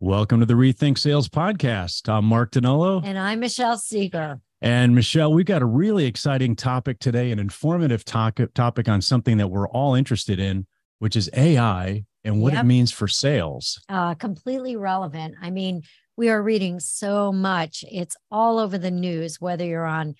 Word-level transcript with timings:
Welcome 0.00 0.40
to 0.40 0.46
the 0.46 0.52
Rethink 0.52 0.98
Sales 0.98 1.26
Podcast. 1.26 2.06
I'm 2.06 2.26
Mark 2.26 2.52
Donnolo. 2.52 3.02
And 3.02 3.18
I'm 3.18 3.40
Michelle 3.40 3.78
Seger. 3.78 4.42
And 4.60 4.94
Michelle, 4.94 5.32
we've 5.32 5.46
got 5.46 5.62
a 5.62 5.66
really 5.66 6.04
exciting 6.04 6.54
topic 6.54 6.98
today, 6.98 7.30
an 7.30 7.38
informative 7.38 8.04
topic, 8.04 8.52
topic 8.52 8.90
on 8.90 9.00
something 9.00 9.38
that 9.38 9.48
we're 9.48 9.66
all 9.68 9.94
interested 9.94 10.38
in, 10.38 10.66
which 10.98 11.16
is 11.16 11.30
AI 11.34 12.04
and 12.24 12.42
what 12.42 12.52
yep. 12.52 12.64
it 12.64 12.66
means 12.66 12.92
for 12.92 13.08
sales. 13.08 13.80
Uh, 13.88 14.14
completely 14.14 14.76
relevant. 14.76 15.34
I 15.40 15.48
mean, 15.48 15.80
we 16.14 16.28
are 16.28 16.42
reading 16.42 16.78
so 16.78 17.32
much. 17.32 17.82
It's 17.90 18.18
all 18.30 18.58
over 18.58 18.76
the 18.76 18.90
news, 18.90 19.40
whether 19.40 19.64
you're 19.64 19.86
on, 19.86 20.14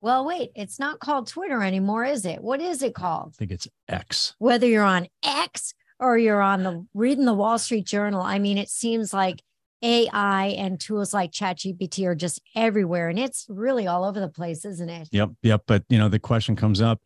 well, 0.00 0.26
wait, 0.26 0.50
it's 0.56 0.80
not 0.80 0.98
called 0.98 1.28
Twitter 1.28 1.62
anymore, 1.62 2.04
is 2.04 2.26
it? 2.26 2.42
What 2.42 2.60
is 2.60 2.82
it 2.82 2.96
called? 2.96 3.34
I 3.36 3.38
think 3.38 3.52
it's 3.52 3.68
X. 3.88 4.34
Whether 4.40 4.66
you're 4.66 4.82
on 4.82 5.06
X 5.22 5.72
or 5.98 6.18
you're 6.18 6.42
on 6.42 6.62
the 6.62 6.86
reading 6.94 7.24
the 7.24 7.34
Wall 7.34 7.58
Street 7.58 7.86
Journal. 7.86 8.20
I 8.20 8.38
mean, 8.38 8.58
it 8.58 8.68
seems 8.68 9.12
like 9.12 9.42
AI 9.82 10.46
and 10.58 10.80
tools 10.80 11.12
like 11.12 11.30
ChatGPT 11.30 12.06
are 12.06 12.14
just 12.14 12.40
everywhere, 12.56 13.08
and 13.08 13.18
it's 13.18 13.46
really 13.48 13.86
all 13.86 14.04
over 14.04 14.20
the 14.20 14.28
place, 14.28 14.64
isn't 14.64 14.88
it? 14.88 15.08
Yep, 15.12 15.30
yep. 15.42 15.62
But 15.66 15.84
you 15.88 15.98
know, 15.98 16.08
the 16.08 16.18
question 16.18 16.56
comes 16.56 16.80
up 16.80 17.00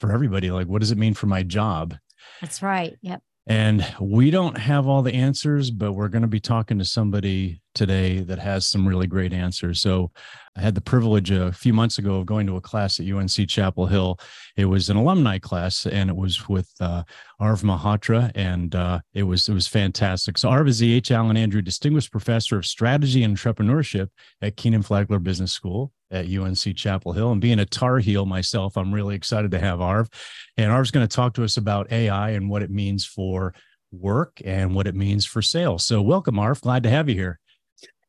for 0.00 0.12
everybody: 0.12 0.50
like, 0.50 0.66
what 0.66 0.80
does 0.80 0.90
it 0.90 0.98
mean 0.98 1.14
for 1.14 1.26
my 1.26 1.42
job? 1.42 1.96
That's 2.40 2.62
right. 2.62 2.96
Yep. 3.02 3.22
And 3.46 3.86
we 4.00 4.30
don't 4.30 4.56
have 4.56 4.86
all 4.86 5.02
the 5.02 5.12
answers, 5.12 5.70
but 5.70 5.92
we're 5.92 6.08
going 6.08 6.22
to 6.22 6.28
be 6.28 6.40
talking 6.40 6.78
to 6.78 6.84
somebody 6.84 7.60
today 7.74 8.20
that 8.20 8.38
has 8.38 8.66
some 8.66 8.88
really 8.88 9.06
great 9.06 9.34
answers. 9.34 9.80
So 9.80 10.10
I 10.56 10.62
had 10.62 10.74
the 10.74 10.80
privilege 10.80 11.30
a 11.30 11.52
few 11.52 11.74
months 11.74 11.98
ago 11.98 12.16
of 12.16 12.26
going 12.26 12.46
to 12.46 12.56
a 12.56 12.60
class 12.60 13.00
at 13.00 13.06
UNC 13.06 13.48
Chapel 13.48 13.86
Hill. 13.86 14.18
It 14.56 14.64
was 14.64 14.88
an 14.88 14.96
alumni 14.96 15.38
class, 15.38 15.84
and 15.84 16.08
it 16.08 16.16
was 16.16 16.48
with 16.48 16.70
uh, 16.80 17.02
Arv 17.38 17.62
Malhotra 17.62 18.30
and 18.34 18.74
uh, 18.74 19.00
it 19.12 19.24
was 19.24 19.48
it 19.48 19.54
was 19.54 19.66
fantastic. 19.66 20.38
So 20.38 20.48
Arv 20.48 20.68
is 20.68 20.78
the 20.78 20.94
H. 20.94 21.10
Allen 21.10 21.36
Andrew 21.36 21.60
Distinguished 21.60 22.12
Professor 22.12 22.56
of 22.56 22.64
Strategy 22.64 23.24
and 23.24 23.36
Entrepreneurship 23.36 24.08
at 24.40 24.56
Kenan-Flagler 24.56 25.18
Business 25.18 25.52
School 25.52 25.92
at 26.10 26.26
UNC 26.26 26.76
Chapel 26.76 27.12
Hill. 27.12 27.32
And 27.32 27.40
being 27.40 27.58
a 27.58 27.66
Tar 27.66 27.98
Heel 27.98 28.26
myself, 28.26 28.76
I'm 28.76 28.92
really 28.92 29.14
excited 29.14 29.50
to 29.52 29.58
have 29.58 29.80
Arv. 29.80 30.08
And 30.56 30.70
Arv's 30.70 30.90
going 30.90 31.06
to 31.06 31.16
talk 31.16 31.34
to 31.34 31.44
us 31.44 31.56
about 31.56 31.90
AI 31.92 32.30
and 32.30 32.48
what 32.48 32.62
it 32.62 32.70
means 32.70 33.04
for 33.04 33.54
work 33.92 34.40
and 34.44 34.74
what 34.74 34.86
it 34.86 34.94
means 34.94 35.24
for 35.26 35.42
sales. 35.42 35.84
So 35.84 36.02
welcome, 36.02 36.38
Arv. 36.38 36.60
Glad 36.60 36.82
to 36.84 36.90
have 36.90 37.08
you 37.08 37.14
here. 37.14 37.40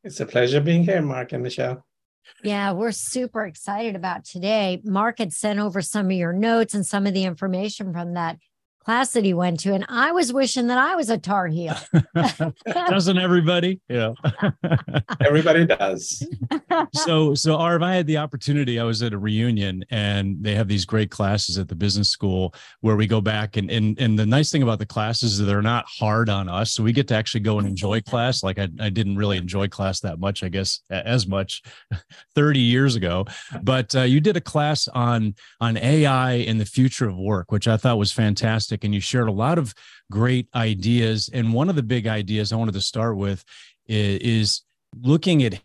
It's 0.04 0.20
a 0.20 0.26
pleasure 0.26 0.62
being 0.62 0.84
here, 0.84 1.02
Mark 1.02 1.34
and 1.34 1.44
Michelle. 1.44 1.86
Yeah, 2.44 2.72
we're 2.74 2.92
super 2.92 3.46
excited 3.46 3.96
about 3.96 4.26
today. 4.26 4.82
Mark 4.84 5.20
had 5.20 5.34
sent 5.34 5.60
over 5.60 5.82
some 5.82 6.08
of 6.08 6.12
your 6.12 6.34
notes 6.34 6.74
and 6.74 6.86
some 6.86 7.08
of 7.08 7.14
the 7.14 7.24
information 7.24 7.94
from 7.94 8.14
that 8.14 8.38
class 8.86 9.14
that 9.14 9.26
he 9.26 9.34
went 9.34 9.60
to, 9.62 9.74
and 9.74 9.84
I 9.90 10.12
was 10.12 10.32
wishing 10.32 10.68
that 10.68 10.78
I 10.78 10.96
was 10.96 11.10
a 11.10 11.18
Tar 11.18 11.48
Heel. 11.48 11.76
Doesn't 12.66 13.18
everybody? 13.18 13.82
Yeah, 13.90 14.14
everybody 15.26 15.66
does. 15.66 16.26
so, 16.94 17.34
so 17.34 17.56
Arv, 17.56 17.82
I 17.82 17.96
had 17.96 18.06
the 18.06 18.18
opportunity. 18.18 18.80
I 18.80 18.84
was 18.84 19.02
at 19.02 19.14
a 19.14 19.18
reunion, 19.18 19.84
and 19.90 20.38
they 20.40 20.54
have 20.54 20.68
these 20.68 20.86
great 20.86 21.10
classes 21.10 21.58
at 21.58 21.68
the 21.68 21.76
business 21.76 22.10
school 22.10 22.54
where 22.82 22.96
we 22.96 23.08
go 23.08 23.22
back, 23.22 23.58
and 23.58 23.72
and 23.72 24.00
and 24.00 24.20
the 24.20 24.26
nice 24.26 24.52
thing 24.52 24.62
about 24.62 24.78
the 24.78 24.86
classes 24.86 25.40
is 25.40 25.46
they're 25.46 25.62
not 25.64 25.86
hard 25.88 26.30
on 26.30 26.48
us, 26.48 26.74
so 26.74 26.84
we 26.84 26.94
get 26.94 27.08
to 27.08 27.16
actually 27.16 27.42
go 27.42 27.58
and 27.58 27.68
enjoy 27.68 28.02
class. 28.02 28.44
Like 28.44 28.60
I, 28.60 28.68
I 28.80 28.90
didn't 28.90 29.18
really 29.18 29.38
enjoy 29.38 29.68
class 29.68 30.00
that 30.02 30.20
much, 30.20 30.44
I 30.44 30.50
guess, 30.50 30.82
as 30.92 31.26
much, 31.28 31.64
thirty 32.36 32.60
years 32.60 32.96
ago. 32.96 33.26
But 33.64 33.96
uh, 33.96 34.02
you 34.02 34.22
did 34.22 34.38
a 34.38 34.42
class 34.42 34.88
on 34.90 35.34
on 35.60 35.78
AI 35.78 36.34
and 36.34 36.62
the 36.62 36.66
future 36.66 37.10
of 37.10 37.18
work, 37.18 37.52
which 37.52 37.68
I 37.68 37.78
thought 37.78 37.98
was 37.98 38.12
fantastic 38.12 38.75
fantastic. 38.76 38.84
And 38.86 38.94
you 38.94 39.02
shared 39.02 39.28
a 39.28 39.32
lot 39.32 39.58
of 39.58 39.74
great 40.12 40.48
ideas. 40.54 41.30
And 41.34 41.54
one 41.54 41.70
of 41.70 41.76
the 41.76 41.84
big 41.84 42.08
ideas 42.08 42.52
I 42.52 42.56
wanted 42.58 42.74
to 42.74 42.82
start 42.82 43.18
with 43.18 43.44
is, 43.88 44.64
looking 45.04 45.44
at 45.44 45.62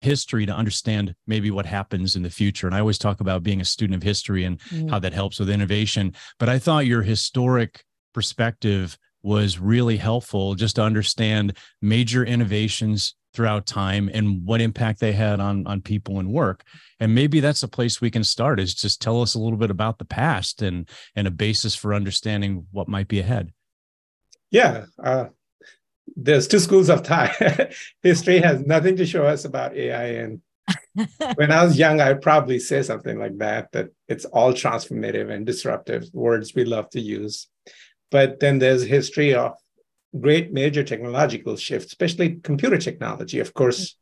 history 0.00 0.46
to 0.46 0.56
understand 0.56 1.14
maybe 1.26 1.50
what 1.50 1.66
happens 1.66 2.16
in 2.16 2.22
the 2.22 2.30
future. 2.30 2.66
And 2.66 2.74
I 2.74 2.80
always 2.80 2.96
talk 2.96 3.20
about 3.20 3.42
being 3.42 3.60
a 3.60 3.64
student 3.66 3.94
of 3.94 4.02
history 4.02 4.44
and 4.44 4.58
mm. 4.70 4.88
how 4.88 4.98
that 5.00 5.12
helps 5.12 5.38
with 5.38 5.50
innovation. 5.50 6.14
But 6.38 6.48
I 6.48 6.58
thought 6.58 6.86
your 6.86 7.02
historic 7.02 7.84
perspective 8.14 8.96
was 9.22 9.58
really 9.58 9.98
helpful 9.98 10.54
just 10.54 10.76
to 10.76 10.82
understand 10.82 11.58
major 11.82 12.24
innovations 12.24 13.14
throughout 13.32 13.66
time 13.66 14.10
and 14.12 14.44
what 14.44 14.60
impact 14.60 15.00
they 15.00 15.12
had 15.12 15.40
on 15.40 15.66
on 15.66 15.80
people 15.80 16.18
and 16.18 16.32
work. 16.32 16.64
And 16.98 17.14
maybe 17.14 17.40
that's 17.40 17.62
a 17.62 17.68
place 17.68 18.00
we 18.00 18.10
can 18.10 18.24
start 18.24 18.60
is 18.60 18.74
just 18.74 19.00
tell 19.00 19.22
us 19.22 19.34
a 19.34 19.38
little 19.38 19.58
bit 19.58 19.70
about 19.70 19.98
the 19.98 20.04
past 20.04 20.62
and 20.62 20.88
and 21.14 21.26
a 21.26 21.30
basis 21.30 21.74
for 21.74 21.94
understanding 21.94 22.66
what 22.72 22.88
might 22.88 23.08
be 23.08 23.20
ahead. 23.20 23.52
Yeah 24.50 24.86
uh, 25.02 25.26
there's 26.16 26.48
two 26.48 26.58
schools 26.58 26.88
of 26.88 27.06
thought. 27.06 27.30
History 28.02 28.40
has 28.40 28.60
nothing 28.66 28.96
to 28.96 29.06
show 29.06 29.24
us 29.24 29.44
about 29.44 29.76
ai 29.76 30.04
and 30.04 30.40
when 31.34 31.50
i 31.50 31.64
was 31.64 31.78
young 31.78 32.00
i'd 32.00 32.22
probably 32.22 32.58
say 32.58 32.80
something 32.82 33.18
like 33.18 33.36
that 33.38 33.72
that 33.72 33.88
it's 34.08 34.24
all 34.26 34.52
transformative 34.52 35.30
and 35.30 35.46
disruptive 35.46 36.04
words 36.12 36.54
we 36.54 36.64
love 36.64 36.88
to 36.90 37.00
use. 37.00 37.48
But 38.10 38.40
then 38.40 38.58
there's 38.58 38.82
history 38.82 39.34
of 39.34 39.52
great 40.18 40.52
major 40.52 40.82
technological 40.82 41.56
shifts, 41.56 41.92
especially 41.92 42.36
computer 42.42 42.78
technology. 42.78 43.38
Of 43.38 43.54
course, 43.54 43.96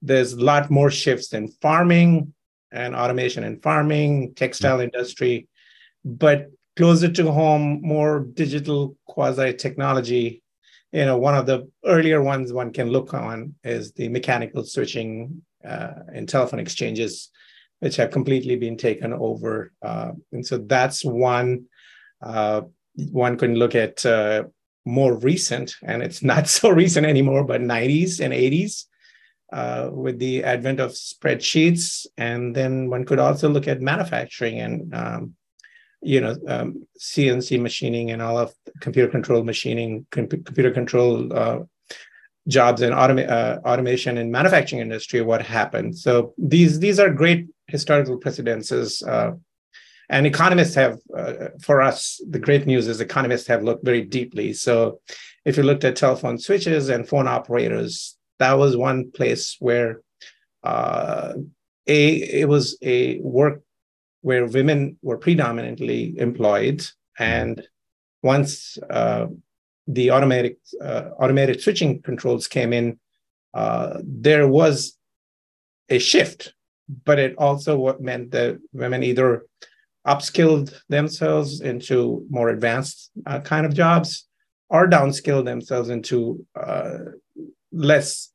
there's 0.00 0.32
a 0.32 0.44
lot 0.44 0.70
more 0.70 0.90
shifts 0.90 1.32
in 1.32 1.48
farming 1.48 2.32
and 2.70 2.94
automation 2.94 3.44
in 3.44 3.60
farming, 3.60 4.34
textile 4.34 4.80
industry, 4.80 5.48
but 6.04 6.50
closer 6.76 7.10
to 7.10 7.30
home, 7.30 7.80
more 7.82 8.20
digital 8.20 8.96
quasi 9.06 9.52
technology. 9.54 10.42
You 10.92 11.06
know, 11.06 11.18
one 11.18 11.34
of 11.34 11.46
the 11.46 11.70
earlier 11.84 12.22
ones 12.22 12.52
one 12.52 12.72
can 12.72 12.88
look 12.90 13.14
on 13.14 13.54
is 13.64 13.92
the 13.92 14.08
mechanical 14.08 14.64
switching 14.64 15.42
uh, 15.66 15.92
in 16.14 16.26
telephone 16.26 16.60
exchanges, 16.60 17.30
which 17.80 17.96
have 17.96 18.10
completely 18.10 18.56
been 18.56 18.76
taken 18.76 19.12
over. 19.12 19.72
Uh, 19.82 20.12
and 20.32 20.46
so 20.46 20.58
that's 20.58 21.04
one. 21.04 21.66
Uh, 22.22 22.62
one 23.10 23.36
can 23.38 23.54
look 23.54 23.74
at 23.74 24.04
uh, 24.04 24.44
more 24.84 25.16
recent, 25.18 25.76
and 25.82 26.02
it's 26.02 26.22
not 26.22 26.48
so 26.58 26.70
recent 26.70 27.06
anymore, 27.06 27.44
but 27.44 27.60
90s 27.60 28.20
and 28.20 28.32
80s 28.32 28.86
uh, 29.52 29.90
with 29.92 30.18
the 30.18 30.44
advent 30.44 30.80
of 30.80 30.92
spreadsheets. 30.92 32.06
And 32.16 32.54
then 32.54 32.88
one 32.88 33.04
could 33.04 33.18
also 33.18 33.48
look 33.48 33.68
at 33.68 33.80
manufacturing 33.80 34.60
and 34.60 34.94
um, 34.94 35.34
you 36.00 36.20
know 36.20 36.36
um, 36.48 36.86
CNC 36.98 37.60
machining 37.60 38.10
and 38.10 38.20
all 38.20 38.38
of 38.38 38.52
computer 38.80 39.08
control 39.08 39.44
machining, 39.44 40.06
com- 40.10 40.28
computer 40.28 40.70
control 40.70 41.32
uh, 41.32 41.60
jobs 42.48 42.82
and 42.82 42.92
automa- 42.92 43.28
uh, 43.28 43.60
automation 43.64 44.18
in 44.18 44.30
manufacturing 44.30 44.82
industry. 44.82 45.20
What 45.20 45.42
happened? 45.42 45.96
So 45.96 46.34
these 46.38 46.80
these 46.80 46.98
are 46.98 47.10
great 47.10 47.48
historical 47.68 48.18
precedences 48.18 49.02
uh, 49.02 49.32
and 50.08 50.26
economists 50.26 50.74
have, 50.74 50.98
uh, 51.16 51.48
for 51.60 51.80
us, 51.80 52.20
the 52.28 52.38
great 52.38 52.66
news 52.66 52.88
is 52.88 53.00
economists 53.00 53.46
have 53.46 53.62
looked 53.62 53.84
very 53.84 54.02
deeply. 54.02 54.52
So 54.52 55.00
if 55.44 55.56
you 55.56 55.62
looked 55.62 55.84
at 55.84 55.96
telephone 55.96 56.38
switches 56.38 56.88
and 56.88 57.08
phone 57.08 57.28
operators, 57.28 58.16
that 58.38 58.54
was 58.54 58.76
one 58.76 59.10
place 59.10 59.56
where 59.60 60.02
uh, 60.62 61.34
a 61.86 62.14
it 62.14 62.48
was 62.48 62.78
a 62.82 63.18
work 63.20 63.62
where 64.20 64.46
women 64.46 64.96
were 65.02 65.18
predominantly 65.18 66.14
employed, 66.18 66.86
and 67.18 67.66
once 68.22 68.78
uh, 68.88 69.26
the 69.88 70.10
automatic 70.10 70.58
uh, 70.80 71.10
automated 71.18 71.60
switching 71.60 72.00
controls 72.02 72.46
came 72.46 72.72
in, 72.72 72.98
uh, 73.54 73.98
there 74.04 74.46
was 74.46 74.96
a 75.88 75.98
shift, 75.98 76.54
but 77.04 77.18
it 77.18 77.34
also 77.36 77.96
meant 77.98 78.30
that 78.30 78.58
women 78.72 79.02
either 79.02 79.44
upskilled 80.06 80.74
themselves 80.88 81.60
into 81.60 82.26
more 82.28 82.48
advanced 82.48 83.10
uh, 83.26 83.40
kind 83.40 83.66
of 83.66 83.74
jobs 83.74 84.26
or 84.68 84.88
downskilled 84.88 85.44
themselves 85.44 85.90
into 85.90 86.44
uh, 86.56 86.98
less 87.72 88.30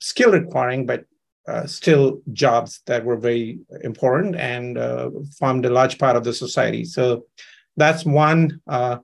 skill 0.00 0.32
requiring 0.32 0.86
but 0.86 1.04
uh, 1.46 1.66
still 1.66 2.20
jobs 2.32 2.82
that 2.86 3.04
were 3.04 3.16
very 3.16 3.58
important 3.82 4.36
and 4.36 4.76
uh, 4.76 5.08
formed 5.38 5.64
a 5.64 5.70
large 5.70 5.98
part 5.98 6.14
of 6.14 6.22
the 6.22 6.32
society. 6.32 6.84
So 6.84 7.24
that's 7.76 8.04
one 8.04 8.60
uh, 8.66 8.98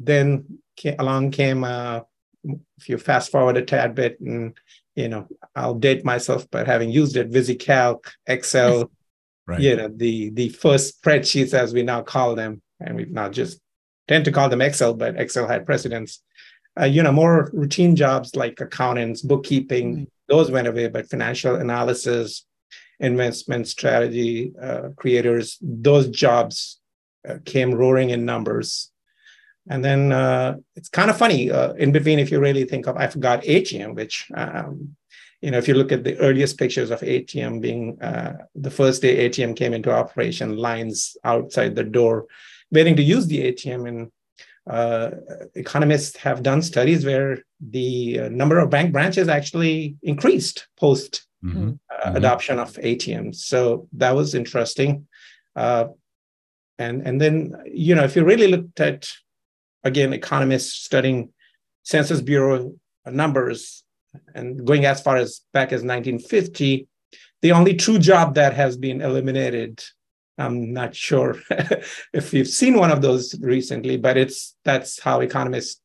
then 0.00 0.58
came, 0.76 0.96
along 0.98 1.30
came 1.30 1.62
uh, 1.62 2.00
if 2.78 2.88
you 2.88 2.98
fast 2.98 3.30
forward 3.30 3.56
a 3.56 3.62
tad 3.62 3.94
bit 3.94 4.18
and 4.20 4.56
you 4.94 5.08
know 5.08 5.28
i'll 5.54 5.74
date 5.74 6.04
myself 6.04 6.46
but 6.50 6.66
having 6.66 6.90
used 6.90 7.16
it 7.16 7.30
visicalc 7.30 8.06
excel 8.26 8.90
right. 9.46 9.60
you 9.60 9.76
know 9.76 9.88
the 9.88 10.30
the 10.30 10.48
first 10.50 11.02
spreadsheets 11.02 11.54
as 11.54 11.72
we 11.72 11.82
now 11.82 12.02
call 12.02 12.34
them 12.34 12.60
and 12.80 12.96
we've 12.96 13.12
not 13.12 13.32
just 13.32 13.60
tend 14.08 14.24
to 14.24 14.32
call 14.32 14.48
them 14.48 14.60
excel 14.60 14.94
but 14.94 15.16
excel 15.16 15.46
had 15.46 15.66
precedence 15.66 16.22
uh, 16.80 16.84
you 16.84 17.02
know 17.02 17.12
more 17.12 17.50
routine 17.52 17.96
jobs 17.96 18.36
like 18.36 18.60
accountants 18.60 19.22
bookkeeping 19.22 19.94
mm-hmm. 19.94 20.04
those 20.28 20.50
went 20.50 20.68
away 20.68 20.88
but 20.88 21.08
financial 21.08 21.56
analysis 21.56 22.46
investment 23.00 23.66
strategy 23.66 24.52
uh, 24.62 24.88
creators 24.96 25.58
those 25.60 26.08
jobs 26.08 26.80
uh, 27.28 27.36
came 27.44 27.74
roaring 27.74 28.10
in 28.10 28.24
numbers 28.24 28.90
And 29.68 29.84
then 29.84 30.12
uh, 30.12 30.56
it's 30.74 30.88
kind 30.88 31.10
of 31.10 31.18
funny 31.18 31.50
uh, 31.50 31.74
in 31.74 31.92
between 31.92 32.18
if 32.18 32.30
you 32.30 32.40
really 32.40 32.64
think 32.64 32.86
of, 32.86 32.96
I 32.96 33.06
forgot 33.06 33.42
ATM, 33.42 33.94
which, 33.94 34.30
um, 34.34 34.96
you 35.40 35.50
know, 35.50 35.58
if 35.58 35.66
you 35.66 35.74
look 35.74 35.92
at 35.92 36.04
the 36.04 36.18
earliest 36.18 36.58
pictures 36.58 36.90
of 36.90 37.00
ATM 37.00 37.60
being 37.60 38.00
uh, 38.02 38.36
the 38.54 38.70
first 38.70 39.02
day 39.02 39.28
ATM 39.28 39.56
came 39.56 39.72
into 39.72 39.90
operation, 39.90 40.56
lines 40.56 41.16
outside 41.24 41.74
the 41.74 41.84
door 41.84 42.26
waiting 42.70 42.96
to 42.96 43.02
use 43.02 43.26
the 43.26 43.52
ATM. 43.52 43.88
And 43.88 44.12
uh, 44.68 45.10
economists 45.54 46.16
have 46.18 46.42
done 46.42 46.62
studies 46.62 47.04
where 47.04 47.38
the 47.60 48.20
uh, 48.20 48.28
number 48.28 48.58
of 48.58 48.70
bank 48.70 48.92
branches 48.92 49.28
actually 49.28 49.96
increased 50.02 50.68
post 50.78 51.26
mm-hmm. 51.42 51.70
Uh, 51.90 52.06
mm-hmm. 52.06 52.16
adoption 52.16 52.58
of 52.58 52.72
ATMs. 52.74 53.36
So 53.36 53.88
that 53.94 54.14
was 54.14 54.34
interesting. 54.34 55.06
Uh, 55.56 55.86
and, 56.78 57.06
and 57.06 57.20
then, 57.20 57.54
you 57.66 57.94
know, 57.94 58.04
if 58.04 58.14
you 58.14 58.24
really 58.24 58.48
looked 58.48 58.80
at, 58.80 59.10
again, 59.84 60.12
economists 60.12 60.74
studying 60.74 61.32
Census 61.82 62.20
Bureau 62.20 62.74
numbers 63.06 63.84
and 64.34 64.64
going 64.64 64.84
as 64.84 65.00
far 65.00 65.16
as 65.16 65.40
back 65.52 65.68
as 65.68 65.82
1950, 65.82 66.86
the 67.42 67.52
only 67.52 67.74
true 67.74 67.98
job 67.98 68.34
that 68.34 68.54
has 68.54 68.76
been 68.76 69.00
eliminated 69.00 69.82
I'm 70.40 70.72
not 70.72 70.94
sure 70.94 71.36
if 72.14 72.32
you've 72.32 72.48
seen 72.48 72.78
one 72.78 72.90
of 72.90 73.02
those 73.02 73.38
recently, 73.40 73.98
but 73.98 74.16
it's 74.16 74.56
that's 74.64 74.98
how 74.98 75.20
economists 75.20 75.80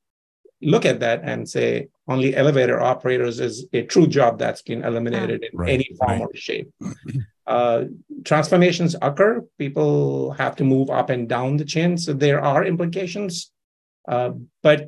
look 0.61 0.85
at 0.85 1.01
that 1.01 1.21
and 1.23 1.47
say 1.47 1.89
only 2.07 2.35
elevator 2.35 2.79
operators 2.81 3.39
is 3.39 3.67
a 3.73 3.83
true 3.83 4.07
job 4.07 4.39
that's 4.39 4.61
been 4.61 4.83
eliminated 4.83 5.43
in 5.43 5.57
right, 5.57 5.69
any 5.73 5.89
form 5.97 6.11
right. 6.11 6.21
or 6.21 6.35
shape. 6.35 6.71
Uh, 7.47 7.83
transformations 8.23 8.95
occur. 9.03 9.39
People 9.59 10.31
have 10.31 10.55
to 10.55 10.63
move 10.63 10.89
up 10.89 11.11
and 11.11 11.29
down 11.29 11.57
the 11.57 11.63
chain, 11.63 11.95
so 11.95 12.11
there 12.11 12.41
are 12.41 12.65
implications. 12.65 13.51
Uh, 14.07 14.31
but 14.63 14.87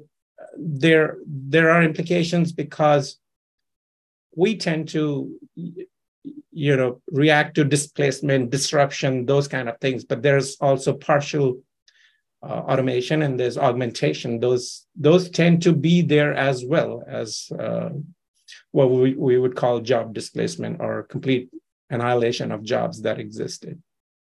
there 0.57 1.17
there 1.27 1.69
are 1.69 1.83
implications 1.83 2.51
because 2.51 3.19
we 4.37 4.55
tend 4.55 4.87
to 4.89 5.35
you 5.55 6.77
know 6.77 7.01
react 7.11 7.55
to 7.55 7.65
displacement 7.65 8.51
disruption 8.51 9.25
those 9.25 9.47
kind 9.47 9.67
of 9.67 9.77
things. 9.79 10.05
But 10.05 10.21
there's 10.21 10.55
also 10.61 10.93
partial 10.93 11.61
uh, 12.43 12.61
automation 12.69 13.23
and 13.23 13.37
there's 13.37 13.57
augmentation. 13.57 14.39
Those 14.39 14.85
those 14.95 15.29
tend 15.29 15.63
to 15.63 15.73
be 15.73 16.01
there 16.01 16.33
as 16.33 16.63
well 16.63 17.03
as 17.07 17.51
uh, 17.59 17.89
what 18.71 18.91
we, 18.91 19.15
we 19.15 19.37
would 19.39 19.55
call 19.55 19.81
job 19.81 20.13
displacement 20.13 20.79
or 20.79 21.03
complete 21.03 21.49
annihilation 21.89 22.51
of 22.51 22.63
jobs 22.63 23.01
that 23.01 23.19
existed. 23.19 23.81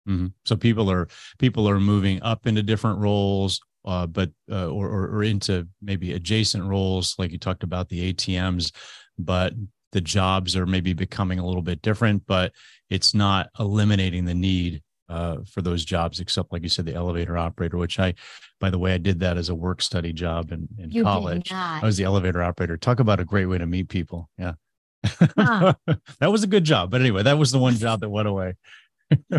Mm-hmm. 0.09 0.27
so 0.45 0.55
people 0.55 0.89
are 0.89 1.07
people 1.37 1.69
are 1.69 1.79
moving 1.79 2.23
up 2.23 2.47
into 2.47 2.63
different 2.63 2.97
roles 2.97 3.61
uh, 3.85 4.07
but 4.07 4.31
uh, 4.51 4.65
or, 4.65 4.89
or 4.89 5.21
into 5.21 5.67
maybe 5.79 6.13
adjacent 6.13 6.63
roles 6.63 7.13
like 7.19 7.31
you 7.31 7.37
talked 7.37 7.61
about 7.61 7.87
the 7.87 8.11
atms 8.11 8.71
but 9.19 9.53
the 9.91 10.01
jobs 10.01 10.55
are 10.55 10.65
maybe 10.65 10.93
becoming 10.93 11.39
a 11.39 11.45
little 11.45 11.61
bit 11.61 11.81
different, 11.81 12.25
but 12.25 12.53
it's 12.89 13.13
not 13.13 13.49
eliminating 13.59 14.25
the 14.25 14.33
need 14.33 14.81
uh, 15.09 15.37
for 15.45 15.61
those 15.61 15.83
jobs, 15.83 16.19
except 16.19 16.53
like 16.53 16.63
you 16.63 16.69
said, 16.69 16.85
the 16.85 16.93
elevator 16.93 17.37
operator, 17.37 17.77
which 17.77 17.99
I, 17.99 18.13
by 18.59 18.69
the 18.69 18.79
way, 18.79 18.93
I 18.93 18.97
did 18.97 19.19
that 19.19 19.37
as 19.37 19.49
a 19.49 19.55
work 19.55 19.81
study 19.81 20.13
job 20.13 20.51
in, 20.51 20.67
in 20.77 20.91
you 20.91 21.03
college. 21.03 21.51
I 21.51 21.81
was 21.83 21.97
the 21.97 22.05
elevator 22.05 22.41
operator. 22.41 22.77
Talk 22.77 22.99
about 22.99 23.19
a 23.19 23.25
great 23.25 23.47
way 23.47 23.57
to 23.57 23.65
meet 23.65 23.89
people. 23.89 24.29
Yeah. 24.37 24.53
Huh. 25.05 25.73
that 26.19 26.31
was 26.31 26.43
a 26.43 26.47
good 26.47 26.63
job. 26.63 26.91
But 26.91 27.01
anyway, 27.01 27.23
that 27.23 27.37
was 27.37 27.51
the 27.51 27.59
one 27.59 27.75
job 27.75 27.99
that 28.01 28.09
went 28.09 28.27
away. 28.27 28.55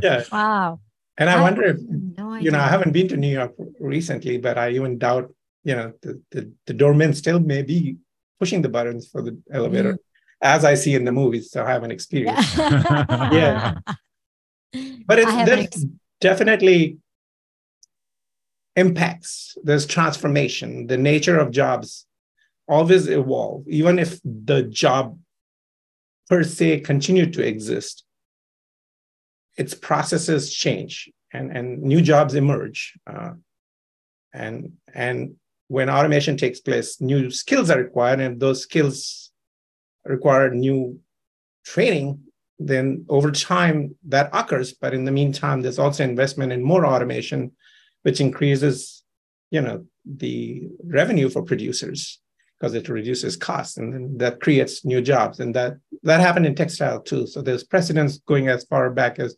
yeah. 0.02 0.24
Wow. 0.32 0.80
And 1.18 1.28
I, 1.28 1.38
I 1.38 1.40
wonder 1.42 1.62
if, 1.62 1.76
no 1.78 2.36
you 2.36 2.50
know, 2.50 2.58
I 2.58 2.68
haven't 2.68 2.92
been 2.92 3.06
to 3.08 3.18
New 3.18 3.28
York 3.28 3.52
recently, 3.78 4.38
but 4.38 4.56
I 4.56 4.70
even 4.70 4.96
doubt, 4.96 5.32
you 5.62 5.76
know, 5.76 5.92
the, 6.00 6.20
the, 6.30 6.50
the 6.66 6.72
doorman 6.72 7.12
still 7.12 7.38
may 7.38 7.60
be 7.60 7.98
pushing 8.40 8.62
the 8.62 8.70
buttons 8.70 9.08
for 9.08 9.20
the 9.20 9.38
elevator. 9.52 9.94
Mm 9.94 9.98
as 10.42 10.64
I 10.64 10.74
see 10.74 10.94
in 10.94 11.04
the 11.04 11.12
movies. 11.12 11.50
So 11.50 11.64
I 11.64 11.70
haven't 11.70 11.92
experienced. 11.92 12.56
yeah. 12.58 13.78
But 15.06 15.18
it's 15.18 15.32
there's 15.32 15.64
ex- 15.66 15.86
definitely 16.20 16.98
impacts. 18.76 19.56
There's 19.62 19.86
transformation. 19.86 20.86
The 20.86 20.96
nature 20.96 21.38
of 21.38 21.50
jobs 21.50 22.06
always 22.68 23.08
evolve, 23.08 23.68
even 23.68 23.98
if 23.98 24.20
the 24.24 24.62
job 24.62 25.18
per 26.28 26.42
se 26.42 26.80
continue 26.80 27.30
to 27.30 27.46
exist. 27.46 28.04
Its 29.58 29.74
processes 29.74 30.52
change 30.52 31.10
and, 31.32 31.54
and 31.54 31.82
new 31.82 32.00
jobs 32.00 32.34
emerge. 32.34 32.94
Uh, 33.06 33.32
and 34.32 34.72
and 34.94 35.34
when 35.68 35.90
automation 35.90 36.36
takes 36.36 36.60
place, 36.60 37.00
new 37.00 37.30
skills 37.30 37.70
are 37.70 37.78
required, 37.78 38.20
and 38.20 38.40
those 38.40 38.62
skills 38.62 39.31
require 40.04 40.50
new 40.50 40.98
training, 41.64 42.20
then 42.58 43.04
over 43.08 43.30
time 43.30 43.94
that 44.08 44.30
occurs. 44.32 44.72
But 44.72 44.94
in 44.94 45.04
the 45.04 45.12
meantime, 45.12 45.62
there's 45.62 45.78
also 45.78 46.04
investment 46.04 46.52
in 46.52 46.62
more 46.62 46.86
automation, 46.86 47.52
which 48.02 48.20
increases, 48.20 49.02
you 49.50 49.60
know, 49.60 49.84
the 50.04 50.68
revenue 50.84 51.28
for 51.28 51.42
producers 51.42 52.20
because 52.58 52.74
it 52.74 52.88
reduces 52.88 53.36
costs 53.36 53.76
and 53.76 53.92
then 53.92 54.18
that 54.18 54.40
creates 54.40 54.84
new 54.84 55.00
jobs. 55.02 55.40
And 55.40 55.54
that 55.54 55.78
that 56.04 56.20
happened 56.20 56.46
in 56.46 56.54
textile 56.54 57.00
too. 57.00 57.26
So 57.26 57.42
there's 57.42 57.64
precedents 57.64 58.18
going 58.18 58.48
as 58.48 58.64
far 58.64 58.88
back 58.90 59.18
as 59.18 59.36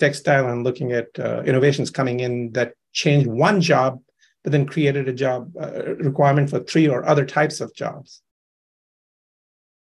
textile 0.00 0.48
and 0.48 0.64
looking 0.64 0.92
at 0.92 1.06
uh, 1.18 1.42
innovations 1.42 1.90
coming 1.90 2.20
in 2.20 2.50
that 2.52 2.74
changed 2.92 3.28
one 3.28 3.60
job, 3.60 4.00
but 4.42 4.50
then 4.50 4.66
created 4.66 5.08
a 5.08 5.12
job 5.12 5.52
uh, 5.60 5.94
requirement 5.96 6.50
for 6.50 6.58
three 6.60 6.88
or 6.88 7.08
other 7.08 7.24
types 7.24 7.60
of 7.60 7.72
jobs. 7.74 8.22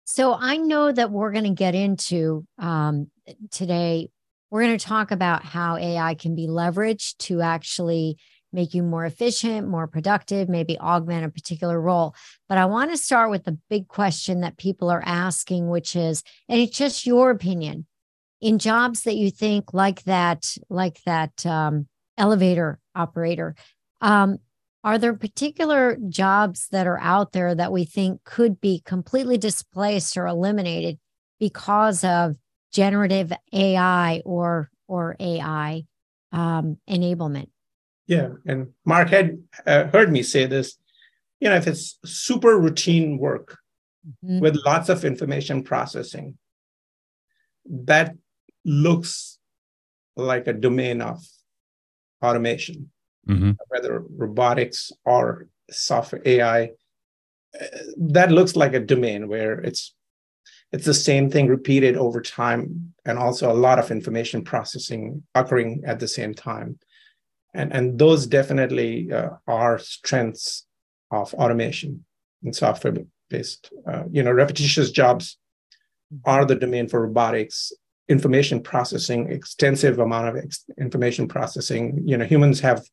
So 0.05 0.33
I 0.33 0.57
know 0.57 0.91
that 0.91 1.11
we're 1.11 1.31
going 1.31 1.45
to 1.45 1.51
get 1.51 1.75
into 1.75 2.45
um, 2.57 3.09
today. 3.51 4.09
We're 4.50 4.63
going 4.63 4.77
to 4.77 4.85
talk 4.85 5.11
about 5.11 5.44
how 5.44 5.77
AI 5.77 6.13
can 6.15 6.35
be 6.35 6.47
leveraged 6.47 7.17
to 7.19 7.41
actually 7.41 8.17
make 8.51 8.73
you 8.73 8.83
more 8.83 9.05
efficient, 9.05 9.67
more 9.67 9.88
productive, 9.88 10.47
maybe 10.47 10.77
augment 10.77 11.25
a 11.25 11.29
particular 11.29 11.81
role. 11.81 12.15
But 12.47 12.59
I 12.59 12.65
want 12.65 12.91
to 12.91 12.97
start 12.97 13.31
with 13.31 13.45
the 13.45 13.57
big 13.69 13.88
question 13.88 14.41
that 14.41 14.57
people 14.57 14.91
are 14.91 15.01
asking, 15.03 15.69
which 15.69 15.95
is, 15.95 16.23
and 16.47 16.61
it's 16.61 16.77
just 16.77 17.07
your 17.07 17.31
opinion 17.31 17.88
in 18.41 18.59
jobs 18.59 19.03
that 19.03 19.15
you 19.15 19.31
think 19.31 19.73
like 19.73 20.03
that, 20.03 20.56
like 20.69 21.01
that 21.06 21.45
um, 21.45 21.88
elevator 22.17 22.79
operator. 22.94 23.56
Um, 24.01 24.38
are 24.83 24.97
there 24.97 25.13
particular 25.13 25.97
jobs 26.09 26.68
that 26.71 26.88
are 26.88 27.00
out 27.00 27.31
there 27.31 27.56
that 27.56 27.71
we 27.71 27.85
think 27.85 28.24
could 28.25 28.59
be 28.59 28.81
completely 28.85 29.38
displaced 29.38 30.18
or 30.18 30.27
eliminated 30.27 31.00
because 31.40 32.04
of 32.04 32.35
generative 32.71 33.31
AI 33.54 34.21
or 34.25 34.69
or 34.87 35.16
AI 35.19 35.83
um, 36.31 36.78
enablement? 36.90 37.47
Yeah, 38.07 38.30
and 38.45 38.69
Mark 38.85 39.09
had 39.09 39.37
uh, 39.66 39.85
heard 39.85 40.11
me 40.11 40.23
say 40.23 40.45
this. 40.45 40.78
You 41.40 41.49
know, 41.49 41.56
if 41.56 41.68
it's 41.68 41.97
super 42.06 42.59
routine 42.59 43.18
work 43.18 43.57
mm-hmm. 44.06 44.40
with 44.40 44.57
lots 44.66 44.90
of 44.90 45.06
information 45.06 45.63
processing, 45.63 46.37
that 47.66 48.16
looks 48.66 49.40
like 50.16 50.47
a 50.47 50.54
domain 50.54 51.02
of 51.02 51.25
automation 52.21 52.92
mm-hmm. 53.27 53.51
whether 53.68 54.03
robotics 54.15 54.92
or 55.06 55.47
software 55.69 56.21
AI, 56.25 56.71
that 57.97 58.31
looks 58.31 58.56
like 58.56 58.73
a 58.73 58.80
domain 58.80 59.27
where 59.27 59.59
it's 59.59 59.94
it's 60.71 60.85
the 60.85 60.94
same 60.94 61.30
thing 61.30 61.47
repeated 61.47 61.95
over 61.95 62.19
time 62.19 62.94
and 63.06 63.19
also 63.19 63.51
a 63.51 63.53
lot 63.53 63.77
of 63.77 63.92
information 63.92 64.44
processing 64.44 65.21
occurring 65.35 65.83
at 65.85 65.99
the 65.99 66.07
same 66.07 66.33
time 66.33 66.80
and 67.53 67.71
and 67.71 67.99
those 67.99 68.25
definitely 68.25 69.11
uh, 69.11 69.30
are 69.47 69.77
strengths 69.77 70.65
of 71.11 71.33
automation 71.35 72.03
and 72.44 72.56
software 72.56 72.94
based 73.30 73.71
uh, 73.87 74.03
you 74.11 74.23
know 74.23 74.31
repetitious 74.31 74.92
jobs 74.92 75.37
are 76.25 76.45
the 76.45 76.56
domain 76.56 76.87
for 76.87 77.01
robotics 77.01 77.71
information 78.09 78.61
processing 78.61 79.31
extensive 79.31 79.99
amount 79.99 80.27
of 80.27 80.35
ex- 80.35 80.65
information 80.80 81.27
processing 81.27 82.01
you 82.03 82.18
know 82.18 82.25
humans 82.25 82.59
have 82.59 82.83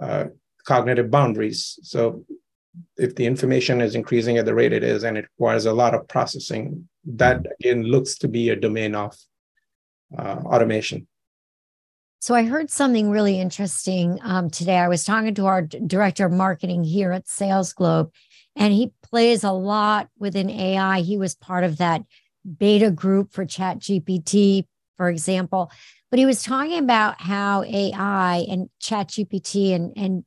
uh, 0.00 0.24
cognitive 0.66 1.10
boundaries. 1.10 1.78
So 1.82 2.24
if 2.96 3.14
the 3.14 3.26
information 3.26 3.80
is 3.80 3.94
increasing 3.94 4.38
at 4.38 4.46
the 4.46 4.54
rate 4.54 4.72
it 4.72 4.84
is 4.84 5.04
and 5.04 5.18
it 5.18 5.26
requires 5.36 5.66
a 5.66 5.72
lot 5.72 5.94
of 5.94 6.06
processing, 6.08 6.88
that 7.04 7.44
again 7.60 7.82
looks 7.84 8.18
to 8.18 8.28
be 8.28 8.50
a 8.50 8.56
domain 8.56 8.94
of 8.94 9.16
uh, 10.16 10.36
automation. 10.44 11.06
So 12.20 12.34
I 12.34 12.42
heard 12.44 12.70
something 12.70 13.10
really 13.10 13.40
interesting 13.40 14.18
um, 14.22 14.50
today. 14.50 14.76
I 14.76 14.88
was 14.88 15.04
talking 15.04 15.34
to 15.36 15.46
our 15.46 15.62
director 15.62 16.26
of 16.26 16.32
marketing 16.32 16.84
here 16.84 17.12
at 17.12 17.24
SalesGlobe, 17.24 18.10
and 18.54 18.74
he 18.74 18.92
plays 19.02 19.42
a 19.42 19.52
lot 19.52 20.08
within 20.18 20.50
AI. 20.50 21.00
He 21.00 21.16
was 21.16 21.34
part 21.34 21.64
of 21.64 21.78
that 21.78 22.02
beta 22.58 22.90
group 22.90 23.32
for 23.32 23.46
ChatGPT, 23.46 24.66
for 24.98 25.08
example. 25.08 25.72
But 26.10 26.18
he 26.18 26.26
was 26.26 26.42
talking 26.42 26.78
about 26.78 27.20
how 27.20 27.62
AI 27.62 28.44
and 28.48 28.68
ChatGPT 28.82 29.74
and 29.74 29.92
and 29.96 30.24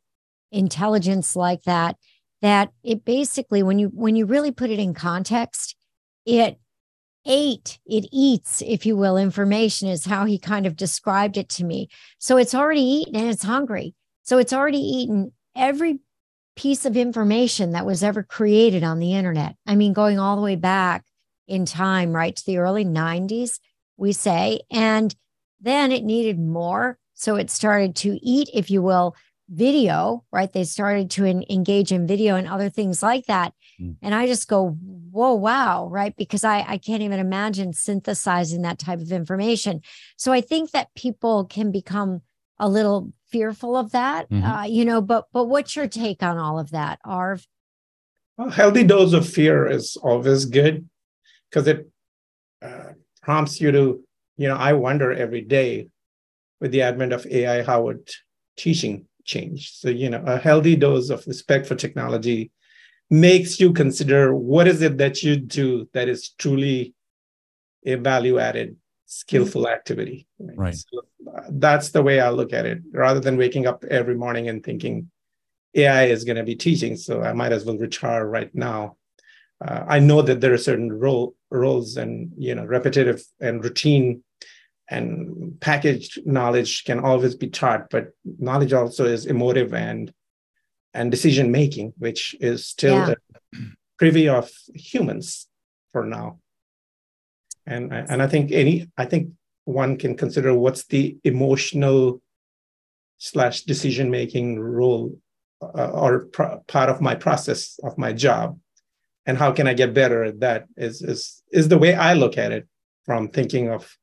intelligence 0.52 1.36
like 1.36 1.64
that 1.64 1.98
that 2.42 2.70
it 2.84 3.04
basically 3.04 3.64
when 3.64 3.80
you 3.80 3.88
when 3.88 4.16
you 4.16 4.26
really 4.26 4.52
put 4.52 4.70
it 4.70 4.78
in 4.78 4.94
context 4.94 5.76
it 6.26 6.60
ate 7.26 7.80
it 7.86 8.08
eats 8.12 8.62
if 8.62 8.86
you 8.86 8.96
will 8.96 9.18
information 9.18 9.88
is 9.88 10.06
how 10.06 10.26
he 10.26 10.38
kind 10.38 10.66
of 10.66 10.76
described 10.76 11.38
it 11.38 11.50
to 11.50 11.64
me. 11.64 11.88
So 12.20 12.38
it's 12.38 12.54
already 12.54 12.82
eaten 12.82 13.16
and 13.16 13.30
it's 13.30 13.44
hungry. 13.44 13.96
So 14.24 14.38
it's 14.38 14.54
already 14.54 14.80
eaten 14.80 15.32
every 15.56 16.00
piece 16.56 16.86
of 16.86 16.96
information 16.96 17.72
that 17.72 17.86
was 17.86 18.04
ever 18.04 18.22
created 18.24 18.84
on 18.84 19.00
the 19.00 19.14
internet. 19.14 19.56
I 19.66 19.76
mean 19.76 19.94
going 19.94 20.20
all 20.20 20.36
the 20.36 20.42
way 20.42 20.56
back 20.56 21.04
in 21.48 21.66
time 21.66 22.14
right 22.14 22.36
to 22.36 22.46
the 22.46 22.58
early 22.58 22.86
90s 22.86 23.60
we 23.98 24.12
say. 24.12 24.62
And 24.72 25.16
then 25.64 25.92
it 25.92 26.04
needed 26.04 26.40
more 26.40 26.98
so 27.14 27.36
it 27.36 27.50
started 27.50 27.96
to 27.98 28.20
eat 28.22 28.50
if 28.54 28.70
you 28.70 28.82
will 28.82 29.16
video, 29.50 30.24
right? 30.32 30.52
They 30.52 30.64
started 30.64 31.10
to 31.12 31.26
in, 31.26 31.46
engage 31.50 31.92
in 31.92 32.08
video 32.08 32.36
and 32.36 32.48
other 32.48 32.70
things 32.70 33.04
like 33.04 33.26
that. 33.26 33.54
Mm. 33.80 33.98
And 34.02 34.16
I 34.16 34.26
just 34.26 34.48
go, 34.48 34.70
whoa, 35.12 35.34
wow, 35.34 35.88
right? 35.88 36.16
Because 36.16 36.44
I, 36.44 36.66
I 36.68 36.78
can't 36.78 37.04
even 37.04 37.20
imagine 37.20 37.74
synthesizing 37.74 38.62
that 38.64 38.80
type 38.80 39.00
of 39.00 39.12
information. 39.12 39.82
So 40.18 40.32
I 40.32 40.42
think 40.42 40.72
that 40.72 40.94
people 40.96 41.46
can 41.46 41.72
become 41.72 42.22
a 42.60 42.70
little 42.70 43.12
fearful 43.30 43.76
of 43.76 43.92
that, 43.92 44.30
mm-hmm. 44.30 44.44
uh, 44.44 44.64
you 44.64 44.86
know, 44.86 45.02
but 45.02 45.26
but 45.34 45.46
what's 45.46 45.76
your 45.76 45.88
take 45.88 46.22
on 46.24 46.38
all 46.38 46.60
of 46.60 46.72
that, 46.72 47.00
Arv? 47.04 47.46
A 48.38 48.50
healthy 48.50 48.84
dose 48.84 49.14
of 49.14 49.28
fear 49.28 49.68
is 49.68 49.98
always 49.98 50.46
good 50.46 50.88
because 51.50 51.68
it 51.68 51.90
uh, 52.62 52.94
prompts 53.22 53.60
you 53.60 53.72
to, 53.72 54.04
you 54.38 54.48
know, 54.48 54.56
I 54.56 54.74
wonder 54.74 55.12
every 55.12 55.42
day 55.42 55.88
with 56.60 56.72
the 56.72 56.82
advent 56.82 57.14
of 57.14 57.26
AI 57.26 57.64
how 57.64 57.84
would 57.84 58.10
teaching 58.58 59.06
change. 59.26 59.74
So, 59.74 59.90
you 59.90 60.10
know, 60.10 60.24
a 60.26 60.38
healthy 60.38 60.76
dose 60.76 61.10
of 61.10 61.26
respect 61.28 61.66
for 61.66 61.76
technology 61.76 62.52
makes 63.10 63.60
you 63.60 63.74
consider 63.74 64.34
what 64.34 64.68
is 64.68 64.82
it 64.82 64.98
that 64.98 65.24
you 65.24 65.36
do 65.36 65.88
that 65.94 66.10
is 66.10 66.30
truly 66.38 66.94
a 67.86 67.96
value 67.96 68.40
added, 68.40 68.78
skillful 69.06 69.68
activity. 69.68 70.28
Right. 70.40 70.58
right. 70.58 70.76
So 70.76 71.02
uh, 71.36 71.42
that's 71.50 71.92
the 71.92 72.02
way 72.02 72.20
I 72.20 72.30
look 72.30 72.54
at 72.54 72.66
it 72.66 72.80
rather 72.92 73.20
than 73.20 73.38
waking 73.38 73.68
up 73.68 73.84
every 73.86 74.16
morning 74.16 74.50
and 74.50 74.64
thinking 74.64 75.12
AI 75.76 76.06
is 76.06 76.24
going 76.24 76.38
to 76.38 76.44
be 76.44 76.56
teaching. 76.56 76.96
So 76.96 77.22
I 77.22 77.34
might 77.34 77.52
as 77.52 77.66
well 77.66 77.78
retire 77.78 78.26
right 78.26 78.54
now. 78.54 78.98
Uh, 79.64 79.86
I 79.88 80.00
know 80.00 80.22
that 80.22 80.42
there 80.42 80.54
are 80.54 80.58
certain 80.58 80.92
role, 80.92 81.36
roles 81.54 81.98
and 81.98 82.32
you 82.38 82.56
know 82.56 82.66
repetitive 82.66 83.24
and 83.40 83.64
routine 83.64 84.24
and 84.90 85.60
packaged 85.62 86.26
knowledge 86.26 86.84
can 86.84 87.00
always 87.00 87.36
be 87.36 87.50
taught 87.50 87.90
but 87.90 88.10
knowledge 88.40 88.74
also 88.74 89.06
is 89.06 89.26
emotive 89.26 89.74
and 89.74 90.14
and 90.94 91.12
decision 91.12 91.52
making 91.52 91.94
which 91.98 92.36
is 92.40 92.68
still 92.68 92.96
yeah. 92.96 93.14
the 93.14 93.76
privy 93.98 94.28
of 94.28 94.52
humans 94.74 95.48
for 95.92 96.04
now 96.04 96.40
and 97.66 97.94
and 97.94 98.22
i 98.22 98.28
think 98.28 98.52
any 98.52 98.90
i 98.98 99.06
think 99.06 99.30
one 99.66 99.96
can 99.98 100.18
consider 100.18 100.54
what's 100.54 100.86
the 100.88 101.18
emotional 101.24 102.22
slash 103.18 103.62
decision 103.62 104.12
making 104.12 104.60
role 104.60 105.18
uh, 105.62 105.92
or 105.92 106.26
part 106.68 106.90
of 106.90 107.00
my 107.00 107.16
process 107.16 107.80
of 107.84 107.98
my 107.98 108.12
job 108.12 108.60
and 109.26 109.38
how 109.38 109.52
can 109.52 109.68
i 109.68 109.74
get 109.74 109.94
better 109.94 110.24
at 110.24 110.40
that 110.40 110.66
is 110.78 111.02
is 111.02 111.44
is 111.52 111.68
the 111.68 111.78
way 111.78 111.96
i 111.96 112.14
look 112.14 112.38
at 112.38 112.52
it 112.52 112.68
from 113.06 113.30
thinking 113.30 113.70
of 113.70 113.98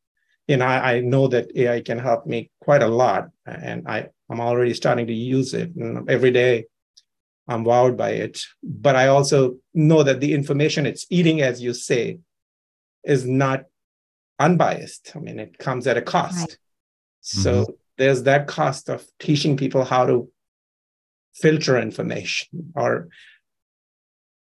you 0.50 0.56
know, 0.56 0.66
I, 0.66 0.94
I, 0.94 1.00
know 1.00 1.28
that 1.28 1.56
AI 1.56 1.80
can 1.80 2.00
help 2.00 2.26
me 2.26 2.50
quite 2.60 2.82
a 2.82 2.88
lot, 2.88 3.28
and 3.46 3.86
I, 3.86 4.08
I'm 4.28 4.40
already 4.40 4.74
starting 4.74 5.06
to 5.06 5.12
use 5.12 5.54
it. 5.54 5.76
And 5.76 6.10
every 6.10 6.32
day, 6.32 6.64
I'm 7.46 7.64
wowed 7.64 7.96
by 7.96 8.10
it. 8.10 8.40
But 8.60 8.96
I 8.96 9.06
also 9.06 9.58
know 9.74 10.02
that 10.02 10.18
the 10.18 10.34
information 10.34 10.86
it's 10.86 11.06
eating, 11.08 11.40
as 11.40 11.62
you 11.62 11.72
say, 11.72 12.18
is 13.04 13.24
not 13.24 13.66
unbiased. 14.40 15.12
I 15.14 15.20
mean, 15.20 15.38
it 15.38 15.56
comes 15.56 15.86
at 15.86 15.96
a 15.96 16.02
cost. 16.02 16.36
Right. 16.36 16.56
So 17.20 17.52
mm-hmm. 17.52 17.72
there's 17.98 18.24
that 18.24 18.48
cost 18.48 18.88
of 18.88 19.06
teaching 19.20 19.56
people 19.56 19.84
how 19.84 20.06
to 20.06 20.32
filter 21.34 21.78
information 21.78 22.72
or 22.74 23.08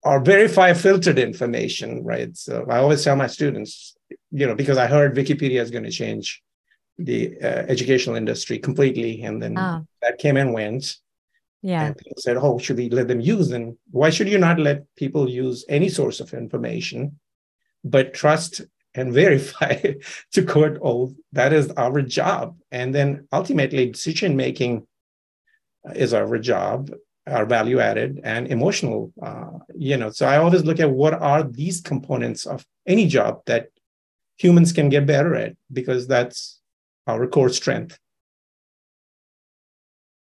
or 0.06 0.20
verify 0.20 0.72
filtered 0.72 1.18
information, 1.18 2.04
right? 2.04 2.36
So 2.36 2.64
I 2.70 2.78
always 2.78 3.02
tell 3.02 3.16
my 3.16 3.26
students, 3.26 3.96
you 4.30 4.46
know, 4.46 4.54
because 4.54 4.78
I 4.78 4.86
heard 4.86 5.16
Wikipedia 5.16 5.60
is 5.60 5.72
going 5.72 5.82
to 5.82 5.90
change 5.90 6.42
the 6.96 7.36
uh, 7.42 7.64
educational 7.74 8.14
industry 8.14 8.58
completely, 8.58 9.22
and 9.22 9.42
then 9.42 9.58
oh. 9.58 9.84
that 10.02 10.18
came 10.18 10.36
and 10.36 10.52
went. 10.52 10.96
Yeah. 11.60 11.86
And 11.86 11.96
people 11.98 12.16
said, 12.18 12.36
"Oh, 12.36 12.58
should 12.58 12.76
we 12.76 12.88
let 12.88 13.08
them 13.08 13.20
use 13.20 13.48
them? 13.48 13.76
Why 13.90 14.10
should 14.10 14.28
you 14.28 14.38
not 14.38 14.60
let 14.60 14.84
people 14.94 15.28
use 15.28 15.64
any 15.68 15.88
source 15.88 16.20
of 16.20 16.32
information, 16.32 17.18
but 17.82 18.14
trust 18.14 18.62
and 18.94 19.12
verify?" 19.22 19.74
to 20.32 20.42
quote 20.44 20.78
old, 20.80 21.16
that 21.32 21.52
is 21.52 21.70
our 21.72 22.00
job, 22.02 22.56
and 22.70 22.94
then 22.94 23.26
ultimately 23.32 23.90
decision 23.90 24.36
making 24.36 24.86
is 25.94 26.14
our 26.14 26.38
job 26.38 26.90
our 27.26 27.44
value 27.46 27.80
added 27.80 28.20
and 28.22 28.46
emotional 28.48 29.12
uh, 29.22 29.50
you 29.74 29.96
know 29.96 30.10
so 30.10 30.26
i 30.26 30.36
always 30.36 30.64
look 30.64 30.80
at 30.80 30.90
what 30.90 31.14
are 31.14 31.42
these 31.42 31.80
components 31.80 32.46
of 32.46 32.64
any 32.86 33.06
job 33.06 33.40
that 33.46 33.68
humans 34.36 34.72
can 34.72 34.88
get 34.88 35.06
better 35.06 35.34
at 35.34 35.56
because 35.72 36.06
that's 36.06 36.60
our 37.06 37.26
core 37.26 37.48
strength. 37.48 37.98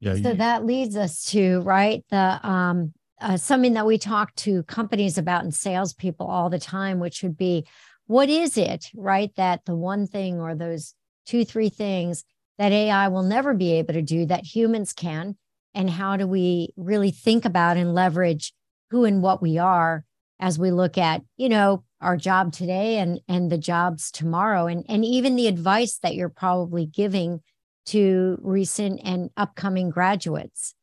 Yeah. 0.01 0.17
So 0.17 0.35
that 0.35 0.65
leads 0.67 0.97
us 0.97 1.25
to 1.31 1.61
right 1.61 2.05
the 2.11 2.41
um 2.47 2.93
uh, 3.19 3.37
something 3.39 3.73
that 3.73 3.87
we 3.87 3.97
talk 3.97 4.35
to 4.35 4.63
companies 4.65 5.17
about 5.17 5.43
and 5.43 5.55
salespeople 5.55 6.27
all 6.27 6.51
the 6.51 6.59
time, 6.59 7.01
which 7.01 7.23
would 7.23 7.37
be 7.37 7.67
what 8.07 8.29
is 8.29 8.59
it, 8.59 8.91
right? 8.95 9.35
That 9.37 9.65
the 9.65 9.75
one 9.75 10.07
thing 10.07 10.39
or 10.39 10.55
those 10.55 10.95
two, 11.25 11.47
three 11.47 11.71
things 11.71 12.25
that 12.59 12.73
AI 12.73 13.09
will 13.09 13.23
never 13.23 13.55
be 13.55 13.73
able 13.73 13.95
to 13.95 14.03
do 14.03 14.27
that 14.27 14.45
humans 14.45 14.93
can. 14.93 15.37
And 15.77 15.89
how 15.89 16.17
do 16.17 16.27
we 16.27 16.71
really 16.77 17.13
think 17.13 17.45
about 17.45 17.77
and 17.77 17.95
leverage 17.95 18.53
who 18.91 19.05
and 19.05 19.23
what 19.23 19.41
we 19.41 19.59
are 19.59 20.05
as 20.41 20.59
we 20.59 20.73
look 20.73 20.99
at, 20.99 21.23
you 21.37 21.49
know, 21.49 21.85
our 22.01 22.17
job 22.17 22.53
today 22.53 22.99
and 22.99 23.21
and 23.29 23.51
the 23.51 23.59
jobs 23.59 24.11
tomorrow 24.11 24.67
and 24.67 24.85
and 24.89 25.05
even 25.05 25.37
the 25.37 25.47
advice 25.47 25.99
that 26.03 26.15
you're 26.15 26.29
probably 26.29 26.87
giving 26.87 27.41
to 27.87 28.39
recent 28.43 29.01
and 29.05 29.31
upcoming 29.37 29.91
graduates 29.91 30.75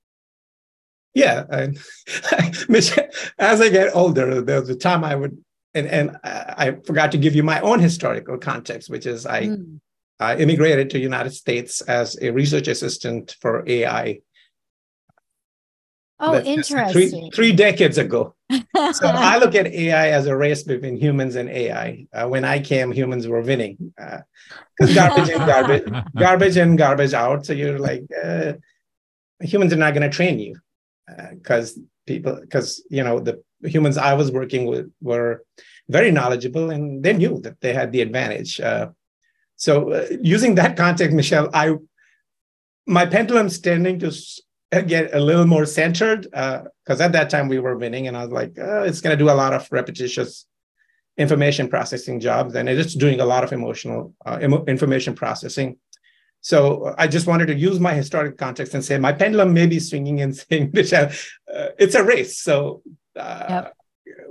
yeah 1.14 1.44
and 1.50 1.78
as 3.40 3.62
i 3.62 3.70
get 3.70 3.96
older 3.96 4.42
there's 4.42 4.70
a 4.70 4.76
time 4.76 5.04
i 5.04 5.14
would 5.14 5.38
and 5.74 5.88
and 5.88 6.18
i 6.24 6.76
forgot 6.86 7.12
to 7.12 7.18
give 7.18 7.36
you 7.36 7.44
my 7.44 7.60
own 7.62 7.80
historical 7.80 8.38
context 8.38 8.90
which 8.90 9.06
is 9.06 9.26
i 9.26 9.44
mm. 9.44 9.80
i 10.20 10.36
immigrated 10.38 10.90
to 10.90 11.00
united 11.00 11.32
states 11.32 11.82
as 11.82 12.18
a 12.22 12.32
research 12.32 12.68
assistant 12.68 13.36
for 13.40 13.64
ai 13.68 14.20
Oh, 16.20 16.40
interesting. 16.40 17.10
Three, 17.10 17.30
three 17.34 17.52
decades 17.52 17.98
ago. 17.98 18.36
so 18.52 19.08
I 19.08 19.38
look 19.38 19.56
at 19.56 19.68
AI 19.68 20.10
as 20.10 20.28
a 20.28 20.36
race 20.36 20.64
between 20.64 20.96
humans 20.96 21.36
and 21.36 21.50
AI. 21.50 22.08
Uh, 22.14 22.28
when 22.28 22.46
I 22.46 22.60
came, 22.60 22.92
humans 22.92 23.28
were 23.28 23.42
winning 23.42 23.94
because 23.98 24.92
uh, 24.92 24.94
garbage 24.94 25.30
in, 25.30 25.38
garbage, 25.38 25.84
garbage 26.18 26.58
in, 26.58 26.76
garbage 26.76 27.14
out. 27.14 27.46
So 27.46 27.54
you're 27.54 27.80
like, 27.80 28.04
uh, 28.24 28.54
humans 29.42 29.74
are 29.74 29.78
not 29.78 29.94
going 29.94 30.10
to 30.10 30.16
train 30.16 30.40
you 30.40 30.56
because 31.32 31.78
uh, 31.78 31.82
people, 32.06 32.40
because 32.40 32.84
you 32.90 33.04
know 33.04 33.20
the 33.20 33.44
humans 33.64 33.98
I 33.98 34.14
was 34.14 34.32
working 34.32 34.66
with 34.66 34.92
were 35.02 35.44
very 35.90 36.12
knowledgeable 36.12 36.70
and 36.70 37.04
they 37.04 37.14
knew 37.14 37.40
that 37.42 37.60
they 37.62 37.74
had 37.74 37.92
the 37.92 38.02
advantage. 38.02 38.60
Uh, 38.60 38.90
so 39.56 39.92
uh, 39.92 40.08
using 40.22 40.56
that 40.56 40.78
context, 40.78 41.16
Michelle, 41.16 41.50
I 41.54 41.76
my 42.86 43.06
pendulum's 43.06 43.60
tending 43.60 44.00
to 44.00 44.12
get 44.82 45.14
a 45.14 45.20
little 45.20 45.46
more 45.46 45.66
centered 45.66 46.24
because 46.24 47.02
uh, 47.02 47.04
at 47.04 47.12
that 47.12 47.30
time 47.30 47.48
we 47.48 47.60
were 47.60 47.78
winning 47.78 48.08
and 48.08 48.18
i 48.18 48.24
was 48.24 48.32
like 48.32 48.58
oh, 48.60 48.84
it's 48.84 49.02
going 49.02 49.18
to 49.18 49.24
do 49.24 49.30
a 49.30 49.34
lot 49.34 49.54
of 49.54 49.68
repetitious 49.72 50.46
information 51.18 51.68
processing 51.68 52.20
jobs 52.20 52.56
and 52.56 52.68
it's 52.68 52.96
doing 52.96 53.20
a 53.20 53.26
lot 53.26 53.44
of 53.44 53.54
emotional 53.54 54.14
uh, 54.26 54.40
information 54.68 55.14
processing. 55.14 55.78
So 56.42 56.94
i 56.98 57.08
just 57.08 57.28
wanted 57.28 57.48
to 57.48 57.56
use 57.56 57.80
my 57.80 57.94
historic 57.94 58.38
context 58.38 58.74
and 58.74 58.84
say 58.84 58.98
my 58.98 59.14
pendulum 59.14 59.54
may 59.54 59.68
be 59.68 59.80
swinging 59.80 60.22
and 60.22 60.36
saying 60.42 60.74
uh, 60.76 61.10
it's 61.78 61.96
a 61.96 62.04
race. 62.04 62.40
So 62.40 62.82
uh, 63.16 63.46
yep. 63.50 63.74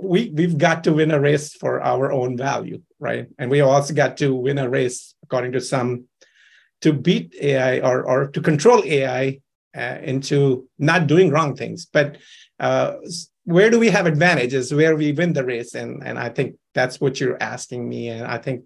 we, 0.01 0.29
we've 0.29 0.57
got 0.57 0.83
to 0.83 0.93
win 0.93 1.11
a 1.11 1.19
race 1.19 1.53
for 1.53 1.81
our 1.81 2.11
own 2.11 2.35
value 2.35 2.81
right? 3.03 3.27
And 3.37 3.51
we 3.51 3.59
also 3.59 3.93
got 3.93 4.17
to 4.17 4.33
win 4.33 4.57
a 4.57 4.69
race 4.69 5.13
according 5.23 5.51
to 5.51 5.61
some 5.61 6.05
to 6.81 6.93
beat 6.93 7.35
ai 7.39 7.79
or, 7.79 8.03
or 8.03 8.27
to 8.27 8.41
control 8.41 8.81
ai 8.85 9.41
uh, 9.75 9.97
into 10.01 10.67
not 10.77 11.07
doing 11.07 11.29
wrong 11.31 11.55
things. 11.55 11.85
But 11.85 12.17
uh, 12.59 12.95
where 13.45 13.69
do 13.69 13.79
we 13.79 13.89
have 13.89 14.05
advantages? 14.05 14.73
Where 14.73 14.95
we 14.95 15.11
win 15.11 15.33
the 15.33 15.45
race, 15.45 15.75
and 15.75 16.01
and 16.05 16.17
I 16.17 16.29
think 16.29 16.55
that's 16.73 17.01
what 17.01 17.19
you're 17.19 17.41
asking 17.41 17.87
me. 17.87 18.09
And 18.09 18.25
I 18.25 18.37
think 18.37 18.65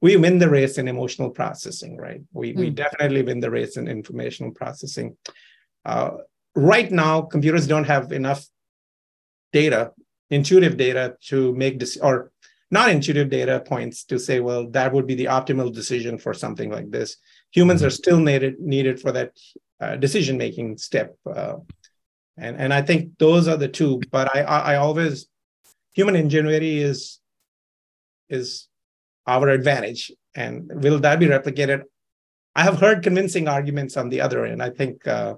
we 0.00 0.16
win 0.16 0.38
the 0.38 0.48
race 0.48 0.78
in 0.78 0.88
emotional 0.88 1.30
processing, 1.30 1.96
right? 1.96 2.22
We 2.32 2.52
mm. 2.52 2.56
we 2.56 2.68
hmm. 2.68 2.74
definitely 2.74 3.22
win 3.22 3.40
the 3.40 3.50
race 3.50 3.76
in 3.76 3.88
informational 3.88 4.52
processing. 4.52 5.16
Uh, 5.84 6.10
right 6.54 6.90
now, 6.90 7.22
computers 7.22 7.66
don't 7.66 7.84
have 7.84 8.12
enough 8.12 8.46
data, 9.52 9.92
intuitive 10.30 10.76
data 10.76 11.16
to 11.28 11.54
make 11.54 11.78
this, 11.78 11.96
or 11.96 12.32
not 12.70 12.90
intuitive 12.90 13.30
data 13.30 13.62
points 13.66 14.04
to 14.04 14.18
say, 14.18 14.40
well, 14.40 14.68
that 14.70 14.92
would 14.92 15.06
be 15.06 15.14
the 15.14 15.26
optimal 15.26 15.72
decision 15.72 16.18
for 16.18 16.34
something 16.34 16.70
like 16.70 16.90
this. 16.90 17.16
Humans 17.52 17.80
mm-hmm. 17.80 17.86
are 17.86 17.90
still 17.90 18.18
needed 18.18 18.58
needed 18.60 19.00
for 19.00 19.12
that 19.12 19.32
uh, 19.80 19.96
decision 19.96 20.38
making 20.38 20.78
step, 20.78 21.16
uh, 21.26 21.56
and 22.36 22.56
and 22.56 22.72
I 22.72 22.82
think 22.82 23.18
those 23.18 23.48
are 23.48 23.56
the 23.56 23.68
two. 23.68 24.00
But 24.10 24.34
I, 24.34 24.42
I 24.42 24.58
I 24.58 24.76
always 24.76 25.26
human 25.92 26.16
ingenuity 26.16 26.80
is 26.80 27.20
is 28.28 28.68
our 29.26 29.48
advantage, 29.48 30.12
and 30.34 30.70
will 30.82 30.98
that 31.00 31.18
be 31.18 31.26
replicated? 31.26 31.82
I 32.56 32.62
have 32.62 32.78
heard 32.78 33.02
convincing 33.02 33.48
arguments 33.48 33.96
on 33.96 34.08
the 34.08 34.20
other 34.20 34.44
end. 34.44 34.62
I 34.62 34.70
think 34.70 35.06
uh, 35.08 35.34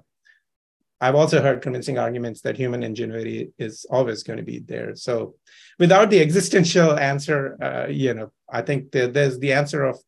I've 1.01 1.15
also 1.15 1.43
heard 1.43 1.63
convincing 1.63 1.99
arguments 1.99 2.41
that 2.43 2.57
human 2.57 2.83
ingenuity 2.83 3.53
is 3.59 3.87
always 3.91 4.23
going 4.23 4.39
to 4.39 4.43
be 4.43 4.61
there. 4.61 4.95
So, 4.97 5.35
without 5.79 6.11
the 6.11 6.21
existential 6.21 6.99
answer, 6.99 7.57
uh, 7.63 7.87
you 7.89 8.15
know, 8.15 8.33
I 8.51 8.63
think 8.63 8.93
the, 8.93 9.09
there's 9.09 9.39
the 9.39 9.53
answer 9.53 9.85
of 9.85 9.99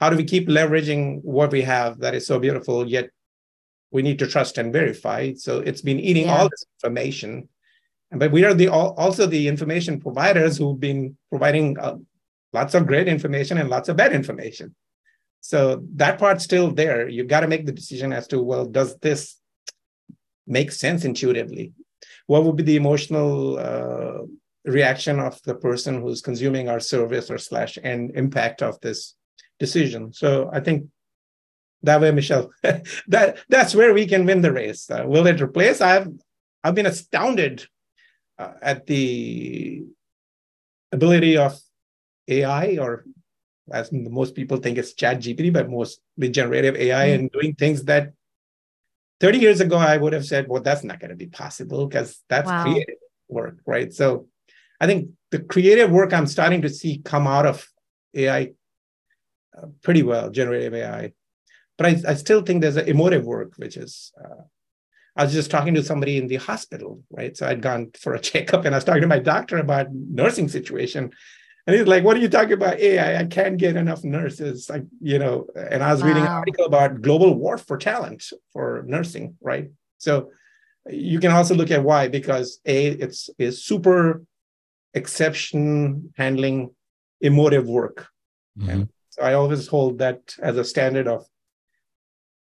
how 0.00 0.10
do 0.10 0.16
we 0.16 0.24
keep 0.24 0.48
leveraging 0.48 1.22
what 1.22 1.52
we 1.52 1.62
have 1.62 2.00
that 2.00 2.14
is 2.14 2.26
so 2.26 2.40
beautiful, 2.40 2.88
yet 2.88 3.10
we 3.92 4.02
need 4.02 4.18
to 4.18 4.26
trust 4.26 4.58
and 4.58 4.72
verify. 4.72 5.34
So 5.34 5.60
it's 5.60 5.82
been 5.82 6.00
eating 6.00 6.26
yeah. 6.26 6.38
all 6.38 6.48
this 6.48 6.64
information, 6.78 7.48
but 8.10 8.32
we 8.32 8.44
are 8.44 8.54
the 8.54 8.68
also 8.68 9.26
the 9.26 9.48
information 9.48 10.00
providers 10.00 10.56
who've 10.56 10.80
been 10.80 11.16
providing 11.30 11.78
uh, 11.78 11.96
lots 12.52 12.74
of 12.74 12.86
great 12.86 13.08
information 13.08 13.58
and 13.58 13.70
lots 13.70 13.88
of 13.88 13.96
bad 13.96 14.12
information. 14.12 14.74
So 15.40 15.82
that 15.96 16.18
part's 16.18 16.44
still 16.44 16.70
there. 16.70 17.08
You've 17.08 17.28
got 17.28 17.40
to 17.40 17.48
make 17.48 17.66
the 17.66 17.72
decision 17.72 18.12
as 18.12 18.28
to, 18.28 18.40
well, 18.40 18.64
does 18.64 18.96
this 18.98 19.38
make 20.46 20.70
sense 20.70 21.04
intuitively? 21.04 21.72
What 22.26 22.44
would 22.44 22.56
be 22.56 22.62
the 22.62 22.76
emotional 22.76 23.58
uh, 23.58 24.18
reaction 24.64 25.18
of 25.18 25.42
the 25.42 25.56
person 25.56 26.00
who's 26.00 26.22
consuming 26.22 26.68
our 26.68 26.78
service 26.78 27.28
or 27.28 27.38
slash 27.38 27.76
and 27.82 28.12
impact 28.14 28.62
of 28.62 28.80
this 28.80 29.16
decision? 29.58 30.12
So 30.12 30.48
I 30.52 30.60
think 30.60 30.86
that 31.82 32.00
way, 32.00 32.10
Michelle, 32.10 32.50
that 33.08 33.38
that's 33.48 33.74
where 33.74 33.92
we 33.92 34.06
can 34.06 34.26
win 34.26 34.42
the 34.42 34.52
race. 34.52 34.90
Uh, 34.90 35.04
will 35.06 35.26
it 35.26 35.40
replace? 35.40 35.80
I've 35.80 36.08
I've 36.62 36.74
been 36.74 36.86
astounded 36.86 37.66
uh, 38.38 38.52
at 38.60 38.86
the 38.86 39.84
ability 40.92 41.36
of 41.36 41.58
AI 42.28 42.78
or 42.78 43.04
as 43.70 43.90
most 43.92 44.34
people 44.34 44.56
think 44.56 44.78
it's 44.78 44.94
chat 44.94 45.18
gpt 45.20 45.52
but 45.52 45.70
most 45.70 46.00
the 46.16 46.28
generative 46.28 46.76
ai 46.76 47.06
mm-hmm. 47.06 47.20
and 47.20 47.30
doing 47.30 47.54
things 47.54 47.84
that 47.84 48.12
30 49.20 49.38
years 49.38 49.60
ago 49.60 49.76
i 49.76 49.96
would 49.96 50.12
have 50.12 50.26
said 50.26 50.48
well 50.48 50.62
that's 50.62 50.82
not 50.82 50.98
going 50.98 51.10
to 51.10 51.16
be 51.16 51.26
possible 51.26 51.86
because 51.86 52.22
that's 52.28 52.48
wow. 52.48 52.64
creative 52.64 52.96
work 53.28 53.58
right 53.66 53.92
so 53.92 54.26
i 54.80 54.86
think 54.86 55.10
the 55.30 55.38
creative 55.38 55.90
work 55.90 56.12
i'm 56.12 56.26
starting 56.26 56.62
to 56.62 56.68
see 56.68 57.00
come 57.04 57.26
out 57.26 57.46
of 57.46 57.66
ai 58.14 58.52
uh, 59.56 59.66
pretty 59.82 60.02
well 60.02 60.30
generative 60.30 60.74
ai 60.74 61.12
but 61.78 61.86
I, 61.86 62.02
I 62.08 62.14
still 62.14 62.42
think 62.42 62.60
there's 62.60 62.76
an 62.76 62.88
emotive 62.88 63.24
work 63.24 63.54
which 63.56 63.76
is 63.76 64.12
uh, 64.22 64.42
I 65.16 65.24
was 65.24 65.32
just 65.32 65.50
talking 65.50 65.74
to 65.74 65.82
somebody 65.82 66.16
in 66.16 66.26
the 66.26 66.36
hospital, 66.36 67.02
right? 67.10 67.36
So 67.36 67.46
I'd 67.46 67.60
gone 67.60 67.90
for 67.98 68.14
a 68.14 68.20
checkup 68.28 68.64
and 68.64 68.74
I 68.74 68.78
was 68.78 68.84
talking 68.84 69.02
to 69.02 69.08
my 69.08 69.18
doctor 69.18 69.58
about 69.58 69.92
nursing 69.92 70.48
situation. 70.48 71.12
And 71.66 71.76
he's 71.76 71.86
like, 71.86 72.02
what 72.02 72.16
are 72.16 72.20
you 72.20 72.28
talking 72.28 72.54
about? 72.54 72.80
AI, 72.80 73.20
I 73.20 73.24
can't 73.26 73.56
get 73.56 73.76
enough 73.76 74.02
nurses. 74.02 74.68
Like, 74.68 74.84
you 75.00 75.18
know, 75.18 75.46
and 75.54 75.82
I 75.82 75.92
was 75.92 76.02
wow. 76.02 76.08
reading 76.08 76.22
an 76.24 76.28
article 76.28 76.64
about 76.64 77.02
global 77.02 77.34
war 77.34 77.56
for 77.56 77.76
talent 77.76 78.24
for 78.52 78.82
nursing, 78.86 79.36
right? 79.40 79.70
So 79.98 80.30
you 80.90 81.20
can 81.20 81.30
also 81.30 81.54
look 81.54 81.70
at 81.70 81.84
why, 81.84 82.08
because 82.08 82.58
A, 82.66 82.88
it's 82.88 83.30
is 83.38 83.64
super 83.64 84.24
exception 84.94 86.12
handling 86.16 86.74
emotive 87.20 87.68
work. 87.68 88.08
Mm-hmm. 88.58 88.70
And 88.70 88.88
so 89.10 89.22
I 89.22 89.34
always 89.34 89.68
hold 89.68 89.98
that 89.98 90.34
as 90.42 90.56
a 90.56 90.64
standard 90.64 91.06
of 91.06 91.26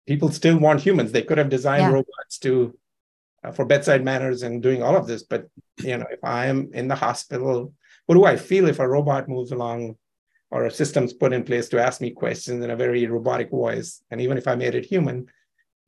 people 0.09 0.29
still 0.31 0.57
want 0.57 0.81
humans. 0.81 1.11
They 1.11 1.21
could 1.21 1.37
have 1.37 1.49
designed 1.49 1.83
yeah. 1.83 1.91
robots 1.91 2.37
to 2.39 2.77
uh, 3.43 3.51
for 3.51 3.63
bedside 3.63 4.03
manners 4.03 4.43
and 4.43 4.61
doing 4.61 4.83
all 4.83 4.97
of 4.97 5.07
this, 5.07 5.23
but 5.23 5.47
you 5.77 5.95
know, 5.97 6.07
if 6.11 6.21
I 6.23 6.47
am 6.47 6.71
in 6.73 6.89
the 6.89 6.95
hospital 6.95 7.73
what 8.09 8.15
do 8.15 8.25
I 8.25 8.37
feel 8.37 8.67
if 8.67 8.79
a 8.79 8.87
robot 8.87 9.29
moves 9.29 9.51
along 9.51 9.95
or 10.49 10.65
a 10.65 10.71
system's 10.71 11.13
put 11.13 11.31
in 11.31 11.43
place 11.43 11.69
to 11.69 11.79
ask 11.79 12.01
me 12.01 12.09
questions 12.09 12.63
in 12.63 12.71
a 12.71 12.75
very 12.75 13.05
robotic 13.05 13.51
voice? 13.51 14.01
And 14.09 14.19
even 14.19 14.35
if 14.35 14.47
I 14.47 14.55
made 14.55 14.73
it 14.73 14.83
human, 14.83 15.27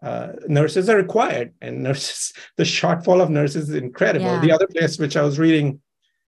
uh, 0.03 0.33
nurses 0.47 0.87
are 0.87 0.97
required, 0.97 1.55
and 1.63 1.81
nurses, 1.87 2.31
the 2.57 2.63
shortfall 2.63 3.23
of 3.23 3.31
nurses 3.31 3.69
is 3.69 3.75
incredible. 3.75 4.27
Yeah. 4.27 4.39
The 4.39 4.51
other 4.51 4.67
place 4.67 4.99
which 4.99 5.17
I 5.17 5.23
was 5.23 5.39
reading, 5.39 5.81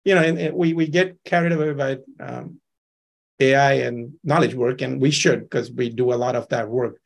you 0.06 0.14
know, 0.14 0.22
and, 0.22 0.38
and 0.38 0.56
we 0.56 0.72
we 0.72 0.86
get 0.86 1.22
carried 1.26 1.52
away 1.52 1.74
by 1.74 1.98
um, 2.18 2.58
AI 3.38 3.74
and 3.86 4.14
knowledge 4.24 4.54
work, 4.54 4.80
and 4.80 4.98
we 4.98 5.10
should 5.10 5.40
because 5.42 5.70
we 5.70 5.90
do 5.90 6.14
a 6.14 6.20
lot 6.24 6.36
of 6.36 6.48
that 6.48 6.70
work. 6.70 7.01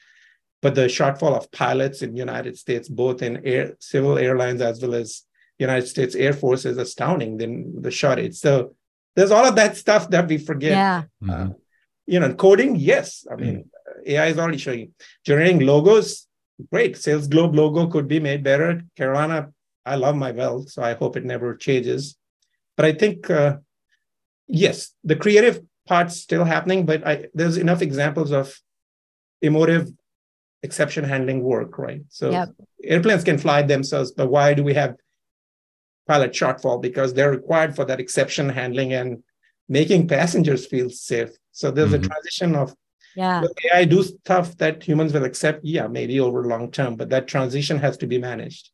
But 0.62 0.74
the 0.74 0.86
shortfall 0.86 1.36
of 1.36 1.50
pilots 1.52 2.02
in 2.02 2.16
United 2.16 2.56
States, 2.58 2.88
both 2.88 3.22
in 3.22 3.44
air, 3.46 3.76
civil 3.78 4.18
airlines 4.18 4.60
as 4.60 4.80
well 4.80 4.94
as 4.94 5.22
United 5.58 5.86
States 5.86 6.14
Air 6.14 6.32
Force 6.32 6.64
is 6.64 6.78
astounding 6.78 7.38
Then 7.38 7.74
the 7.80 7.90
shortage. 7.90 8.36
So 8.36 8.74
there's 9.14 9.30
all 9.30 9.46
of 9.46 9.56
that 9.56 9.76
stuff 9.76 10.10
that 10.10 10.28
we 10.28 10.38
forget. 10.38 10.72
Yeah. 10.72 11.02
Uh, 11.22 11.26
mm-hmm. 11.26 11.52
you 12.06 12.20
know, 12.20 12.34
coding, 12.34 12.76
yes. 12.76 13.26
I 13.30 13.36
mean, 13.36 13.56
mm-hmm. 13.56 14.10
AI 14.10 14.26
is 14.26 14.38
already 14.38 14.58
showing 14.58 14.92
generating 15.24 15.60
logos. 15.60 16.26
Great. 16.70 16.94
SalesGlobe 16.94 17.54
logo 17.54 17.86
could 17.86 18.08
be 18.08 18.20
made 18.20 18.42
better. 18.42 18.82
Carolina, 18.96 19.52
I 19.84 19.96
love 19.96 20.16
my 20.16 20.32
well, 20.32 20.62
so 20.66 20.82
I 20.82 20.94
hope 20.94 21.16
it 21.16 21.24
never 21.24 21.54
changes. 21.56 22.16
But 22.76 22.86
I 22.86 22.92
think, 22.92 23.30
uh, 23.30 23.58
yes, 24.46 24.92
the 25.04 25.16
creative 25.16 25.60
part's 25.86 26.16
still 26.16 26.44
happening, 26.44 26.84
but 26.84 27.06
I, 27.06 27.26
there's 27.34 27.56
enough 27.56 27.82
examples 27.82 28.32
of 28.32 28.58
emotive 29.40 29.90
exception 30.66 31.04
handling 31.04 31.40
work, 31.42 31.78
right? 31.78 32.02
So 32.08 32.30
yep. 32.30 32.48
airplanes 32.82 33.24
can 33.24 33.38
fly 33.38 33.62
themselves, 33.62 34.12
but 34.12 34.28
why 34.28 34.54
do 34.54 34.62
we 34.62 34.74
have 34.74 34.96
pilot 36.06 36.32
shortfall 36.32 36.80
because 36.80 37.12
they're 37.12 37.30
required 37.30 37.74
for 37.74 37.84
that 37.84 38.00
exception 38.00 38.48
handling 38.48 38.92
and 38.92 39.22
making 39.68 40.06
passengers 40.08 40.66
feel 40.66 40.88
safe. 40.88 41.30
So 41.52 41.70
there's 41.70 41.92
mm-hmm. 41.92 42.04
a 42.04 42.08
transition 42.08 42.54
of 42.54 42.74
yeah. 43.16 43.42
AI 43.72 43.84
do 43.86 44.02
stuff 44.02 44.56
that 44.58 44.82
humans 44.82 45.12
will 45.12 45.24
accept, 45.24 45.64
yeah, 45.64 45.86
maybe 45.86 46.20
over 46.20 46.44
long 46.44 46.70
term, 46.70 46.96
but 46.96 47.08
that 47.08 47.26
transition 47.26 47.78
has 47.78 47.96
to 47.98 48.06
be 48.06 48.18
managed. 48.18 48.70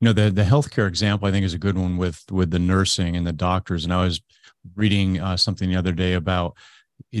You 0.00 0.06
know, 0.06 0.12
the 0.12 0.30
the 0.30 0.44
healthcare 0.44 0.86
example 0.86 1.28
I 1.28 1.32
think 1.32 1.44
is 1.44 1.54
a 1.54 1.58
good 1.58 1.76
one 1.76 1.96
with 1.96 2.24
with 2.30 2.50
the 2.50 2.60
nursing 2.60 3.16
and 3.16 3.26
the 3.26 3.32
doctors. 3.32 3.84
And 3.84 3.92
I 3.92 4.04
was 4.04 4.22
reading 4.76 5.20
uh, 5.20 5.36
something 5.36 5.68
the 5.68 5.76
other 5.76 5.92
day 5.92 6.14
about 6.14 6.56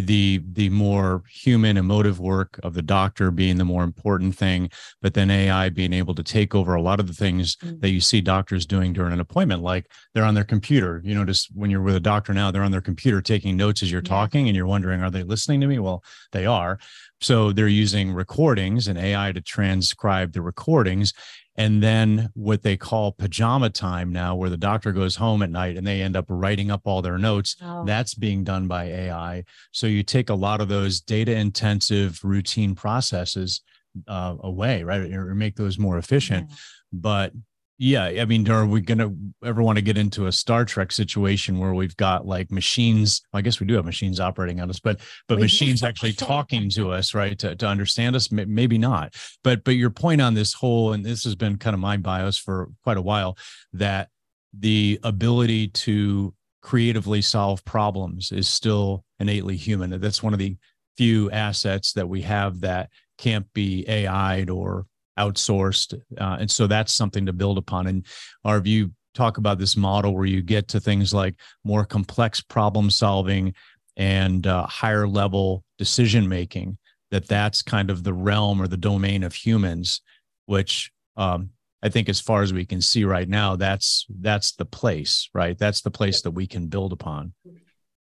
the 0.00 0.42
the 0.52 0.68
more 0.70 1.22
human 1.30 1.76
emotive 1.76 2.18
work 2.20 2.58
of 2.62 2.74
the 2.74 2.82
doctor 2.82 3.30
being 3.30 3.56
the 3.56 3.64
more 3.64 3.84
important 3.84 4.34
thing 4.34 4.68
but 5.00 5.14
then 5.14 5.30
ai 5.30 5.68
being 5.68 5.92
able 5.92 6.14
to 6.14 6.22
take 6.22 6.54
over 6.54 6.74
a 6.74 6.82
lot 6.82 7.00
of 7.00 7.06
the 7.06 7.12
things 7.12 7.56
mm-hmm. 7.56 7.78
that 7.80 7.90
you 7.90 8.00
see 8.00 8.20
doctors 8.20 8.66
doing 8.66 8.92
during 8.92 9.12
an 9.12 9.20
appointment 9.20 9.62
like 9.62 9.90
they're 10.12 10.24
on 10.24 10.34
their 10.34 10.44
computer. 10.44 11.00
You 11.04 11.14
know 11.14 11.24
just 11.24 11.48
when 11.54 11.70
you're 11.70 11.82
with 11.82 11.96
a 11.96 12.00
doctor 12.00 12.32
now 12.32 12.50
they're 12.50 12.62
on 12.62 12.70
their 12.70 12.80
computer 12.80 13.20
taking 13.20 13.56
notes 13.56 13.82
as 13.82 13.90
you're 13.90 14.02
talking 14.02 14.48
and 14.48 14.56
you're 14.56 14.66
wondering 14.66 15.02
are 15.02 15.10
they 15.10 15.22
listening 15.22 15.60
to 15.60 15.66
me? 15.66 15.78
Well 15.78 16.02
they 16.32 16.46
are. 16.46 16.78
So 17.20 17.52
they're 17.52 17.68
using 17.68 18.12
recordings 18.12 18.88
and 18.88 18.98
ai 18.98 19.32
to 19.32 19.40
transcribe 19.40 20.32
the 20.32 20.42
recordings 20.42 21.12
and 21.56 21.82
then 21.82 22.30
what 22.34 22.62
they 22.62 22.76
call 22.76 23.12
pajama 23.12 23.70
time 23.70 24.12
now 24.12 24.34
where 24.34 24.50
the 24.50 24.56
doctor 24.56 24.92
goes 24.92 25.16
home 25.16 25.42
at 25.42 25.50
night 25.50 25.76
and 25.76 25.86
they 25.86 26.02
end 26.02 26.16
up 26.16 26.24
writing 26.28 26.70
up 26.70 26.82
all 26.84 27.02
their 27.02 27.18
notes 27.18 27.56
oh. 27.62 27.84
that's 27.84 28.14
being 28.14 28.44
done 28.44 28.66
by 28.66 28.84
ai 28.84 29.44
so 29.72 29.86
you 29.86 30.02
take 30.02 30.30
a 30.30 30.34
lot 30.34 30.60
of 30.60 30.68
those 30.68 31.00
data 31.00 31.32
intensive 31.34 32.20
routine 32.22 32.74
processes 32.74 33.62
uh, 34.08 34.34
away 34.40 34.82
right 34.82 35.12
or 35.12 35.34
make 35.34 35.56
those 35.56 35.78
more 35.78 35.98
efficient 35.98 36.48
yeah. 36.48 36.56
but 36.92 37.32
yeah, 37.76 38.04
I 38.04 38.24
mean, 38.24 38.48
are 38.50 38.64
we 38.64 38.80
going 38.80 38.98
to 38.98 39.16
ever 39.44 39.60
want 39.60 39.78
to 39.78 39.82
get 39.82 39.98
into 39.98 40.26
a 40.26 40.32
Star 40.32 40.64
Trek 40.64 40.92
situation 40.92 41.58
where 41.58 41.74
we've 41.74 41.96
got 41.96 42.24
like 42.24 42.52
machines? 42.52 43.22
Well, 43.32 43.38
I 43.38 43.42
guess 43.42 43.58
we 43.58 43.66
do 43.66 43.74
have 43.74 43.84
machines 43.84 44.20
operating 44.20 44.60
on 44.60 44.70
us, 44.70 44.78
but 44.78 45.00
but 45.26 45.36
we 45.36 45.42
machines 45.42 45.82
actually 45.82 46.12
talking 46.12 46.70
to 46.70 46.92
us, 46.92 47.14
right, 47.14 47.36
to, 47.40 47.56
to 47.56 47.66
understand 47.66 48.14
us? 48.14 48.30
Maybe 48.30 48.78
not. 48.78 49.14
But 49.42 49.64
but 49.64 49.72
your 49.72 49.90
point 49.90 50.20
on 50.20 50.34
this 50.34 50.54
whole, 50.54 50.92
and 50.92 51.04
this 51.04 51.24
has 51.24 51.34
been 51.34 51.56
kind 51.56 51.74
of 51.74 51.80
my 51.80 51.96
bias 51.96 52.38
for 52.38 52.70
quite 52.84 52.96
a 52.96 53.02
while, 53.02 53.36
that 53.72 54.08
the 54.56 55.00
ability 55.02 55.68
to 55.68 56.32
creatively 56.62 57.22
solve 57.22 57.64
problems 57.64 58.30
is 58.30 58.48
still 58.48 59.04
innately 59.18 59.56
human. 59.56 60.00
That's 60.00 60.22
one 60.22 60.32
of 60.32 60.38
the 60.38 60.56
few 60.96 61.28
assets 61.32 61.92
that 61.94 62.08
we 62.08 62.22
have 62.22 62.60
that 62.60 62.88
can't 63.18 63.52
be 63.52 63.84
AI'd 63.88 64.48
or 64.48 64.86
outsourced. 65.18 65.94
Uh, 66.18 66.36
and 66.40 66.50
so 66.50 66.66
that's 66.66 66.92
something 66.92 67.26
to 67.26 67.32
build 67.32 67.58
upon. 67.58 67.86
And 67.86 68.06
our 68.44 68.60
view 68.60 68.90
talk 69.14 69.38
about 69.38 69.58
this 69.58 69.76
model 69.76 70.14
where 70.14 70.24
you 70.24 70.42
get 70.42 70.68
to 70.68 70.80
things 70.80 71.14
like 71.14 71.36
more 71.64 71.84
complex 71.84 72.40
problem 72.40 72.90
solving 72.90 73.54
and 73.96 74.46
uh, 74.46 74.66
higher 74.66 75.06
level 75.06 75.64
decision 75.78 76.28
making 76.28 76.76
that 77.10 77.28
that's 77.28 77.62
kind 77.62 77.90
of 77.90 78.02
the 78.02 78.12
realm 78.12 78.60
or 78.60 78.66
the 78.66 78.76
domain 78.76 79.22
of 79.22 79.34
humans 79.34 80.00
which 80.46 80.90
um, 81.16 81.50
I 81.84 81.90
think 81.90 82.08
as 82.08 82.18
far 82.18 82.42
as 82.42 82.52
we 82.52 82.64
can 82.64 82.80
see 82.80 83.04
right 83.04 83.28
now, 83.28 83.56
that's 83.56 84.06
that's 84.08 84.52
the 84.52 84.64
place, 84.64 85.28
right? 85.34 85.56
That's 85.56 85.82
the 85.82 85.90
place 85.90 86.22
that 86.22 86.30
we 86.30 86.46
can 86.46 86.68
build 86.68 86.92
upon. 86.92 87.34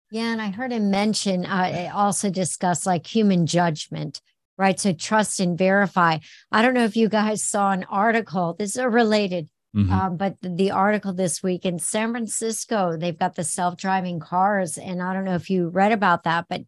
Yeah, 0.10 0.32
and 0.32 0.42
I 0.42 0.52
heard 0.52 0.72
him 0.72 0.90
mention 0.90 1.46
uh, 1.46 1.92
also 1.94 2.30
discuss 2.30 2.86
like 2.86 3.06
human 3.06 3.46
judgment, 3.46 4.22
right? 4.58 4.80
So 4.80 4.94
trust 4.94 5.40
and 5.40 5.58
verify. 5.58 6.20
I 6.52 6.62
don't 6.62 6.74
know 6.74 6.86
if 6.86 6.96
you 6.96 7.10
guys 7.10 7.44
saw 7.44 7.72
an 7.72 7.86
article. 7.90 8.56
This 8.58 8.76
is 8.76 8.84
related, 8.84 9.50
mm-hmm. 9.76 9.92
um, 9.92 10.18
but 10.18 10.36
the 10.42 10.72
article 10.72 11.14
this 11.14 11.42
week 11.42 11.66
in 11.66 11.80
San 11.80 12.12
Francisco, 12.12 12.98
they've 12.98 13.18
got 13.18 13.36
the 13.36 13.44
self-driving 13.44 14.20
cars, 14.20 14.78
and 14.78 15.02
I 15.02 15.14
don't 15.14 15.26
know 15.26 15.36
if 15.36 15.50
you 15.50 15.70
read 15.70 15.92
about 15.92 16.24
that, 16.24 16.46
but 16.50 16.62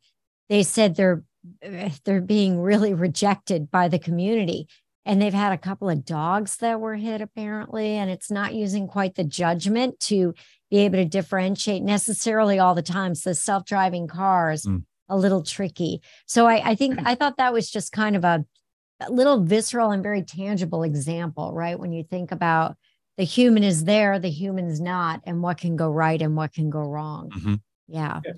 they 0.49 0.63
said 0.63 0.95
they're 0.95 1.23
they're 2.03 2.21
being 2.21 2.59
really 2.59 2.93
rejected 2.93 3.69
by 3.69 3.87
the 3.87 3.99
community 3.99 4.67
and 5.05 5.21
they've 5.21 5.33
had 5.33 5.53
a 5.53 5.57
couple 5.57 5.89
of 5.89 6.03
dogs 6.03 6.57
that 6.57 6.79
were 6.79 6.95
hit 6.95 7.21
apparently 7.21 7.91
and 7.91 8.09
it's 8.09 8.31
not 8.31 8.55
using 8.55 8.87
quite 8.87 9.15
the 9.15 9.23
judgment 9.23 9.99
to 9.99 10.33
be 10.71 10.77
able 10.79 10.97
to 10.97 11.05
differentiate 11.05 11.83
necessarily 11.83 12.57
all 12.57 12.73
the 12.73 12.81
time. 12.81 13.13
So 13.13 13.29
the 13.29 13.35
self-driving 13.35 14.07
cars 14.07 14.65
mm. 14.65 14.83
A 15.09 15.17
little 15.17 15.43
tricky. 15.43 16.01
So 16.25 16.47
I, 16.47 16.71
I 16.71 16.75
think 16.75 16.99
I 17.05 17.15
thought 17.15 17.37
that 17.37 17.53
was 17.53 17.69
just 17.69 17.91
kind 17.91 18.15
of 18.15 18.23
a, 18.23 18.45
a 19.01 19.11
little 19.11 19.43
visceral 19.43 19.91
and 19.91 20.01
very 20.01 20.23
tangible 20.23 20.83
example, 20.83 21.53
right? 21.53 21.79
When 21.79 21.91
you 21.91 22.03
think 22.03 22.31
about 22.31 22.75
the 23.17 23.23
human 23.23 23.63
is 23.63 23.85
there, 23.85 24.19
the 24.19 24.29
human's 24.29 24.81
not, 24.81 25.21
and 25.25 25.41
what 25.41 25.57
can 25.57 25.75
go 25.75 25.89
right 25.89 26.21
and 26.21 26.35
what 26.35 26.53
can 26.53 26.69
go 26.69 26.81
wrong. 26.81 27.29
Mm-hmm. 27.29 27.55
Yeah. 27.87 28.21
yeah. 28.25 28.33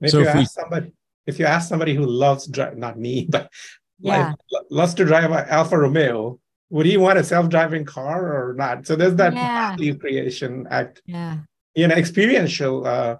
If 0.00 0.10
so 0.10 0.18
you 0.18 0.24
if 0.24 0.28
ask 0.28 0.38
we... 0.38 0.44
somebody, 0.44 0.92
if 1.26 1.38
you 1.38 1.46
ask 1.46 1.68
somebody 1.68 1.94
who 1.94 2.06
loves 2.06 2.46
drive, 2.46 2.76
not 2.76 2.98
me, 2.98 3.26
but 3.30 3.50
yeah. 3.98 4.34
like 4.50 4.64
loves 4.70 4.94
to 4.94 5.04
drive 5.04 5.30
an 5.30 5.48
Alfa 5.48 5.78
Romeo, 5.78 6.38
would 6.70 6.86
he 6.86 6.96
want 6.96 7.18
a 7.18 7.24
self-driving 7.24 7.84
car 7.84 8.32
or 8.32 8.54
not? 8.54 8.86
So 8.86 8.96
there's 8.96 9.14
that 9.16 9.34
yeah. 9.34 9.76
value 9.76 9.98
creation 9.98 10.66
act. 10.70 11.02
Yeah 11.04 11.38
you 11.74 11.86
know 11.86 11.94
experiential 11.94 12.86
uh, 12.86 12.90
uh, 12.90 13.16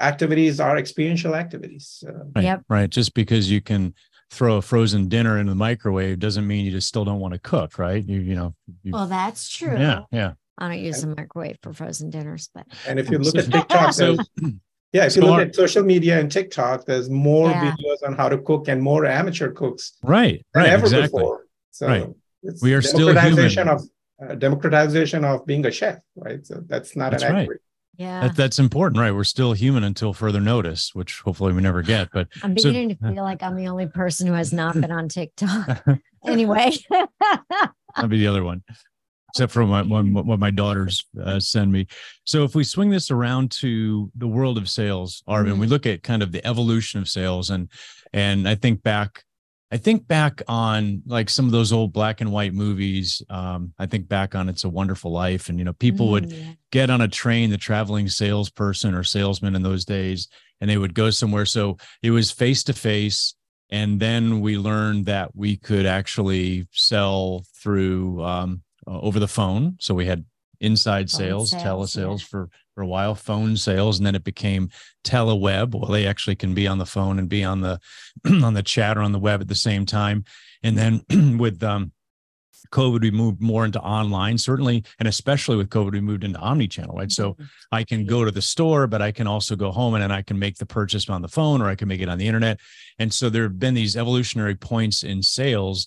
activities 0.00 0.60
are 0.60 0.76
experiential 0.76 1.34
activities 1.34 2.04
uh, 2.08 2.12
right, 2.34 2.44
yep. 2.44 2.62
right 2.68 2.90
just 2.90 3.14
because 3.14 3.50
you 3.50 3.60
can 3.60 3.94
throw 4.30 4.56
a 4.56 4.62
frozen 4.62 5.08
dinner 5.08 5.38
in 5.38 5.46
the 5.46 5.54
microwave 5.54 6.18
doesn't 6.18 6.46
mean 6.46 6.64
you 6.64 6.70
just 6.70 6.88
still 6.88 7.04
don't 7.04 7.20
want 7.20 7.34
to 7.34 7.40
cook 7.40 7.78
right 7.78 8.06
you 8.08 8.20
you 8.20 8.34
know 8.34 8.54
you, 8.82 8.92
well 8.92 9.06
that's 9.06 9.48
true 9.48 9.76
yeah 9.76 10.00
yeah 10.10 10.32
i 10.58 10.68
don't 10.68 10.78
use 10.78 11.02
and, 11.02 11.12
the 11.12 11.16
microwave 11.16 11.58
for 11.62 11.72
frozen 11.72 12.10
dinners 12.10 12.48
but 12.54 12.66
and 12.86 12.98
if 12.98 13.10
you 13.10 13.18
look 13.18 13.36
at 13.36 13.50
tiktok 13.50 13.92
so, 14.02 14.16
yeah 14.92 15.04
if 15.04 15.16
you 15.16 15.22
look 15.22 15.40
at 15.40 15.54
social 15.54 15.82
media 15.82 16.18
and 16.18 16.32
tiktok 16.32 16.84
there's 16.86 17.10
more 17.10 17.50
yeah. 17.50 17.72
videos 17.72 18.06
on 18.06 18.14
how 18.14 18.28
to 18.28 18.38
cook 18.38 18.68
and 18.68 18.82
more 18.82 19.04
amateur 19.04 19.50
cooks 19.50 19.98
right 20.02 20.44
right 20.54 20.68
ever 20.68 20.84
exactly. 20.84 21.20
before 21.20 21.46
so 21.70 21.86
right. 21.86 22.08
we 22.60 22.74
are 22.74 22.82
still 22.82 23.12
human. 23.18 23.68
of 23.68 23.82
uh, 24.22 24.34
democratization 24.34 25.24
of 25.24 25.44
being 25.46 25.64
a 25.66 25.70
chef, 25.70 25.98
right? 26.16 26.46
So 26.46 26.62
that's 26.66 26.96
not 26.96 27.10
that's 27.10 27.22
an 27.24 27.34
right. 27.34 27.48
Yeah. 27.96 28.28
That, 28.28 28.36
that's 28.36 28.58
important, 28.58 29.00
right? 29.00 29.12
We're 29.12 29.24
still 29.24 29.52
human 29.52 29.84
until 29.84 30.12
further 30.12 30.40
notice, 30.40 30.94
which 30.94 31.20
hopefully 31.20 31.52
we 31.52 31.60
never 31.60 31.82
get. 31.82 32.08
But 32.12 32.28
I'm 32.42 32.54
beginning 32.54 32.96
so, 33.00 33.08
to 33.08 33.14
feel 33.14 33.22
like 33.22 33.42
I'm 33.42 33.56
the 33.56 33.68
only 33.68 33.86
person 33.86 34.26
who 34.26 34.32
has 34.32 34.52
not 34.52 34.74
been 34.74 34.90
on 34.90 35.08
TikTok. 35.08 35.84
anyway, 36.26 36.72
I'll 37.96 38.08
be 38.08 38.18
the 38.18 38.26
other 38.26 38.44
one, 38.44 38.62
except 39.30 39.52
for 39.52 39.66
my, 39.66 39.82
what 39.82 40.38
my 40.38 40.50
daughters 40.50 41.04
uh, 41.22 41.38
send 41.38 41.70
me. 41.70 41.86
So 42.24 42.44
if 42.44 42.54
we 42.54 42.64
swing 42.64 42.90
this 42.90 43.10
around 43.10 43.50
to 43.60 44.10
the 44.16 44.28
world 44.28 44.56
of 44.56 44.70
sales, 44.70 45.22
Arvind, 45.28 45.48
mm-hmm. 45.48 45.60
we 45.60 45.66
look 45.66 45.86
at 45.86 46.02
kind 46.02 46.22
of 46.22 46.32
the 46.32 46.46
evolution 46.46 47.00
of 47.00 47.08
sales, 47.08 47.50
and 47.50 47.68
and 48.14 48.48
I 48.48 48.54
think 48.54 48.82
back 48.82 49.24
I 49.72 49.78
think 49.78 50.06
back 50.06 50.42
on 50.48 51.02
like 51.06 51.30
some 51.30 51.46
of 51.46 51.50
those 51.50 51.72
old 51.72 51.94
black 51.94 52.20
and 52.20 52.30
white 52.30 52.52
movies. 52.52 53.22
Um, 53.30 53.72
I 53.78 53.86
think 53.86 54.06
back 54.06 54.34
on 54.34 54.50
It's 54.50 54.64
a 54.64 54.68
Wonderful 54.68 55.10
Life, 55.10 55.48
and 55.48 55.58
you 55.58 55.64
know, 55.64 55.72
people 55.72 56.08
mm, 56.08 56.10
would 56.10 56.30
yeah. 56.30 56.52
get 56.70 56.90
on 56.90 57.00
a 57.00 57.08
train, 57.08 57.48
the 57.48 57.56
traveling 57.56 58.06
salesperson 58.08 58.94
or 58.94 59.02
salesman 59.02 59.56
in 59.56 59.62
those 59.62 59.86
days, 59.86 60.28
and 60.60 60.68
they 60.68 60.76
would 60.76 60.92
go 60.92 61.08
somewhere. 61.08 61.46
So 61.46 61.78
it 62.02 62.10
was 62.10 62.30
face 62.30 62.62
to 62.64 62.74
face, 62.74 63.34
and 63.70 63.98
then 63.98 64.42
we 64.42 64.58
learned 64.58 65.06
that 65.06 65.34
we 65.34 65.56
could 65.56 65.86
actually 65.86 66.68
sell 66.72 67.46
through 67.56 68.22
um, 68.22 68.62
uh, 68.86 69.00
over 69.00 69.18
the 69.18 69.26
phone. 69.26 69.76
So 69.80 69.94
we 69.94 70.04
had 70.04 70.26
inside 70.60 71.08
sales, 71.08 71.50
sales 71.50 71.64
telesales 71.64 72.20
yeah. 72.20 72.26
for 72.28 72.48
for 72.74 72.82
a 72.82 72.86
while, 72.86 73.14
phone 73.14 73.56
sales, 73.56 73.98
and 73.98 74.06
then 74.06 74.14
it 74.14 74.24
became 74.24 74.70
teleweb. 75.04 75.74
Well, 75.74 75.90
they 75.90 76.06
actually 76.06 76.36
can 76.36 76.54
be 76.54 76.66
on 76.66 76.78
the 76.78 76.86
phone 76.86 77.18
and 77.18 77.28
be 77.28 77.44
on 77.44 77.60
the 77.60 77.80
on 78.26 78.54
the 78.54 78.62
chat 78.62 78.96
or 78.96 79.02
on 79.02 79.12
the 79.12 79.18
web 79.18 79.40
at 79.40 79.48
the 79.48 79.54
same 79.54 79.86
time. 79.86 80.24
And 80.62 80.76
then 80.78 81.38
with 81.38 81.62
um, 81.62 81.92
COVID, 82.70 83.02
we 83.02 83.10
moved 83.10 83.40
more 83.40 83.64
into 83.64 83.80
online, 83.80 84.38
certainly, 84.38 84.84
and 84.98 85.06
especially 85.06 85.56
with 85.56 85.68
COVID, 85.68 85.92
we 85.92 86.00
moved 86.00 86.24
into 86.24 86.38
omni-channel, 86.38 86.96
right? 86.96 87.12
So 87.12 87.32
mm-hmm. 87.32 87.44
I 87.70 87.84
can 87.84 88.06
go 88.06 88.24
to 88.24 88.30
the 88.30 88.42
store, 88.42 88.86
but 88.86 89.02
I 89.02 89.12
can 89.12 89.26
also 89.26 89.54
go 89.56 89.70
home 89.70 89.94
and, 89.94 90.02
and 90.02 90.12
I 90.12 90.22
can 90.22 90.38
make 90.38 90.56
the 90.56 90.66
purchase 90.66 91.08
on 91.08 91.22
the 91.22 91.28
phone 91.28 91.60
or 91.60 91.68
I 91.68 91.74
can 91.74 91.88
make 91.88 92.00
it 92.00 92.08
on 92.08 92.18
the 92.18 92.26
internet. 92.26 92.60
And 92.98 93.12
so 93.12 93.28
there 93.28 93.44
have 93.44 93.58
been 93.58 93.74
these 93.74 93.96
evolutionary 93.96 94.54
points 94.54 95.02
in 95.02 95.22
sales 95.22 95.86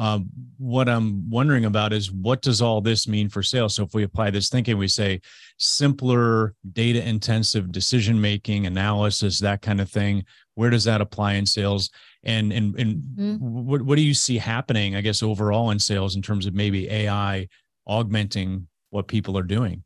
um, 0.00 0.30
what 0.56 0.88
I'm 0.88 1.28
wondering 1.28 1.66
about 1.66 1.92
is 1.92 2.10
what 2.10 2.40
does 2.40 2.62
all 2.62 2.80
this 2.80 3.06
mean 3.06 3.28
for 3.28 3.42
sales? 3.42 3.74
So 3.74 3.84
if 3.84 3.92
we 3.92 4.02
apply 4.02 4.30
this 4.30 4.48
thinking, 4.48 4.78
we 4.78 4.88
say 4.88 5.20
simpler, 5.58 6.54
data 6.72 7.06
intensive 7.06 7.70
decision 7.70 8.18
making, 8.18 8.64
analysis, 8.64 9.40
that 9.40 9.60
kind 9.60 9.78
of 9.78 9.90
thing. 9.90 10.24
Where 10.54 10.70
does 10.70 10.84
that 10.84 11.02
apply 11.02 11.34
in 11.34 11.44
sales? 11.44 11.90
And 12.24 12.50
and 12.50 12.74
and 12.80 12.96
mm-hmm. 12.96 13.36
what 13.66 13.82
what 13.82 13.96
do 13.96 14.02
you 14.02 14.14
see 14.14 14.38
happening? 14.38 14.96
I 14.96 15.02
guess 15.02 15.22
overall 15.22 15.70
in 15.70 15.78
sales 15.78 16.16
in 16.16 16.22
terms 16.22 16.46
of 16.46 16.54
maybe 16.54 16.90
AI 16.90 17.48
augmenting 17.86 18.68
what 18.88 19.06
people 19.06 19.36
are 19.36 19.42
doing. 19.42 19.84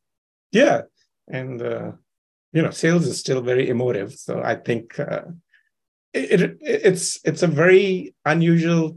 Yeah, 0.52 0.82
and 1.26 1.60
uh, 1.60 1.92
you 2.52 2.62
know, 2.62 2.70
sales 2.70 3.08
is 3.08 3.18
still 3.18 3.40
very 3.40 3.68
emotive. 3.68 4.12
So 4.12 4.40
I 4.44 4.54
think 4.54 4.96
uh, 5.00 5.22
it, 6.12 6.40
it 6.40 6.58
it's 6.60 7.18
it's 7.24 7.42
a 7.42 7.48
very 7.48 8.14
unusual 8.24 8.96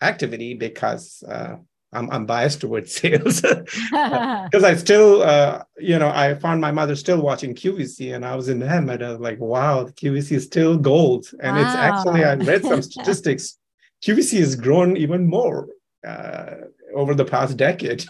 activity 0.00 0.54
because 0.54 1.22
uh, 1.28 1.56
I'm, 1.92 2.10
I'm 2.10 2.26
biased 2.26 2.60
towards 2.60 2.92
sales 3.00 3.40
because 3.90 4.64
I 4.64 4.74
still, 4.76 5.22
uh, 5.22 5.62
you 5.78 5.98
know, 5.98 6.08
I 6.08 6.34
found 6.34 6.60
my 6.60 6.72
mother 6.72 6.96
still 6.96 7.20
watching 7.20 7.54
QVC 7.54 8.14
and 8.14 8.24
I 8.24 8.36
was 8.36 8.48
in 8.48 8.60
them 8.60 8.88
and 8.88 9.02
I 9.02 9.10
was 9.10 9.20
like, 9.20 9.40
wow, 9.40 9.84
the 9.84 9.92
QVC 9.92 10.32
is 10.32 10.44
still 10.44 10.76
gold. 10.76 11.26
And 11.40 11.56
wow. 11.56 11.62
it's 11.62 11.74
actually, 11.74 12.24
I 12.24 12.34
read 12.34 12.64
some 12.64 12.82
statistics. 12.90 13.58
QVC 14.04 14.38
has 14.38 14.56
grown 14.56 14.96
even 14.96 15.26
more 15.26 15.68
uh, 16.06 16.56
over 16.94 17.14
the 17.14 17.24
past 17.24 17.56
decade. 17.56 18.04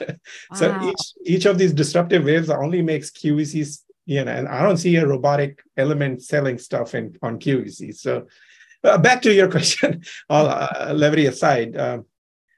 so 0.54 0.70
wow. 0.70 0.90
each, 0.90 1.12
each 1.24 1.46
of 1.46 1.58
these 1.58 1.72
disruptive 1.72 2.24
waves 2.24 2.50
only 2.50 2.82
makes 2.82 3.10
QVCs, 3.10 3.82
you 4.06 4.24
know, 4.24 4.32
and 4.32 4.48
I 4.48 4.62
don't 4.62 4.76
see 4.76 4.96
a 4.96 5.06
robotic 5.06 5.62
element 5.76 6.22
selling 6.22 6.58
stuff 6.58 6.94
in 6.94 7.16
on 7.22 7.38
QVC. 7.38 7.94
So 7.96 8.26
uh, 8.84 8.98
back 8.98 9.22
to 9.22 9.32
your 9.32 9.50
question, 9.56 10.02
all 10.28 10.46
uh, 10.46 10.92
levity 10.94 11.26
aside, 11.26 11.76
uh, 11.76 11.98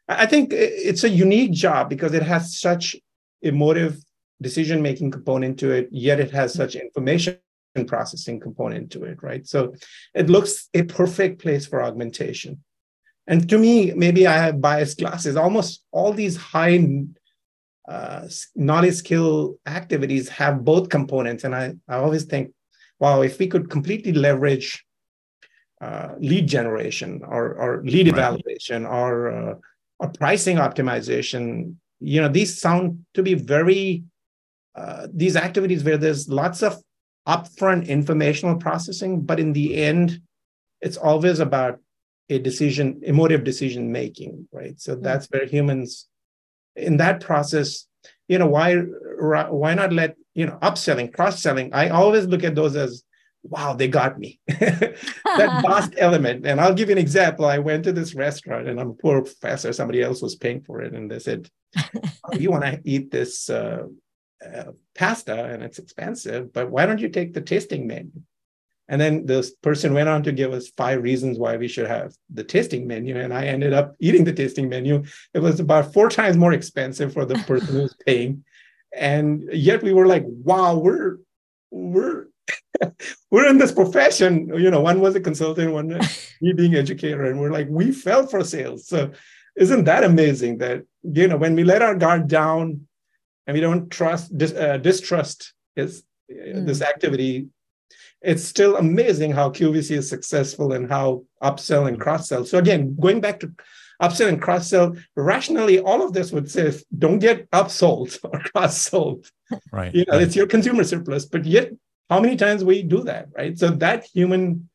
I 0.08 0.24
think 0.26 0.52
it's 0.52 1.04
a 1.04 1.08
unique 1.08 1.52
job 1.52 1.90
because 1.90 2.14
it 2.14 2.22
has 2.22 2.58
such 2.58 2.96
emotive 3.42 4.02
decision 4.40 4.80
making 4.80 5.10
component 5.10 5.58
to 5.58 5.70
it, 5.70 5.88
yet 5.90 6.18
it 6.18 6.30
has 6.30 6.54
such 6.54 6.76
information 6.76 7.38
processing 7.86 8.40
component 8.40 8.90
to 8.92 9.04
it, 9.04 9.22
right? 9.22 9.46
So 9.46 9.74
it 10.14 10.30
looks 10.30 10.68
a 10.74 10.82
perfect 10.82 11.40
place 11.40 11.66
for 11.66 11.82
augmentation. 11.82 12.64
And 13.26 13.48
to 13.50 13.58
me, 13.58 13.92
maybe 13.92 14.26
I 14.26 14.38
have 14.38 14.60
biased 14.60 14.98
glasses. 14.98 15.36
Almost 15.36 15.84
all 15.92 16.12
these 16.12 16.36
high 16.36 16.82
uh, 17.86 18.26
knowledge 18.56 18.94
skill 18.94 19.58
activities 19.66 20.28
have 20.30 20.64
both 20.64 20.88
components. 20.88 21.44
And 21.44 21.54
I, 21.54 21.74
I 21.86 21.96
always 21.96 22.24
think, 22.24 22.52
wow, 22.98 23.20
if 23.20 23.38
we 23.38 23.46
could 23.46 23.68
completely 23.68 24.12
leverage 24.12 24.84
uh, 25.80 26.14
lead 26.18 26.46
generation 26.46 27.22
or, 27.24 27.54
or 27.54 27.82
lead 27.84 28.06
right. 28.06 28.18
evaluation 28.18 28.84
or, 28.84 29.30
uh, 29.30 29.54
or 30.00 30.08
pricing 30.10 30.56
optimization 30.56 31.74
you 32.00 32.20
know 32.20 32.28
these 32.28 32.60
sound 32.60 33.04
to 33.14 33.22
be 33.22 33.34
very 33.34 34.04
uh, 34.74 35.08
these 35.12 35.36
activities 35.36 35.82
where 35.82 35.96
there's 35.96 36.28
lots 36.28 36.62
of 36.62 36.76
upfront 37.26 37.88
informational 37.88 38.56
processing 38.56 39.20
but 39.20 39.40
in 39.40 39.52
the 39.52 39.76
end 39.76 40.20
it's 40.80 40.96
always 40.96 41.40
about 41.40 41.78
a 42.30 42.38
decision 42.38 43.00
emotive 43.02 43.44
decision 43.44 43.90
making 43.90 44.46
right 44.52 44.80
so 44.80 44.94
mm-hmm. 44.94 45.02
that's 45.02 45.26
where 45.26 45.46
humans 45.46 46.06
in 46.76 46.96
that 46.96 47.20
process 47.20 47.86
you 48.28 48.38
know 48.38 48.46
why 48.46 48.76
why 48.76 49.74
not 49.74 49.92
let 49.92 50.14
you 50.34 50.46
know 50.46 50.58
upselling 50.62 51.12
cross 51.12 51.42
selling 51.42 51.72
i 51.74 51.88
always 51.88 52.26
look 52.26 52.44
at 52.44 52.54
those 52.54 52.76
as 52.76 53.02
wow, 53.42 53.74
they 53.74 53.88
got 53.88 54.18
me. 54.18 54.40
that 54.48 55.62
cost 55.66 55.94
element. 55.96 56.46
And 56.46 56.60
I'll 56.60 56.74
give 56.74 56.88
you 56.88 56.94
an 56.94 57.00
example. 57.00 57.44
I 57.44 57.58
went 57.58 57.84
to 57.84 57.92
this 57.92 58.14
restaurant 58.14 58.68
and 58.68 58.80
I'm 58.80 58.90
a 58.90 58.94
poor 58.94 59.22
professor, 59.22 59.72
somebody 59.72 60.02
else 60.02 60.22
was 60.22 60.36
paying 60.36 60.62
for 60.62 60.82
it. 60.82 60.94
And 60.94 61.10
they 61.10 61.18
said, 61.18 61.48
oh, 61.76 62.38
You 62.38 62.50
want 62.50 62.64
to 62.64 62.80
eat 62.84 63.10
this 63.10 63.48
uh, 63.50 63.84
uh, 64.44 64.72
pasta 64.94 65.44
and 65.44 65.62
it's 65.62 65.78
expensive, 65.78 66.52
but 66.52 66.70
why 66.70 66.86
don't 66.86 67.00
you 67.00 67.08
take 67.08 67.32
the 67.32 67.40
tasting 67.40 67.86
menu? 67.86 68.12
And 68.90 68.98
then 68.98 69.26
this 69.26 69.50
person 69.50 69.92
went 69.92 70.08
on 70.08 70.22
to 70.22 70.32
give 70.32 70.52
us 70.52 70.70
five 70.70 71.02
reasons 71.02 71.38
why 71.38 71.58
we 71.58 71.68
should 71.68 71.86
have 71.86 72.14
the 72.32 72.44
tasting 72.44 72.86
menu. 72.86 73.18
And 73.18 73.34
I 73.34 73.46
ended 73.46 73.74
up 73.74 73.94
eating 74.00 74.24
the 74.24 74.32
tasting 74.32 74.68
menu. 74.68 75.04
It 75.34 75.40
was 75.40 75.60
about 75.60 75.92
four 75.92 76.08
times 76.08 76.38
more 76.38 76.54
expensive 76.54 77.12
for 77.12 77.26
the 77.26 77.34
person 77.46 77.74
who's 77.74 77.94
paying. 78.06 78.44
And 78.96 79.50
yet 79.52 79.82
we 79.82 79.92
were 79.92 80.06
like, 80.06 80.24
wow, 80.26 80.78
we're 80.78 81.18
we're 81.70 82.28
we're 83.30 83.48
in 83.48 83.58
this 83.58 83.72
profession. 83.72 84.48
You 84.54 84.70
know, 84.70 84.80
one 84.80 85.00
was 85.00 85.14
a 85.14 85.20
consultant, 85.20 85.72
one 85.72 85.88
me 86.40 86.52
being 86.52 86.74
educator, 86.74 87.24
and 87.24 87.40
we're 87.40 87.52
like, 87.52 87.68
we 87.68 87.92
fell 87.92 88.26
for 88.26 88.44
sales. 88.44 88.86
So 88.86 89.10
isn't 89.56 89.84
that 89.84 90.04
amazing 90.04 90.58
that 90.58 90.84
you 91.02 91.28
know 91.28 91.36
when 91.36 91.54
we 91.54 91.64
let 91.64 91.82
our 91.82 91.94
guard 91.94 92.28
down 92.28 92.86
and 93.46 93.54
we 93.54 93.60
don't 93.60 93.90
trust 93.90 94.36
dis, 94.36 94.52
uh, 94.52 94.76
distrust 94.78 95.54
is 95.76 96.04
mm. 96.30 96.66
this 96.66 96.82
activity 96.82 97.48
it's 98.20 98.44
still 98.44 98.76
amazing 98.76 99.32
how 99.32 99.50
QVC 99.50 99.96
is 99.96 100.08
successful 100.08 100.72
and 100.72 100.88
how 100.88 101.24
upsell 101.42 101.86
and 101.86 102.00
cross 102.00 102.28
sell. 102.28 102.44
So 102.44 102.58
again, 102.58 102.96
going 102.98 103.20
back 103.20 103.40
to 103.40 103.52
upsell 104.02 104.28
and 104.28 104.42
cross 104.42 104.68
sell, 104.68 104.96
rationally, 105.14 105.78
all 105.78 106.02
of 106.02 106.12
this 106.12 106.32
would 106.32 106.50
say 106.50 106.72
don't 106.96 107.18
get 107.18 107.50
upsold 107.50 108.18
or 108.24 108.40
cross 108.40 108.80
sold. 108.80 109.30
Right. 109.72 109.94
You 109.94 110.04
know, 110.06 110.14
right. 110.14 110.22
it's 110.22 110.36
your 110.36 110.46
consumer 110.46 110.84
surplus, 110.84 111.26
but 111.26 111.44
yet 111.44 111.72
how 112.08 112.20
many 112.20 112.36
times 112.36 112.64
we 112.64 112.82
do 112.82 113.04
that, 113.04 113.28
right? 113.36 113.58
So 113.58 113.68
that 113.68 114.04
human, 114.04 114.68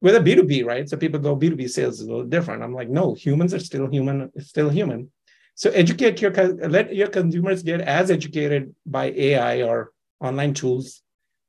with 0.00 0.16
a 0.16 0.20
B2B, 0.20 0.64
right? 0.64 0.88
So 0.88 0.96
people 0.96 1.20
go 1.20 1.36
B2B 1.36 1.70
sales 1.70 2.00
is 2.00 2.06
a 2.06 2.10
little 2.10 2.24
different. 2.24 2.62
I'm 2.62 2.74
like, 2.74 2.88
no, 2.88 3.14
humans 3.14 3.54
are 3.54 3.60
still 3.60 3.88
human, 3.88 4.30
still 4.40 4.68
human. 4.68 5.10
So 5.54 5.70
educate 5.70 6.20
your 6.20 6.32
let 6.32 6.94
your 6.94 7.08
consumers 7.08 7.62
get 7.62 7.80
as 7.80 8.10
educated 8.10 8.74
by 8.86 9.10
AI 9.10 9.62
or 9.62 9.92
online 10.20 10.54
tools 10.54 11.02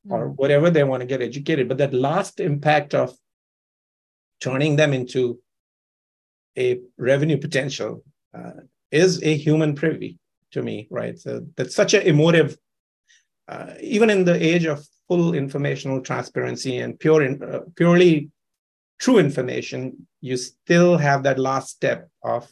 or 0.10 0.30
mm. 0.30 0.36
whatever 0.36 0.70
they 0.70 0.84
want 0.84 1.02
to 1.02 1.08
get 1.08 1.22
educated. 1.22 1.68
But 1.68 1.78
that 1.78 1.94
last 1.94 2.40
impact 2.40 2.94
of 2.94 3.16
turning 4.42 4.76
them 4.76 4.94
into 4.94 5.40
a 6.58 6.82
revenue 6.98 7.38
potential 7.38 8.04
uh, 8.38 8.62
is 8.92 9.24
a 9.24 9.36
human 9.36 9.74
privy 9.74 10.20
to 10.52 10.62
me, 10.62 10.88
right? 10.92 11.18
So 11.18 11.46
that's 11.56 11.74
such 11.74 11.94
an 11.94 12.04
emotive, 12.04 12.58
uh, 13.48 13.74
even 13.82 14.10
in 14.10 14.24
the 14.24 14.42
age 14.42 14.66
of 14.66 14.86
full 15.08 15.34
informational 15.34 16.02
transparency 16.02 16.80
and 16.80 17.00
pure, 17.00 17.24
in, 17.24 17.44
uh, 17.44 17.60
purely 17.76 18.30
true 19.00 19.18
information, 19.18 20.08
you 20.22 20.38
still 20.38 20.98
have 20.98 21.24
that 21.24 21.40
last 21.40 21.70
step 21.70 22.10
of 22.24 22.52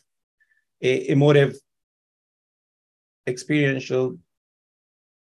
a 0.81 1.09
emotive, 1.09 1.55
experiential 3.27 4.17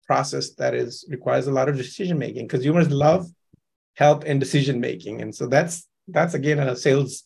process 0.05 0.53
that 0.55 0.73
is 0.73 1.05
requires 1.09 1.47
a 1.47 1.51
lot 1.51 1.69
of 1.69 1.77
decision 1.77 2.17
making. 2.17 2.47
Consumers 2.47 2.89
love 2.89 3.27
help 3.95 4.25
in 4.25 4.39
decision 4.39 4.79
making, 4.79 5.21
and 5.21 5.33
so 5.33 5.47
that's 5.47 5.87
that's 6.07 6.33
again 6.33 6.59
a 6.59 6.75
sales 6.75 7.23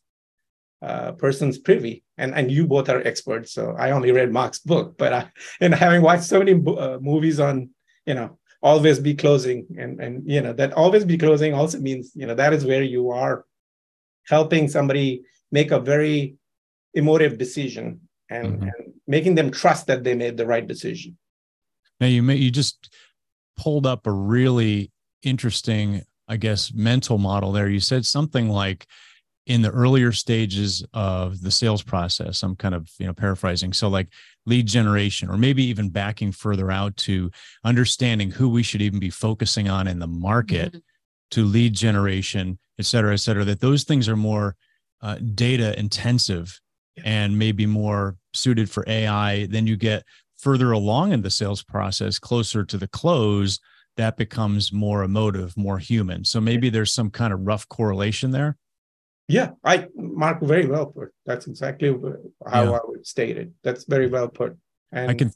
uh, 0.82 1.12
person's 1.14 1.58
privy. 1.58 2.04
And 2.18 2.34
and 2.34 2.52
you 2.52 2.68
both 2.68 2.90
are 2.90 3.06
experts, 3.08 3.54
so 3.54 3.76
I 3.78 3.92
only 3.92 4.12
read 4.12 4.32
Mark's 4.32 4.60
book, 4.60 4.98
but 4.98 5.14
I, 5.14 5.32
and 5.62 5.74
having 5.74 6.02
watched 6.02 6.24
so 6.24 6.40
many 6.40 6.54
uh, 6.54 6.98
movies 7.00 7.40
on 7.40 7.70
you 8.06 8.14
know 8.14 8.38
always 8.62 9.00
be 9.00 9.14
closing 9.14 9.66
and 9.78 10.00
and 10.00 10.24
you 10.30 10.42
know 10.42 10.54
that 10.54 10.74
always 10.74 11.04
be 11.04 11.18
closing 11.18 11.54
also 11.54 11.80
means 11.80 12.12
you 12.16 12.26
know 12.26 12.36
that 12.36 12.54
is 12.54 12.66
where 12.66 12.84
you 12.84 13.10
are 13.12 13.46
helping 14.28 14.68
somebody 14.68 15.22
make 15.52 15.72
a 15.72 15.80
very 15.80 16.36
emotive 16.94 17.38
decision 17.38 18.00
and, 18.30 18.54
mm-hmm. 18.54 18.64
and 18.64 18.94
making 19.08 19.36
them 19.36 19.52
trust 19.52 19.88
that 19.88 20.04
they 20.04 20.16
made 20.16 20.38
the 20.38 20.46
right 20.46 20.68
decision 20.68 21.18
now 22.00 22.08
you 22.08 22.24
may 22.24 22.36
you 22.36 22.52
just 22.52 22.90
pulled 23.58 23.86
up 23.86 24.08
a 24.08 24.12
really 24.12 24.92
interesting, 25.22 26.04
I 26.28 26.38
guess, 26.38 26.74
mental 26.74 27.18
model 27.18 27.52
there. 27.52 27.70
You 27.70 27.80
said 27.80 28.06
something 28.06 28.50
like 28.50 28.88
in 29.46 29.62
the 29.62 29.72
earlier 29.72 30.12
stages 30.12 30.86
of 30.94 31.42
the 31.42 31.52
sales 31.52 31.84
process. 31.84 32.44
I'm 32.44 32.56
kind 32.56 32.76
of 32.76 32.90
you 33.00 33.08
know 33.08 33.14
paraphrasing. 33.14 33.74
So 33.74 33.88
like 33.90 34.08
lead 34.46 34.68
generation, 34.68 35.30
or 35.30 35.38
maybe 35.38 35.64
even 35.66 35.90
backing 35.90 36.32
further 36.32 36.72
out 36.72 36.96
to 36.98 37.32
understanding 37.64 38.32
who 38.32 38.50
we 38.50 38.64
should 38.64 38.82
even 38.82 39.00
be 39.00 39.10
focusing 39.10 39.70
on 39.70 39.88
in 39.88 40.00
the 40.00 40.08
market. 40.08 40.70
Mm-hmm. 40.70 40.80
To 41.32 41.46
lead 41.46 41.74
generation, 41.74 42.60
et 42.78 42.86
cetera, 42.86 43.14
et 43.14 43.18
cetera, 43.18 43.44
that 43.46 43.60
those 43.60 43.86
things 43.86 44.08
are 44.08 44.16
more 44.16 44.56
uh, 45.02 45.16
data 45.34 45.78
intensive 45.80 46.62
and 47.04 47.40
maybe 47.40 47.66
more 47.66 48.18
suited 48.34 48.70
for 48.70 48.84
AI, 48.88 49.48
then 49.48 49.66
you 49.66 49.76
get 49.76 50.04
further 50.38 50.72
along 50.72 51.12
in 51.12 51.22
the 51.22 51.30
sales 51.30 51.64
process, 51.64 52.20
closer 52.20 52.64
to 52.66 52.78
the 52.78 52.88
close, 52.88 53.60
that 53.98 54.18
becomes 54.18 54.74
more 54.74 55.04
emotive, 55.04 55.56
more 55.56 55.78
human. 55.78 56.26
So 56.26 56.42
maybe 56.42 56.70
there's 56.70 56.94
some 56.94 57.10
kind 57.10 57.34
of 57.34 57.42
rough 57.42 57.68
correlation 57.68 58.32
there. 58.32 58.58
Yeah, 59.28 59.52
I 59.64 59.88
Mark 59.96 60.42
very 60.42 60.66
well 60.66 60.88
put. 60.88 61.14
That's 61.26 61.48
exactly 61.48 61.96
how 62.46 62.64
yeah. 62.64 62.72
I 62.72 62.80
would 62.84 63.06
state 63.08 63.38
it. 63.38 63.52
That's 63.64 63.86
very 63.86 64.08
well 64.08 64.28
put. 64.28 64.58
And 64.92 65.10
I 65.10 65.14
can 65.14 65.32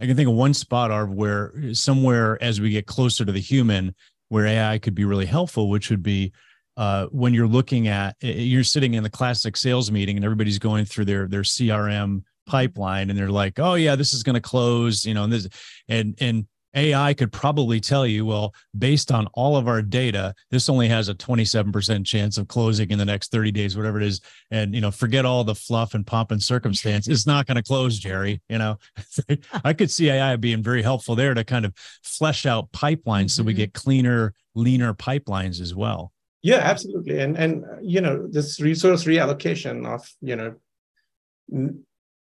I 0.00 0.06
can 0.06 0.16
think 0.16 0.28
of 0.28 0.34
one 0.34 0.54
spot 0.54 0.90
of 0.90 1.10
where 1.10 1.52
somewhere 1.74 2.42
as 2.42 2.60
we 2.60 2.70
get 2.70 2.86
closer 2.86 3.24
to 3.24 3.32
the 3.32 3.40
human, 3.40 3.94
where 4.28 4.46
AI 4.46 4.78
could 4.78 4.94
be 4.94 5.04
really 5.04 5.26
helpful, 5.26 5.68
which 5.68 5.90
would 5.90 6.02
be 6.02 6.32
uh, 6.76 7.06
when 7.06 7.34
you're 7.34 7.46
looking 7.46 7.88
at 7.88 8.16
you're 8.20 8.64
sitting 8.64 8.94
in 8.94 9.02
the 9.02 9.10
classic 9.10 9.56
sales 9.56 9.90
meeting 9.92 10.16
and 10.16 10.24
everybody's 10.24 10.58
going 10.58 10.84
through 10.84 11.04
their 11.04 11.28
their 11.28 11.42
CRM 11.42 12.22
pipeline 12.46 13.10
and 13.10 13.18
they're 13.18 13.30
like, 13.30 13.58
oh 13.58 13.74
yeah, 13.74 13.96
this 13.96 14.12
is 14.12 14.22
going 14.22 14.34
to 14.34 14.40
close, 14.40 15.04
you 15.04 15.14
know, 15.14 15.24
and 15.24 15.32
this 15.32 15.48
and 15.88 16.16
and 16.20 16.46
AI 16.74 17.14
could 17.14 17.32
probably 17.32 17.80
tell 17.80 18.06
you, 18.06 18.26
well, 18.26 18.54
based 18.76 19.12
on 19.12 19.26
all 19.34 19.56
of 19.56 19.68
our 19.68 19.82
data, 19.82 20.34
this 20.50 20.68
only 20.68 20.88
has 20.88 21.08
a 21.08 21.14
27% 21.14 22.04
chance 22.04 22.38
of 22.38 22.48
closing 22.48 22.90
in 22.90 22.98
the 22.98 23.04
next 23.04 23.30
30 23.30 23.52
days, 23.52 23.76
whatever 23.76 24.00
it 24.00 24.06
is. 24.06 24.20
And, 24.50 24.74
you 24.74 24.80
know, 24.80 24.90
forget 24.90 25.24
all 25.24 25.44
the 25.44 25.54
fluff 25.54 25.94
and 25.94 26.06
pomp 26.06 26.30
and 26.30 26.42
circumstance. 26.42 27.08
It's 27.08 27.26
not 27.26 27.46
going 27.46 27.56
to 27.56 27.62
close, 27.62 27.98
Jerry. 27.98 28.40
You 28.48 28.58
know, 28.58 28.78
I 29.64 29.72
could 29.72 29.90
see 29.90 30.10
AI 30.10 30.36
being 30.36 30.62
very 30.62 30.82
helpful 30.82 31.14
there 31.14 31.34
to 31.34 31.44
kind 31.44 31.64
of 31.64 31.74
flesh 32.02 32.46
out 32.46 32.72
pipelines 32.72 33.04
mm-hmm. 33.04 33.28
so 33.28 33.42
we 33.42 33.52
mm-hmm. 33.52 33.58
get 33.58 33.74
cleaner, 33.74 34.34
leaner 34.54 34.94
pipelines 34.94 35.60
as 35.60 35.74
well. 35.74 36.12
Yeah, 36.42 36.56
absolutely. 36.56 37.20
And, 37.20 37.38
and, 37.38 37.64
you 37.80 38.02
know, 38.02 38.26
this 38.28 38.60
resource 38.60 39.04
reallocation 39.04 39.86
of, 39.86 40.06
you 40.20 40.36
know, 40.36 40.54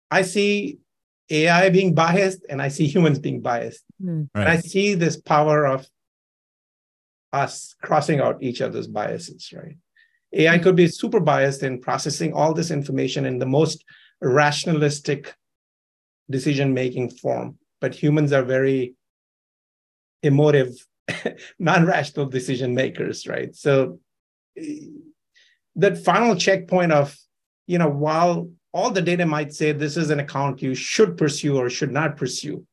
I 0.10 0.24
see 0.24 0.80
AI 1.32 1.70
being 1.70 1.96
biased 1.96 2.42
and 2.50 2.62
I 2.62 2.68
see 2.68 2.86
humans 2.86 3.20
being 3.20 3.42
biased. 3.42 3.84
Mm. 4.04 4.30
Right. 4.36 4.42
And 4.42 4.50
I 4.50 4.58
see 4.58 4.94
this 4.94 5.20
power 5.20 5.66
of 5.66 5.88
us 7.34 7.76
crossing 7.82 8.20
out 8.20 8.44
each 8.44 8.62
other's 8.62 8.88
biases, 8.88 9.54
right? 9.56 9.78
AI 10.34 10.58
could 10.60 10.76
be 10.76 10.88
super 10.88 11.20
biased 11.20 11.64
in 11.64 11.82
processing 11.82 12.34
all 12.34 12.54
this 12.54 12.72
information 12.72 13.26
in 13.26 13.40
the 13.40 13.46
most 13.46 13.84
rationalistic 14.22 15.34
decision 16.30 16.74
making 16.74 17.10
form, 17.10 17.58
but 17.80 17.96
humans 17.96 18.32
are 18.32 18.44
very 18.44 18.96
emotive, 20.24 20.74
non 21.60 21.86
rational 21.86 22.26
decision 22.26 22.76
makers, 22.76 23.28
right? 23.28 23.56
So 23.56 24.00
that 25.76 25.98
final 26.04 26.36
checkpoint 26.36 26.92
of, 26.92 27.18
you 27.68 27.78
know, 27.78 27.90
while 27.90 28.50
all 28.74 28.92
the 28.92 29.02
data 29.02 29.26
might 29.26 29.54
say 29.54 29.72
this 29.72 29.98
is 29.98 30.10
an 30.10 30.20
account 30.20 30.62
you 30.62 30.76
should 30.76 31.18
pursue 31.18 31.58
or 31.58 31.70
should 31.70 31.92
not 31.92 32.18
pursue. 32.18 32.66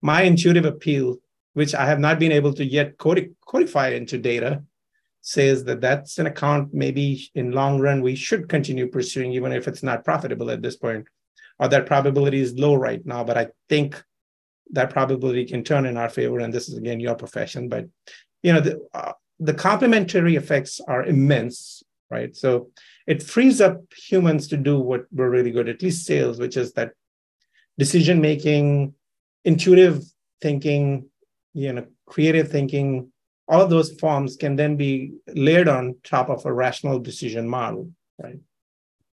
My 0.00 0.22
intuitive 0.22 0.64
appeal, 0.64 1.16
which 1.54 1.74
I 1.74 1.86
have 1.86 1.98
not 1.98 2.18
been 2.18 2.32
able 2.32 2.52
to 2.54 2.64
yet 2.64 2.98
codify 2.98 3.88
into 3.88 4.18
data, 4.18 4.62
says 5.20 5.64
that 5.64 5.80
that's 5.80 6.18
an 6.18 6.26
account 6.26 6.74
maybe 6.74 7.30
in 7.34 7.52
long 7.52 7.80
run 7.80 8.02
we 8.02 8.16
should 8.16 8.48
continue 8.48 8.88
pursuing 8.88 9.32
even 9.32 9.52
if 9.52 9.68
it's 9.68 9.82
not 9.82 10.04
profitable 10.04 10.50
at 10.50 10.62
this 10.62 10.76
point. 10.76 11.06
Or 11.58 11.68
that 11.68 11.86
probability 11.86 12.40
is 12.40 12.58
low 12.58 12.74
right 12.74 13.04
now 13.06 13.22
but 13.22 13.38
i 13.38 13.46
think 13.68 14.02
that 14.72 14.90
probability 14.90 15.44
can 15.44 15.62
turn 15.62 15.86
in 15.86 15.96
our 15.96 16.08
favor 16.08 16.40
and 16.40 16.52
this 16.52 16.68
is 16.68 16.76
again 16.76 16.98
your 16.98 17.14
profession. 17.14 17.68
But 17.68 17.86
you 18.42 18.52
know 18.52 18.60
the, 18.60 18.80
uh, 18.92 19.12
the 19.38 19.54
complementary 19.54 20.34
effects 20.34 20.80
are 20.80 21.04
immense 21.04 21.84
right? 22.12 22.36
So 22.36 22.68
it 23.06 23.22
frees 23.22 23.60
up 23.60 23.80
humans 23.96 24.48
to 24.48 24.56
do 24.56 24.78
what 24.78 25.02
we're 25.12 25.30
really 25.30 25.50
good 25.50 25.68
at 25.68 25.82
least 25.82 26.06
sales 26.06 26.38
which 26.38 26.56
is 26.56 26.72
that 26.72 26.92
decision 27.78 28.20
making 28.20 28.94
intuitive 29.44 30.02
thinking 30.40 31.08
you 31.54 31.72
know 31.72 31.86
creative 32.06 32.50
thinking. 32.50 33.10
All 33.48 33.60
of 33.60 33.70
those 33.70 33.92
forms 33.92 34.36
can 34.36 34.56
then 34.56 34.76
be 34.76 35.14
layered 35.28 35.68
on 35.68 35.96
top 36.04 36.30
of 36.30 36.46
a 36.46 36.52
rational 36.52 36.98
decision 36.98 37.48
model 37.48 37.90
right? 38.22 38.38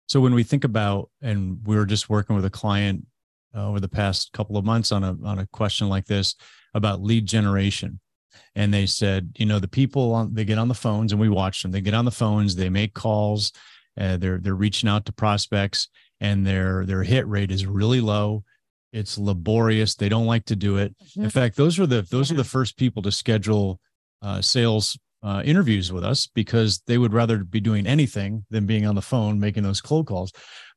So 0.07 0.21
when 0.21 0.35
we 0.35 0.43
think 0.43 0.65
about 0.65 1.11
and 1.23 1.59
we 1.67 1.77
were 1.77 1.87
just 1.87 2.09
working 2.09 2.35
with 2.35 2.45
a 2.45 2.51
client 2.51 3.07
uh, 3.55 3.69
over 3.69 3.81
the 3.81 3.89
past 3.89 4.33
couple 4.33 4.57
of 4.57 4.65
months 4.65 4.93
on 4.93 5.05
a 5.05 5.17
on 5.25 5.39
a 5.39 5.47
question 5.47 5.89
like 5.89 6.07
this 6.07 6.35
about 6.75 7.03
lead 7.03 7.27
generation. 7.27 8.01
And 8.55 8.73
they 8.73 8.87
said 8.87 9.33
you 9.39 9.47
know 9.47 9.59
the 9.59 9.69
people 9.69 10.15
on 10.15 10.35
they 10.35 10.45
get 10.45 10.59
on 10.59 10.69
the 10.69 10.75
phones 10.75 11.13
and 11.13 11.21
we 11.21 11.29
watch 11.29 11.63
them. 11.63 11.73
They 11.73 11.81
get 11.81 11.95
on 11.95 12.05
the 12.05 12.11
phones 12.11 12.55
they 12.55 12.69
make 12.69 12.95
calls 12.95 13.53
uh, 13.99 14.17
they're 14.17 14.39
they're 14.39 14.55
reaching 14.55 14.89
out 14.89 15.07
to 15.07 15.13
prospects, 15.13 15.89
and 16.21 16.47
their 16.47 16.87
their 16.87 17.03
hit 17.03 17.27
rate 17.27 17.51
is 17.51 17.67
really 17.67 18.01
low. 18.01 18.45
It's 18.93 19.19
laborious. 19.19 19.95
They 19.95 20.09
don't 20.09 20.27
like 20.27 20.47
to 20.47 20.57
do 20.57 20.79
it. 20.79 20.95
Mm-hmm. 20.99 21.25
In 21.25 21.31
fact, 21.31 21.57
those 21.57 21.79
are 21.79 21.87
the 21.87 22.03
those 22.03 22.31
are 22.31 22.37
the 22.37 22.45
first 22.45 22.77
people 22.77 23.03
to 23.03 23.13
schedule 23.13 23.81
uh, 24.23 24.41
sales 24.41 24.99
uh, 25.23 25.43
interviews 25.45 25.93
with 25.93 26.05
us 26.05 26.27
because 26.27 26.81
they 26.87 26.99
would 26.99 27.13
rather 27.13 27.39
be 27.39 27.61
doing 27.61 27.87
anything 27.87 28.45
than 28.51 28.67
being 28.67 28.87
on 28.87 28.95
the 28.95 29.03
phone 29.03 29.41
making 29.41 29.65
those 29.65 29.81
cold 29.81 30.07
calls 30.07 30.33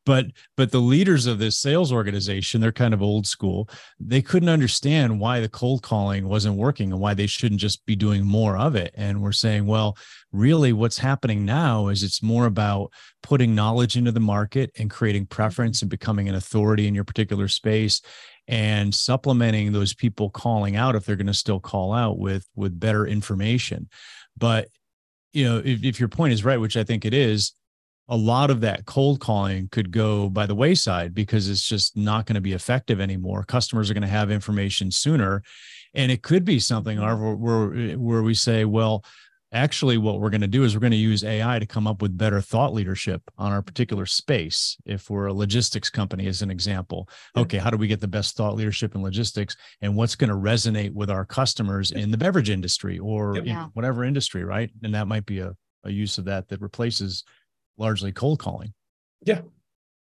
but 0.06 0.28
but 0.58 0.72
the 0.72 0.80
leaders 0.80 1.26
of 1.26 1.40
this 1.40 1.58
sales 1.58 1.92
organization 1.92 2.62
they're 2.62 2.72
kind 2.72 2.94
of 2.94 3.02
old 3.02 3.28
school. 3.28 3.70
They 4.00 4.22
couldn't 4.22 4.50
understand 4.50 5.20
why 5.20 5.40
the 5.40 5.50
cold 5.50 5.84
calling 5.84 6.28
wasn't 6.28 6.58
working 6.58 6.92
and 6.92 7.02
why 7.02 7.14
they 7.14 7.28
shouldn't 7.28 7.62
just 7.62 7.86
be 7.86 7.96
doing 7.96 8.26
more 8.26 8.58
of 8.58 8.76
it. 8.76 8.94
And 8.96 9.22
we're 9.22 9.32
saying 9.32 9.66
well 9.66 9.98
really 10.32 10.74
what's 10.74 10.98
happening 10.98 11.46
now 11.46 11.88
is 11.88 12.04
it's 12.04 12.24
more 12.24 12.46
about 12.46 12.92
putting 13.22 13.54
knowledge 13.54 13.98
into 13.98 14.12
the 14.12 14.20
market 14.20 14.72
and 14.78 14.90
creating 14.90 15.26
preference 15.26 15.78
mm-hmm. 15.78 15.86
and 15.86 15.92
becoming 15.92 16.30
an 16.30 16.36
authority 16.36 16.88
in 16.88 16.96
your 16.96 17.04
particular 17.04 17.48
space 17.48 18.02
and 18.48 18.94
supplementing 18.94 19.72
those 19.72 19.94
people 19.94 20.30
calling 20.30 20.76
out 20.76 20.96
if 20.96 21.06
they're 21.06 21.16
going 21.16 21.28
to 21.28 21.34
still 21.34 21.60
call 21.60 21.94
out 21.94 22.18
with 22.18 22.48
with 22.56 22.80
better 22.80 23.06
information. 23.06 23.90
But 24.38 24.68
you 25.34 25.46
know 25.46 25.62
if, 25.64 25.84
if 25.84 26.00
your 26.00 26.10
point 26.10 26.34
is 26.34 26.44
right 26.44 26.60
which 26.60 26.78
i 26.78 26.84
think 26.84 27.06
it 27.06 27.14
is 27.14 27.54
a 28.12 28.17
lot 28.17 28.52
of 28.52 28.60
that 28.60 28.86
cold 28.86 29.21
calling 29.21 29.69
could 29.69 29.89
go 29.89 30.30
by 30.30 30.45
the 30.45 30.54
wayside 30.54 31.13
because 31.13 31.47
it's 31.47 31.65
just 31.65 31.95
not 31.95 32.26
going 32.26 32.36
to 32.36 32.41
be 32.41 32.52
effective 32.52 33.00
anymore. 33.00 33.43
Customers 33.45 33.89
are 33.89 33.93
going 33.93 34.02
to 34.02 34.08
have 34.08 34.30
information 34.30 34.91
sooner. 34.91 35.41
And 35.93 36.12
it 36.12 36.21
could 36.21 36.43
be 36.43 36.60
something 36.60 36.97
mm-hmm. 36.97 37.41
where, 37.41 37.97
where 37.97 38.21
we 38.21 38.34
say, 38.34 38.65
well, 38.65 39.06
actually 39.54 39.97
what 39.97 40.19
we're 40.19 40.30
going 40.30 40.41
to 40.41 40.47
do 40.47 40.63
is 40.63 40.74
we're 40.74 40.82
going 40.82 40.91
to 40.91 40.97
use 40.97 41.26
ai 41.26 41.60
to 41.60 41.65
come 41.65 41.86
up 41.86 42.02
with 42.02 42.17
better 42.17 42.39
thought 42.39 42.74
leadership 42.74 43.21
on 43.38 43.52
our 43.52 43.62
particular 43.62 44.06
space 44.06 44.78
if 44.86 45.10
we're 45.10 45.26
a 45.26 45.34
logistics 45.34 45.89
company 45.89 46.26
as 46.28 46.41
an 46.41 46.50
example 46.50 47.10
okay 47.36 47.58
how 47.58 47.69
do 47.69 47.76
we 47.76 47.86
get 47.86 48.00
the 48.00 48.08
best 48.08 48.38
thought 48.38 48.56
leadership 48.56 48.95
in 48.95 49.04
logistics 49.04 49.58
and 49.82 49.93
what's 49.93 50.15
going 50.15 50.30
to 50.30 50.38
resonate 50.38 50.93
with 50.93 51.10
our 51.10 51.26
customers 51.26 51.91
in 51.91 52.12
the 52.12 52.17
beverage 52.17 52.50
industry 52.50 52.97
or 52.97 53.36
yeah. 53.43 53.63
in 53.65 53.69
whatever 53.74 54.06
industry 54.06 54.45
right 54.45 54.71
and 54.84 54.95
that 54.95 55.06
might 55.06 55.26
be 55.26 55.39
a, 55.39 55.54
a 55.84 55.89
use 55.91 56.17
of 56.17 56.24
that 56.24 56.47
that 56.47 56.62
replaces 56.62 57.26
largely 57.78 58.12
cold 58.12 58.40
calling. 58.40 58.74
Yeah. 59.26 59.42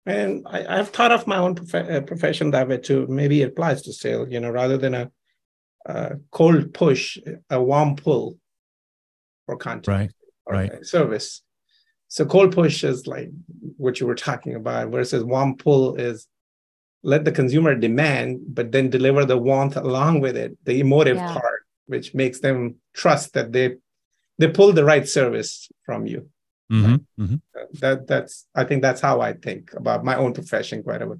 And 0.05 0.45
I, 0.49 0.77
have 0.77 0.89
thought 0.89 1.11
of 1.11 1.27
my 1.27 1.37
own 1.37 1.55
prof- 1.55 1.89
uh, 1.89 2.01
profession 2.01 2.51
that 2.51 2.67
way 2.67 2.77
too. 2.77 3.05
Maybe 3.07 3.41
it 3.41 3.49
applies 3.49 3.81
to 3.83 3.93
sales, 3.93 4.29
you 4.31 4.39
know, 4.39 4.49
rather 4.49 4.77
than 4.77 4.95
a, 4.95 5.11
a 5.85 6.15
cold 6.31 6.73
push, 6.73 7.17
a 7.49 7.61
warm 7.61 7.95
pull 7.95 8.37
for 9.45 9.57
content 9.57 9.87
right, 9.87 10.11
or 10.45 10.53
right. 10.53 10.85
service. 10.85 11.41
So 12.07 12.25
cold 12.25 12.53
push 12.53 12.83
is 12.83 13.05
like 13.05 13.29
what 13.77 13.99
you 13.99 14.07
were 14.07 14.15
talking 14.15 14.55
about, 14.55 14.89
versus 14.89 15.23
warm 15.23 15.57
pull 15.57 15.95
is 15.95 16.27
let 17.03 17.23
the 17.23 17.31
consumer 17.31 17.75
demand, 17.75 18.39
but 18.47 18.71
then 18.71 18.89
deliver 18.89 19.25
the 19.25 19.37
warmth 19.37 19.77
along 19.77 20.21
with 20.21 20.35
it, 20.35 20.57
the 20.65 20.79
emotive 20.79 21.17
yeah. 21.17 21.33
part, 21.33 21.65
which 21.85 22.13
makes 22.13 22.39
them 22.39 22.75
trust 22.93 23.33
that 23.33 23.51
they 23.51 23.75
they 24.37 24.47
pull 24.47 24.73
the 24.73 24.85
right 24.85 25.07
service 25.07 25.69
from 25.85 26.07
you. 26.07 26.29
Mm-hmm, 26.71 27.23
mm-hmm. 27.23 27.35
That 27.79 28.07
that's 28.07 28.45
I 28.55 28.63
think 28.63 28.81
that's 28.81 29.01
how 29.01 29.21
I 29.21 29.33
think 29.33 29.71
about 29.73 30.03
my 30.03 30.15
own 30.15 30.33
profession 30.33 30.83
quite 30.83 31.01
a 31.01 31.07
bit. 31.07 31.17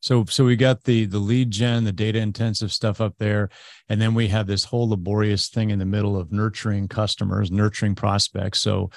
So 0.00 0.24
so 0.24 0.44
we 0.44 0.56
got 0.56 0.84
the 0.84 1.04
the 1.04 1.18
lead 1.18 1.50
gen, 1.50 1.84
the 1.84 1.92
data 1.92 2.18
intensive 2.18 2.72
stuff 2.72 3.00
up 3.00 3.14
there, 3.18 3.50
and 3.88 4.00
then 4.00 4.14
we 4.14 4.28
have 4.28 4.46
this 4.46 4.64
whole 4.64 4.88
laborious 4.88 5.48
thing 5.48 5.70
in 5.70 5.78
the 5.78 5.84
middle 5.84 6.16
of 6.16 6.32
nurturing 6.32 6.88
customers, 6.88 7.50
nurturing 7.50 7.94
prospects. 7.94 8.60
So 8.60 8.90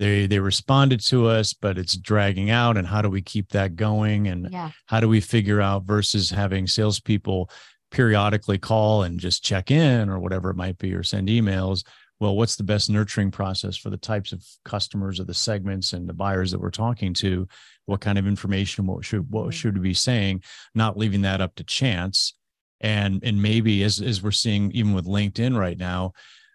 they 0.00 0.26
they 0.26 0.40
responded 0.40 1.00
to 1.06 1.28
us, 1.28 1.52
but 1.52 1.78
it's 1.78 1.96
dragging 1.96 2.50
out. 2.50 2.76
And 2.76 2.88
how 2.88 3.02
do 3.02 3.08
we 3.08 3.22
keep 3.22 3.50
that 3.50 3.76
going? 3.76 4.26
And 4.26 4.48
yeah. 4.50 4.72
how 4.86 4.98
do 4.98 5.08
we 5.08 5.20
figure 5.20 5.60
out 5.60 5.84
versus 5.84 6.30
having 6.30 6.66
salespeople 6.66 7.48
periodically 7.92 8.58
call 8.58 9.04
and 9.04 9.20
just 9.20 9.44
check 9.44 9.70
in 9.70 10.08
or 10.08 10.18
whatever 10.18 10.50
it 10.50 10.56
might 10.56 10.78
be 10.78 10.94
or 10.94 11.04
send 11.04 11.28
emails 11.28 11.84
well, 12.22 12.36
what's 12.36 12.54
the 12.54 12.62
best 12.62 12.88
nurturing 12.88 13.32
process 13.32 13.76
for 13.76 13.90
the 13.90 13.96
types 13.96 14.30
of 14.30 14.46
customers 14.64 15.18
or 15.18 15.24
the 15.24 15.34
segments 15.34 15.92
and 15.92 16.08
the 16.08 16.12
buyers 16.12 16.52
that 16.52 16.60
we're 16.60 16.70
talking 16.70 17.12
to? 17.14 17.48
What 17.86 18.00
kind 18.00 18.16
of 18.16 18.28
information? 18.28 18.86
What 18.86 19.04
should 19.04 19.28
what 19.28 19.42
mm-hmm. 19.42 19.50
should 19.50 19.74
we 19.76 19.88
be 19.88 19.94
saying? 19.94 20.44
Not 20.72 20.96
leaving 20.96 21.22
that 21.22 21.40
up 21.40 21.56
to 21.56 21.64
chance. 21.64 22.34
And 22.80 23.24
and 23.24 23.42
maybe 23.42 23.82
as 23.82 24.00
as 24.00 24.22
we're 24.22 24.30
seeing 24.30 24.70
even 24.70 24.94
with 24.94 25.06
LinkedIn 25.06 25.58
right 25.58 25.76
now, 25.76 26.12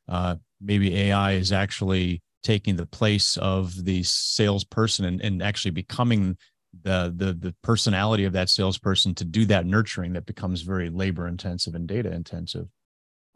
uh, 0.07 0.35
maybe 0.61 0.95
AI 0.95 1.33
is 1.33 1.51
actually 1.51 2.21
taking 2.43 2.77
the 2.77 2.85
place 2.85 3.35
of 3.35 3.83
the 3.83 4.03
salesperson 4.03 5.03
and, 5.03 5.21
and 5.21 5.43
actually 5.43 5.71
becoming 5.71 6.37
the 6.81 7.13
the 7.13 7.33
the 7.33 7.53
personality 7.61 8.23
of 8.23 8.31
that 8.31 8.47
salesperson 8.47 9.13
to 9.15 9.25
do 9.25 9.43
that 9.43 9.65
nurturing 9.65 10.13
that 10.13 10.25
becomes 10.25 10.61
very 10.61 10.89
labor 10.89 11.27
intensive 11.27 11.75
and 11.75 11.89
data 11.89 12.09
intensive. 12.09 12.67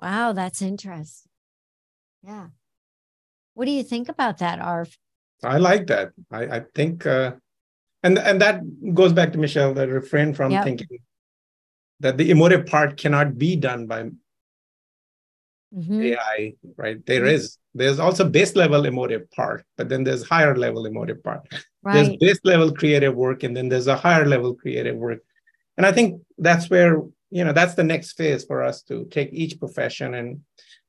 Wow, 0.02 0.32
that's 0.32 0.62
interesting. 0.62 1.31
Yeah. 2.24 2.48
What 3.54 3.66
do 3.66 3.72
you 3.72 3.84
think 3.84 4.10
about 4.10 4.38
that, 4.40 4.60
Arv? 4.60 4.98
I 5.44 5.58
like 5.58 5.88
that. 5.88 6.12
I, 6.32 6.44
I 6.44 6.62
think, 6.76 7.06
uh, 7.06 7.34
and 8.04 8.18
and 8.18 8.42
that 8.42 8.62
goes 8.94 9.14
back 9.14 9.32
to 9.34 9.38
Michelle, 9.38 9.74
the 9.74 9.88
refrain 9.88 10.34
from 10.34 10.52
yep. 10.52 10.64
thinking 10.64 11.00
that 12.00 12.18
the 12.18 12.32
emotive 12.32 12.66
part 12.66 12.98
cannot 12.98 13.38
be 13.38 13.56
done 13.56 13.88
by 13.88 14.10
mm-hmm. 15.74 16.02
AI, 16.02 16.54
right? 16.78 17.06
There 17.06 17.22
mm-hmm. 17.22 17.36
is 17.36 17.58
there's 17.74 18.00
also 18.00 18.28
base 18.28 18.56
level 18.56 18.86
emotive 18.86 19.30
part, 19.32 19.64
but 19.78 19.90
then 19.90 20.04
there's 20.04 20.28
higher 20.28 20.56
level 20.56 20.86
emotive 20.86 21.24
part. 21.24 21.48
Right. 21.84 21.94
There's 21.94 22.18
base 22.18 22.40
level 22.44 22.74
creative 22.74 23.16
work, 23.16 23.44
and 23.44 23.56
then 23.56 23.70
there's 23.70 23.88
a 23.88 23.96
higher 23.96 24.26
level 24.26 24.56
creative 24.56 24.96
work. 24.96 25.20
And 25.78 25.86
I 25.86 25.92
think 25.92 26.22
that's 26.38 26.70
where 26.70 27.02
you 27.30 27.44
know 27.44 27.54
that's 27.54 27.76
the 27.76 27.84
next 27.84 28.14
phase 28.14 28.44
for 28.46 28.62
us 28.62 28.84
to 28.84 29.06
take 29.06 29.30
each 29.32 29.60
profession 29.60 30.14
and 30.14 30.42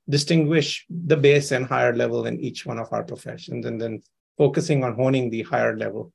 distinguish 0.08 0.84
the 0.90 1.16
base 1.16 1.52
and 1.52 1.66
higher 1.66 1.94
level 1.94 2.26
in 2.26 2.40
each 2.40 2.66
one 2.66 2.78
of 2.78 2.92
our 2.92 3.04
professions 3.04 3.66
and 3.66 3.80
then 3.80 4.02
focusing 4.36 4.82
on 4.82 4.94
honing 4.94 5.30
the 5.30 5.42
higher 5.42 5.76
level. 5.76 6.12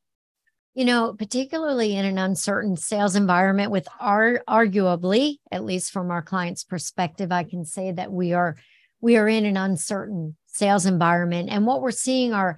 You 0.74 0.86
know 0.86 1.16
particularly 1.18 1.96
in 1.96 2.06
an 2.06 2.20
uncertain 2.20 2.78
sales 2.78 3.16
environment 3.16 3.72
with 3.72 3.88
our 4.00 4.44
arguably 4.48 5.38
at 5.52 5.66
least 5.66 5.92
from 5.92 6.12
our 6.12 6.22
clients 6.22 6.64
perspective 6.64 7.32
i 7.32 7.44
can 7.44 7.66
say 7.66 7.92
that 7.92 8.12
we 8.12 8.34
are 8.34 8.58
we 9.02 9.18
are 9.18 9.28
in 9.28 9.46
an 9.46 9.58
uncertain 9.58 10.36
sales 10.48 10.86
environment. 10.86 11.50
And 11.50 11.66
what 11.66 11.82
we're 11.82 11.92
seeing 11.92 12.34
are 12.34 12.58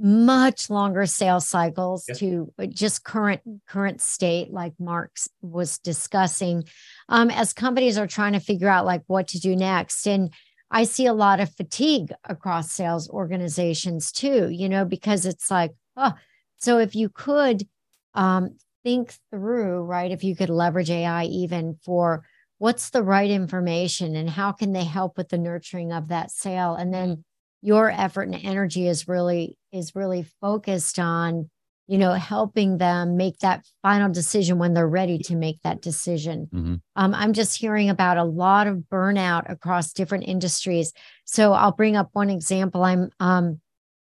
much 0.00 0.70
longer 0.70 1.06
sales 1.06 1.48
cycles 1.48 2.08
to 2.14 2.52
just 2.68 3.02
current 3.02 3.40
current 3.66 4.00
state 4.00 4.52
like 4.52 4.72
mark's 4.78 5.28
was 5.42 5.78
discussing 5.78 6.62
um, 7.08 7.30
as 7.30 7.52
companies 7.52 7.98
are 7.98 8.06
trying 8.06 8.34
to 8.34 8.38
figure 8.38 8.68
out 8.68 8.86
like 8.86 9.02
what 9.08 9.26
to 9.28 9.40
do 9.40 9.56
next. 9.56 10.06
And 10.06 10.32
I 10.70 10.84
see 10.84 11.06
a 11.06 11.14
lot 11.14 11.40
of 11.40 11.54
fatigue 11.54 12.12
across 12.24 12.70
sales 12.70 13.08
organizations 13.08 14.12
too, 14.12 14.48
you 14.50 14.68
know, 14.68 14.84
because 14.84 15.24
it's 15.24 15.50
like, 15.50 15.72
oh, 15.96 16.12
so 16.58 16.78
if 16.78 16.94
you 16.94 17.08
could 17.08 17.66
um, 18.14 18.56
think 18.84 19.14
through, 19.30 19.82
right, 19.82 20.10
if 20.10 20.24
you 20.24 20.36
could 20.36 20.50
leverage 20.50 20.90
AI 20.90 21.24
even 21.24 21.78
for 21.84 22.24
what's 22.58 22.90
the 22.90 23.02
right 23.02 23.30
information 23.30 24.16
and 24.16 24.28
how 24.28 24.52
can 24.52 24.72
they 24.72 24.84
help 24.84 25.16
with 25.16 25.28
the 25.28 25.38
nurturing 25.38 25.92
of 25.92 26.08
that 26.08 26.30
sale, 26.30 26.74
and 26.74 26.92
then 26.92 27.24
your 27.62 27.90
effort 27.90 28.22
and 28.22 28.34
energy 28.34 28.86
is 28.86 29.08
really 29.08 29.56
is 29.72 29.94
really 29.94 30.24
focused 30.40 30.98
on 30.98 31.50
you 31.88 31.96
know, 31.96 32.12
helping 32.12 32.76
them 32.76 33.16
make 33.16 33.38
that 33.38 33.64
final 33.82 34.10
decision 34.12 34.58
when 34.58 34.74
they're 34.74 34.86
ready 34.86 35.18
to 35.18 35.34
make 35.34 35.60
that 35.62 35.80
decision. 35.80 36.46
Mm-hmm. 36.54 36.74
Um, 36.96 37.14
I'm 37.14 37.32
just 37.32 37.58
hearing 37.58 37.88
about 37.88 38.18
a 38.18 38.24
lot 38.24 38.66
of 38.66 38.84
burnout 38.92 39.50
across 39.50 39.94
different 39.94 40.28
industries. 40.28 40.92
So 41.24 41.54
I'll 41.54 41.72
bring 41.72 41.96
up 41.96 42.10
one 42.12 42.28
example. 42.28 42.84
I'm 42.84 43.10
um, 43.18 43.60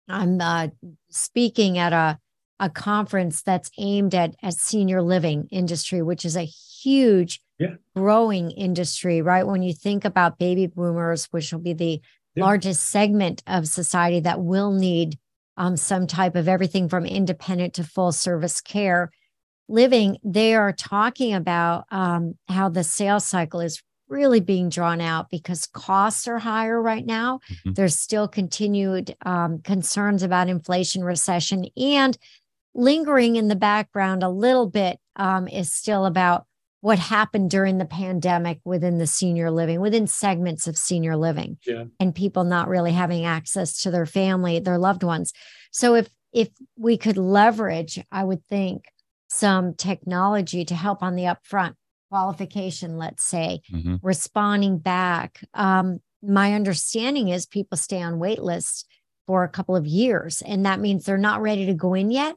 I'm 0.06 0.40
uh, 0.40 0.68
speaking 1.10 1.78
at 1.78 1.94
a 1.94 2.18
a 2.60 2.68
conference 2.68 3.42
that's 3.42 3.70
aimed 3.78 4.14
at 4.14 4.36
at 4.42 4.54
senior 4.54 5.00
living 5.00 5.48
industry, 5.50 6.02
which 6.02 6.26
is 6.26 6.36
a 6.36 6.44
huge 6.44 7.40
yeah. 7.58 7.74
growing 7.96 8.50
industry, 8.50 9.22
right? 9.22 9.46
When 9.46 9.62
you 9.62 9.72
think 9.72 10.04
about 10.04 10.38
baby 10.38 10.66
boomers, 10.66 11.26
which 11.30 11.52
will 11.52 11.60
be 11.60 11.72
the 11.72 12.02
yeah. 12.34 12.44
largest 12.44 12.90
segment 12.90 13.42
of 13.46 13.66
society 13.66 14.20
that 14.20 14.40
will 14.42 14.72
need 14.72 15.18
um, 15.56 15.76
some 15.76 16.06
type 16.06 16.34
of 16.34 16.48
everything 16.48 16.88
from 16.88 17.04
independent 17.06 17.74
to 17.74 17.84
full 17.84 18.12
service 18.12 18.60
care 18.60 19.10
living, 19.68 20.18
they 20.22 20.54
are 20.54 20.72
talking 20.72 21.34
about 21.34 21.86
um, 21.90 22.34
how 22.48 22.68
the 22.68 22.84
sales 22.84 23.24
cycle 23.24 23.60
is 23.60 23.82
really 24.08 24.40
being 24.40 24.68
drawn 24.68 25.00
out 25.00 25.30
because 25.30 25.66
costs 25.66 26.28
are 26.28 26.38
higher 26.38 26.80
right 26.80 27.06
now. 27.06 27.40
Mm-hmm. 27.50 27.72
There's 27.72 27.98
still 27.98 28.28
continued 28.28 29.16
um, 29.24 29.60
concerns 29.60 30.22
about 30.22 30.50
inflation, 30.50 31.02
recession, 31.02 31.66
and 31.76 32.16
lingering 32.74 33.36
in 33.36 33.48
the 33.48 33.56
background 33.56 34.22
a 34.22 34.28
little 34.28 34.68
bit 34.68 34.98
um, 35.16 35.48
is 35.48 35.72
still 35.72 36.04
about 36.04 36.46
what 36.82 36.98
happened 36.98 37.48
during 37.48 37.78
the 37.78 37.84
pandemic 37.84 38.58
within 38.64 38.98
the 38.98 39.06
senior 39.06 39.52
living, 39.52 39.80
within 39.80 40.08
segments 40.08 40.66
of 40.66 40.76
senior 40.76 41.16
living, 41.16 41.56
yeah. 41.64 41.84
and 42.00 42.12
people 42.12 42.42
not 42.42 42.68
really 42.68 42.90
having 42.92 43.24
access 43.24 43.82
to 43.82 43.90
their 43.90 44.04
family, 44.04 44.58
their 44.58 44.78
loved 44.78 45.04
ones. 45.04 45.32
So 45.70 45.94
if 45.94 46.08
if 46.32 46.48
we 46.76 46.96
could 46.96 47.16
leverage, 47.16 48.02
I 48.10 48.24
would 48.24 48.44
think 48.48 48.86
some 49.30 49.74
technology 49.74 50.64
to 50.64 50.74
help 50.74 51.02
on 51.02 51.14
the 51.14 51.24
upfront 51.24 51.74
qualification, 52.10 52.98
let's 52.98 53.24
say, 53.24 53.60
mm-hmm. 53.72 53.96
responding 54.02 54.78
back. 54.78 55.40
Um, 55.54 56.00
my 56.20 56.52
understanding 56.52 57.28
is 57.28 57.46
people 57.46 57.78
stay 57.78 58.02
on 58.02 58.18
wait 58.18 58.42
lists 58.42 58.84
for 59.26 59.44
a 59.44 59.48
couple 59.48 59.76
of 59.76 59.86
years, 59.86 60.42
and 60.42 60.66
that 60.66 60.80
means 60.80 61.04
they're 61.04 61.16
not 61.16 61.42
ready 61.42 61.64
to 61.66 61.74
go 61.74 61.94
in 61.94 62.10
yet, 62.10 62.34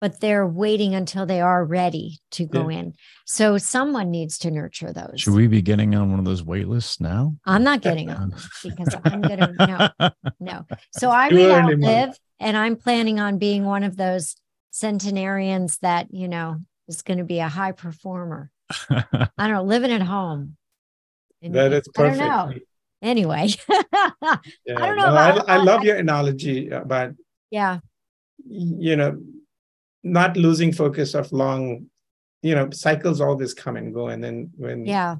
but 0.00 0.20
they're 0.20 0.46
waiting 0.46 0.94
until 0.94 1.26
they 1.26 1.40
are 1.40 1.64
ready 1.64 2.18
to 2.32 2.46
go 2.46 2.68
yeah. 2.68 2.78
in. 2.78 2.94
So 3.26 3.58
someone 3.58 4.10
needs 4.10 4.38
to 4.38 4.50
nurture 4.50 4.92
those. 4.92 5.20
Should 5.20 5.34
we 5.34 5.46
be 5.46 5.62
getting 5.62 5.94
on 5.94 6.10
one 6.10 6.18
of 6.18 6.24
those 6.24 6.42
wait 6.42 6.68
lists 6.68 7.00
now? 7.00 7.36
I'm 7.46 7.64
not 7.64 7.80
getting 7.80 8.10
on 8.10 8.34
because 8.62 8.94
I'm 9.04 9.22
gonna 9.22 9.52
no, 10.00 10.10
no. 10.40 10.66
So 10.92 11.10
I 11.10 11.30
may 11.30 11.50
outlive, 11.50 12.18
and 12.40 12.56
I'm 12.56 12.76
planning 12.76 13.20
on 13.20 13.38
being 13.38 13.64
one 13.64 13.82
of 13.84 13.96
those 13.96 14.36
centenarians 14.70 15.78
that 15.78 16.08
you 16.10 16.28
know 16.28 16.58
is 16.88 17.02
going 17.02 17.18
to 17.18 17.24
be 17.24 17.38
a 17.38 17.48
high 17.48 17.72
performer. 17.72 18.50
I 18.90 19.28
don't 19.38 19.52
know, 19.52 19.62
living 19.62 19.92
at 19.92 20.02
home. 20.02 20.56
And 21.42 21.54
that 21.54 21.72
is 21.72 21.88
perfect. 21.94 22.20
I 22.20 22.26
don't 22.26 22.50
know. 22.50 22.58
Anyway, 23.02 23.48
yeah, 23.68 23.82
I 24.22 24.38
don't 24.66 24.96
know. 24.96 25.04
No, 25.04 25.10
about, 25.10 25.48
I, 25.48 25.54
I 25.54 25.56
love 25.58 25.82
I, 25.82 25.84
your 25.84 25.96
analogy 25.96 26.72
uh, 26.72 26.80
about 26.80 27.10
yeah, 27.50 27.80
you 28.48 28.96
know, 28.96 29.20
not 30.04 30.36
losing 30.36 30.72
focus 30.72 31.14
of 31.14 31.32
long, 31.32 31.86
you 32.42 32.54
know, 32.54 32.70
cycles 32.70 33.20
always 33.20 33.54
come 33.54 33.76
and 33.76 33.92
go, 33.92 34.08
and 34.08 34.22
then 34.22 34.50
when 34.56 34.86
yeah, 34.86 35.16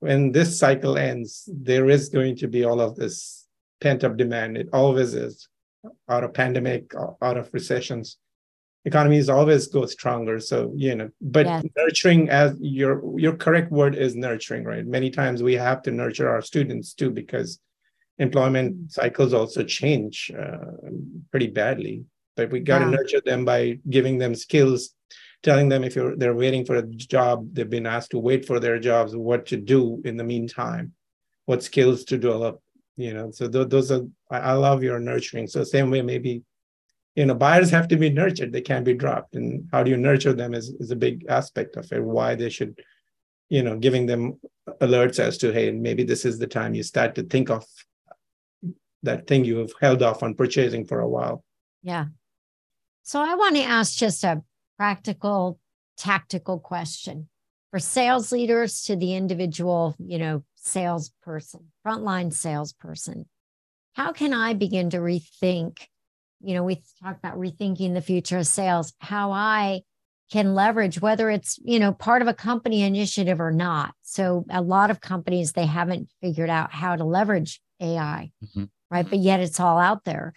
when 0.00 0.32
this 0.32 0.58
cycle 0.58 0.98
ends, 0.98 1.48
there 1.52 1.88
is 1.88 2.08
going 2.08 2.36
to 2.36 2.48
be 2.48 2.64
all 2.64 2.80
of 2.80 2.96
this 2.96 3.46
pent 3.80 4.04
up 4.04 4.16
demand. 4.16 4.56
It 4.56 4.68
always 4.72 5.14
is. 5.14 5.48
Out 6.08 6.24
of 6.24 6.32
pandemic, 6.32 6.92
out 7.20 7.36
of 7.36 7.50
recessions 7.52 8.16
economies 8.84 9.28
always 9.28 9.66
go 9.66 9.86
stronger. 9.86 10.38
So 10.40 10.72
you 10.76 10.94
know 10.94 11.10
but 11.20 11.46
yes. 11.46 11.64
nurturing 11.76 12.28
as 12.30 12.56
your 12.60 13.18
your 13.18 13.36
correct 13.36 13.70
word 13.70 13.94
is 13.94 14.14
nurturing 14.14 14.64
right? 14.64 14.86
Many 14.86 15.10
times 15.10 15.42
we 15.42 15.54
have 15.54 15.82
to 15.82 15.90
nurture 15.90 16.28
our 16.28 16.42
students 16.42 16.94
too 16.94 17.10
because 17.10 17.60
employment 18.18 18.92
cycles 18.92 19.32
also 19.32 19.64
change 19.64 20.30
uh, 20.38 20.90
pretty 21.30 21.48
badly 21.48 22.04
but 22.36 22.50
we 22.50 22.60
got 22.60 22.80
to 22.80 22.86
yeah. 22.86 22.90
nurture 22.90 23.22
them 23.24 23.44
by 23.44 23.78
giving 23.88 24.18
them 24.18 24.34
skills 24.34 24.94
telling 25.42 25.68
them 25.68 25.84
if 25.84 25.94
you're 25.94 26.16
they're 26.16 26.34
waiting 26.34 26.64
for 26.64 26.76
a 26.76 26.82
job 26.82 27.46
they've 27.52 27.68
been 27.68 27.86
asked 27.86 28.10
to 28.10 28.18
wait 28.18 28.46
for 28.46 28.58
their 28.58 28.78
jobs 28.78 29.14
what 29.14 29.44
to 29.46 29.56
do 29.56 30.00
in 30.04 30.16
the 30.16 30.24
meantime 30.24 30.92
what 31.44 31.62
skills 31.62 32.04
to 32.04 32.16
develop 32.16 32.60
you 32.96 33.12
know? 33.12 33.30
So 33.30 33.48
th- 33.48 33.68
those 33.68 33.90
are 33.90 34.02
I, 34.30 34.38
I 34.38 34.52
love 34.52 34.82
your 34.82 35.00
nurturing. 35.00 35.46
So 35.46 35.64
same 35.64 35.90
way 35.90 36.02
maybe 36.02 36.42
you 37.14 37.26
know 37.26 37.34
buyers 37.34 37.70
have 37.70 37.88
to 37.88 37.96
be 37.96 38.10
nurtured. 38.10 38.52
They 38.52 38.60
can't 38.60 38.84
be 38.84 38.94
dropped. 38.94 39.36
And 39.36 39.68
how 39.72 39.82
do 39.82 39.90
you 39.90 39.96
nurture 39.96 40.32
them 40.32 40.54
is, 40.54 40.70
is 40.80 40.90
a 40.90 40.96
big 40.96 41.26
aspect 41.28 41.76
of 41.76 41.90
it 41.92 42.02
why 42.02 42.34
they 42.34 42.50
should 42.50 42.80
you 43.48 43.62
know 43.62 43.76
giving 43.76 44.06
them 44.06 44.40
alerts 44.80 45.18
as 45.18 45.36
to 45.38 45.52
hey 45.52 45.70
maybe 45.70 46.04
this 46.04 46.24
is 46.24 46.38
the 46.38 46.46
time 46.46 46.74
you 46.74 46.82
start 46.82 47.14
to 47.14 47.22
think 47.22 47.50
of 47.50 47.64
that 49.02 49.26
thing 49.26 49.44
you 49.44 49.58
have 49.58 49.72
held 49.80 50.02
off 50.02 50.22
on 50.22 50.34
purchasing 50.34 50.84
for 50.84 51.00
a 51.00 51.08
while. 51.08 51.44
Yeah 51.82 52.06
so 53.04 53.20
i 53.20 53.34
want 53.34 53.54
to 53.54 53.62
ask 53.62 53.96
just 53.96 54.24
a 54.24 54.42
practical 54.76 55.58
tactical 55.96 56.58
question 56.58 57.28
for 57.70 57.78
sales 57.78 58.32
leaders 58.32 58.82
to 58.82 58.96
the 58.96 59.14
individual 59.14 59.94
you 59.98 60.18
know 60.18 60.42
salesperson 60.56 61.68
frontline 61.86 62.32
salesperson 62.32 63.26
how 63.92 64.10
can 64.10 64.34
i 64.34 64.52
begin 64.52 64.90
to 64.90 64.96
rethink 64.96 65.86
you 66.44 66.54
know, 66.54 66.62
we 66.62 66.82
talk 67.02 67.16
about 67.16 67.38
rethinking 67.38 67.94
the 67.94 68.02
future 68.02 68.38
of 68.38 68.46
sales, 68.46 68.92
how 68.98 69.32
I 69.32 69.80
can 70.30 70.54
leverage 70.54 71.00
whether 71.00 71.30
it's, 71.30 71.58
you 71.64 71.78
know, 71.78 71.92
part 71.92 72.22
of 72.22 72.28
a 72.28 72.34
company 72.34 72.82
initiative 72.82 73.40
or 73.40 73.50
not. 73.50 73.94
So 74.02 74.44
a 74.50 74.60
lot 74.60 74.90
of 74.90 75.00
companies 75.00 75.52
they 75.52 75.66
haven't 75.66 76.08
figured 76.20 76.50
out 76.50 76.72
how 76.72 76.96
to 76.96 77.04
leverage 77.04 77.60
AI, 77.80 78.30
mm-hmm. 78.44 78.64
right? 78.90 79.08
But 79.08 79.20
yet 79.20 79.40
it's 79.40 79.58
all 79.58 79.78
out 79.78 80.04
there. 80.04 80.34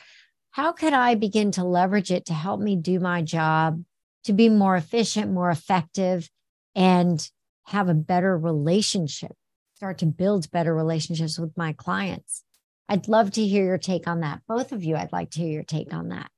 How 0.57 0.71
could 0.71 0.93
I 0.93 1.13
begin 1.13 1.51
to 1.51 1.63
leverage 1.63 2.09
it 2.09 2.25
to 2.25 2.33
help 2.33 2.59
me 2.59 2.75
do 2.75 2.99
my 2.99 3.21
job, 3.21 3.83
to 4.23 4.33
be 4.33 4.49
more 4.49 4.75
efficient, 4.75 5.31
more 5.31 5.51
effective, 5.51 6.31
and 6.73 7.29
have 7.67 7.89
a 7.89 7.93
better 7.93 8.35
relationship, 8.35 9.33
start 9.75 9.99
to 9.99 10.07
build 10.07 10.49
better 10.49 10.73
relationships 10.73 11.37
with 11.37 11.55
my 11.55 11.73
clients? 11.73 12.43
I'd 12.89 13.07
love 13.07 13.29
to 13.33 13.45
hear 13.45 13.65
your 13.65 13.77
take 13.77 14.07
on 14.07 14.21
that. 14.21 14.41
Both 14.47 14.71
of 14.71 14.83
you, 14.83 14.95
I'd 14.95 15.11
like 15.11 15.29
to 15.31 15.41
hear 15.41 15.51
your 15.51 15.63
take 15.63 15.93
on 15.93 16.09
that. 16.09 16.31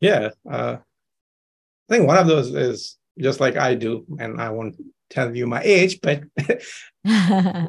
Yeah. 0.00 0.32
Uh, 0.46 0.76
I 1.88 1.94
think 1.94 2.06
one 2.06 2.18
of 2.18 2.26
those 2.26 2.54
is 2.54 2.98
just 3.18 3.40
like 3.40 3.56
I 3.56 3.74
do, 3.74 4.04
and 4.18 4.38
I 4.38 4.50
won't 4.50 4.76
tell 5.08 5.34
you 5.34 5.46
my 5.46 5.62
age, 5.62 6.02
but 6.02 6.24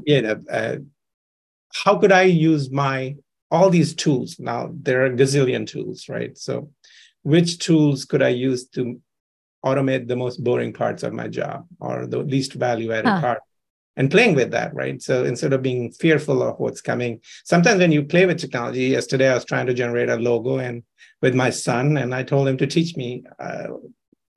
you 0.06 0.22
know, 0.22 0.44
uh, 0.52 0.76
how 1.74 1.98
could 1.98 2.12
I 2.12 2.24
use 2.24 2.70
my 2.70 3.16
all 3.52 3.70
these 3.70 3.93
tools? 3.93 4.39
Now 4.39 4.72
there 4.74 5.04
are 5.04 5.08
a 5.08 5.16
gazillion 5.16 5.68
tools, 5.68 6.10
right? 6.10 6.38
So, 6.38 6.72
which 7.24 7.60
tools 7.60 8.06
could 8.06 8.24
I 8.24 8.30
use 8.30 8.68
to 8.70 8.99
automate 9.64 10.08
the 10.08 10.16
most 10.16 10.43
boring 10.43 10.74
parts 10.74 11.04
of 11.04 11.14
my 11.14 11.28
job 11.28 11.68
or 11.80 12.08
the 12.08 12.20
least 12.20 12.54
value 12.54 12.91
added 12.91 13.10
huh. 13.10 13.22
part? 13.22 13.41
and 13.97 14.10
playing 14.10 14.36
with 14.36 14.52
that, 14.52 14.74
right? 14.74 15.02
So 15.02 15.26
instead 15.26 15.54
of 15.54 15.62
being 15.62 15.91
fearful 15.91 16.41
of 16.41 16.60
what's 16.60 16.82
coming, 16.82 17.20
sometimes 17.43 17.80
when 17.80 17.91
you 17.91 18.04
play 18.04 18.26
with 18.26 18.39
technology, 18.39 18.86
yesterday 18.86 19.30
I 19.30 19.36
was 19.36 19.45
trying 19.45 19.68
to 19.68 19.74
generate 19.74 20.10
a 20.10 20.16
logo 20.16 20.60
and 20.60 20.84
with 21.22 21.36
my 21.36 21.49
son, 21.49 21.97
and 21.97 22.16
I 22.16 22.24
told 22.24 22.47
him 22.47 22.58
to 22.58 22.68
teach 22.68 22.95
me. 22.95 23.24
Uh, 23.39 23.68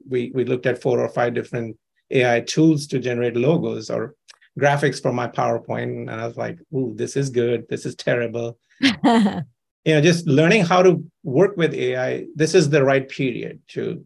we 0.06 0.30
we 0.34 0.44
looked 0.44 0.66
at 0.66 0.82
four 0.82 1.00
or 1.00 1.08
five 1.08 1.32
different 1.32 1.78
AI 2.10 2.40
tools 2.40 2.86
to 2.88 2.98
generate 2.98 3.36
logos 3.36 3.88
or 3.88 4.14
graphics 4.58 5.00
for 5.00 5.12
my 5.12 5.28
PowerPoint, 5.28 6.10
and 6.10 6.20
I 6.20 6.26
was 6.26 6.36
like, 6.36 6.58
"Ooh, 6.74 6.92
this 6.94 7.16
is 7.16 7.30
good. 7.30 7.66
This 7.68 7.86
is 7.86 7.94
terrible." 7.94 8.58
you 8.80 9.92
know, 9.94 10.00
just 10.00 10.26
learning 10.26 10.64
how 10.64 10.82
to 10.82 11.04
work 11.22 11.56
with 11.56 11.74
AI. 11.74 12.26
This 12.34 12.54
is 12.54 12.70
the 12.70 12.84
right 12.84 13.08
period 13.08 13.60
to 13.68 14.04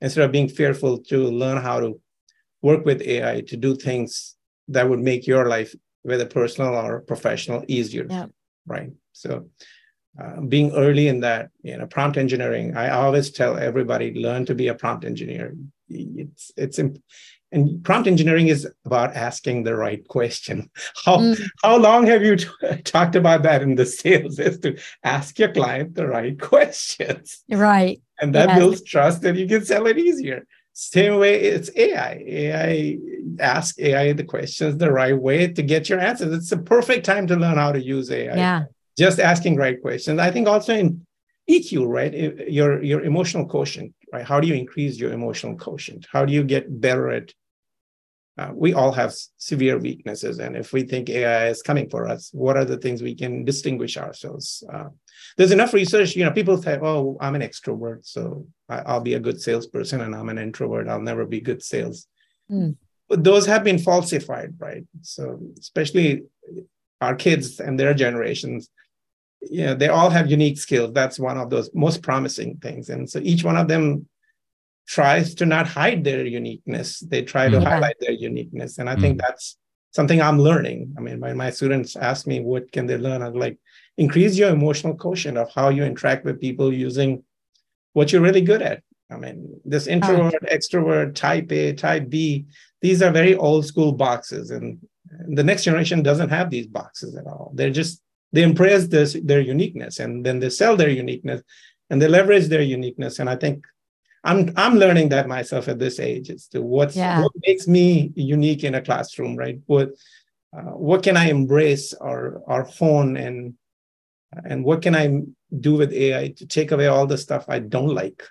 instead 0.00 0.24
of 0.24 0.32
being 0.32 0.48
fearful 0.48 0.98
to 0.98 1.18
learn 1.24 1.60
how 1.60 1.80
to 1.80 2.00
work 2.62 2.84
with 2.84 3.02
AI 3.02 3.40
to 3.42 3.56
do 3.56 3.74
things 3.74 4.36
that 4.68 4.88
would 4.88 5.00
make 5.00 5.26
your 5.26 5.48
life, 5.48 5.74
whether 6.02 6.26
personal 6.26 6.74
or 6.74 7.00
professional, 7.00 7.64
easier. 7.68 8.06
Yeah. 8.08 8.26
Right. 8.66 8.90
So 9.12 9.48
uh, 10.20 10.40
being 10.42 10.72
early 10.72 11.08
in 11.08 11.20
that, 11.20 11.50
you 11.62 11.76
know, 11.76 11.86
prompt 11.86 12.16
engineering, 12.16 12.76
I 12.76 12.90
always 12.90 13.30
tell 13.30 13.56
everybody 13.56 14.14
learn 14.14 14.46
to 14.46 14.54
be 14.54 14.68
a 14.68 14.74
prompt 14.74 15.04
engineer. 15.04 15.54
It's 15.88 16.52
it's 16.56 16.78
and 17.50 17.82
prompt 17.82 18.06
engineering 18.06 18.48
is 18.48 18.66
about 18.84 19.16
asking 19.16 19.62
the 19.62 19.74
right 19.74 20.06
question. 20.08 20.70
How 21.04 21.18
mm. 21.18 21.40
how 21.62 21.76
long 21.76 22.06
have 22.06 22.22
you 22.22 22.36
t- 22.36 22.48
talked 22.84 23.16
about 23.16 23.42
that 23.42 23.62
in 23.62 23.74
the 23.74 23.86
sales? 23.86 24.38
Is 24.38 24.58
to 24.60 24.78
ask 25.02 25.38
your 25.38 25.52
client 25.52 25.94
the 25.94 26.06
right 26.06 26.38
questions. 26.52 27.42
Right. 27.50 28.00
And 28.20 28.34
that 28.34 28.48
yes. 28.48 28.58
builds 28.58 28.82
trust, 28.82 29.24
and 29.24 29.38
you 29.38 29.46
can 29.46 29.64
sell 29.64 29.86
it 29.86 29.98
easier. 29.98 30.46
Same 30.72 31.18
way 31.18 31.40
it's 31.40 31.70
AI. 31.74 32.22
AI 32.26 32.98
ask 33.40 33.78
AI 33.80 34.12
the 34.12 34.24
questions 34.24 34.76
the 34.76 34.92
right 34.92 35.16
way 35.16 35.48
to 35.48 35.62
get 35.62 35.88
your 35.88 35.98
answers. 35.98 36.32
It's 36.32 36.50
the 36.50 36.58
perfect 36.58 37.04
time 37.04 37.26
to 37.28 37.36
learn 37.36 37.56
how 37.56 37.72
to 37.72 37.82
use 37.82 38.10
AI. 38.10 38.36
Yeah. 38.36 38.64
Just 38.96 39.20
asking 39.20 39.56
right 39.56 39.80
questions. 39.80 40.18
I 40.18 40.30
think 40.30 40.46
also 40.46 40.74
in 40.74 41.06
EQ, 41.48 41.86
right? 41.86 42.12
Your 42.48 42.82
your 42.82 43.02
emotional 43.02 43.46
quotient, 43.46 43.94
right? 44.12 44.26
How 44.26 44.40
do 44.40 44.46
you 44.46 44.54
increase 44.54 44.98
your 44.98 45.12
emotional 45.12 45.56
quotient? 45.56 46.06
How 46.12 46.24
do 46.24 46.32
you 46.32 46.44
get 46.44 46.80
better 46.80 47.10
at 47.10 47.32
uh, 48.38 48.52
we 48.54 48.72
all 48.72 48.92
have 48.92 49.12
severe 49.36 49.78
weaknesses. 49.78 50.38
And 50.38 50.56
if 50.56 50.72
we 50.72 50.84
think 50.84 51.10
AI 51.10 51.48
is 51.48 51.60
coming 51.60 51.90
for 51.90 52.06
us, 52.06 52.30
what 52.32 52.56
are 52.56 52.64
the 52.64 52.76
things 52.76 53.02
we 53.02 53.16
can 53.16 53.44
distinguish 53.44 53.96
ourselves? 53.96 54.62
Uh, 54.72 54.90
there's 55.36 55.50
enough 55.50 55.74
research, 55.74 56.14
you 56.14 56.24
know, 56.24 56.30
people 56.30 56.56
say, 56.62 56.78
oh, 56.80 57.16
I'm 57.20 57.34
an 57.34 57.42
extrovert, 57.42 58.06
so 58.06 58.46
I, 58.68 58.94
will 58.94 59.00
be 59.00 59.14
a 59.14 59.20
good 59.20 59.40
salesperson, 59.40 60.02
and 60.02 60.14
I'm 60.14 60.28
an 60.28 60.38
introvert, 60.38 60.88
I'll 60.88 61.00
never 61.00 61.26
be 61.26 61.40
good 61.40 61.64
sales. 61.64 62.06
Mm. 62.48 62.76
But 63.08 63.24
those 63.24 63.44
have 63.46 63.64
been 63.64 63.78
falsified, 63.78 64.54
right? 64.58 64.84
So, 65.02 65.40
especially 65.58 66.22
our 67.00 67.16
kids 67.16 67.58
and 67.58 67.78
their 67.78 67.94
generations, 67.94 68.68
you 69.40 69.66
know, 69.66 69.74
they 69.74 69.88
all 69.88 70.10
have 70.10 70.30
unique 70.30 70.58
skills. 70.58 70.92
That's 70.92 71.18
one 71.18 71.38
of 71.38 71.50
those 71.50 71.70
most 71.74 72.02
promising 72.02 72.56
things. 72.56 72.88
And 72.88 73.08
so 73.08 73.20
each 73.22 73.44
one 73.44 73.56
of 73.56 73.68
them 73.68 74.08
tries 74.86 75.34
to 75.36 75.46
not 75.46 75.66
hide 75.66 76.02
their 76.02 76.24
uniqueness. 76.24 77.00
They 77.00 77.22
try 77.22 77.48
to 77.48 77.58
yeah. 77.58 77.68
highlight 77.68 77.96
their 78.00 78.12
uniqueness. 78.12 78.78
And 78.78 78.88
I 78.88 78.96
mm. 78.96 79.00
think 79.00 79.20
that's 79.20 79.56
something 79.92 80.20
I'm 80.20 80.40
learning. 80.40 80.94
I 80.96 81.00
mean, 81.00 81.20
when 81.20 81.36
my 81.36 81.50
students 81.50 81.94
ask 81.96 82.26
me 82.26 82.40
what 82.40 82.72
can 82.72 82.86
they 82.86 82.96
learn, 82.96 83.22
I'm 83.22 83.34
like, 83.34 83.58
increase 83.96 84.36
your 84.36 84.50
emotional 84.50 84.94
quotient 84.94 85.38
of 85.38 85.50
how 85.54 85.68
you 85.68 85.84
interact 85.84 86.24
with 86.24 86.40
people 86.40 86.72
using 86.72 87.22
what 87.92 88.12
you're 88.12 88.22
really 88.22 88.40
good 88.40 88.62
at. 88.62 88.82
I 89.10 89.16
mean, 89.16 89.60
this 89.64 89.86
introvert, 89.86 90.34
oh. 90.42 90.54
extrovert, 90.54 91.14
type 91.14 91.50
A, 91.52 91.72
type 91.72 92.08
B, 92.08 92.46
these 92.80 93.02
are 93.02 93.10
very 93.10 93.34
old 93.34 93.66
school 93.66 93.92
boxes. 93.92 94.50
And 94.50 94.78
the 95.28 95.44
next 95.44 95.64
generation 95.64 96.02
doesn't 96.02 96.28
have 96.28 96.50
these 96.50 96.66
boxes 96.66 97.16
at 97.16 97.26
all. 97.26 97.52
They're 97.54 97.70
just, 97.70 98.02
they 98.32 98.42
embrace 98.42 98.86
this, 98.88 99.16
their 99.22 99.40
uniqueness 99.40 100.00
and 100.00 100.24
then 100.24 100.38
they 100.38 100.50
sell 100.50 100.76
their 100.76 100.90
uniqueness 100.90 101.42
and 101.90 102.00
they 102.00 102.08
leverage 102.08 102.48
their 102.48 102.62
uniqueness. 102.62 103.18
And 103.18 103.28
I 103.28 103.36
think 103.36 103.64
I'm 104.24 104.52
I'm 104.56 104.74
learning 104.74 105.10
that 105.10 105.28
myself 105.28 105.68
at 105.68 105.78
this 105.78 106.00
age 106.00 106.30
as 106.30 106.48
to 106.48 106.60
what's 106.60 106.96
yeah. 106.96 107.22
what 107.22 107.32
makes 107.46 107.66
me 107.68 108.12
unique 108.16 108.64
in 108.64 108.74
a 108.74 108.82
classroom, 108.82 109.36
right? 109.36 109.58
What 109.66 109.90
uh, 110.56 110.72
what 110.72 111.02
can 111.02 111.16
I 111.16 111.30
embrace 111.30 111.94
or 111.94 112.42
or 112.46 112.64
hone 112.64 113.16
and 113.16 113.54
and 114.44 114.64
what 114.64 114.82
can 114.82 114.94
I 114.94 115.22
do 115.58 115.74
with 115.74 115.92
AI 115.92 116.28
to 116.36 116.46
take 116.46 116.72
away 116.72 116.86
all 116.86 117.06
the 117.06 117.18
stuff 117.18 117.46
I 117.48 117.58
don't 117.58 117.94
like. 117.94 118.22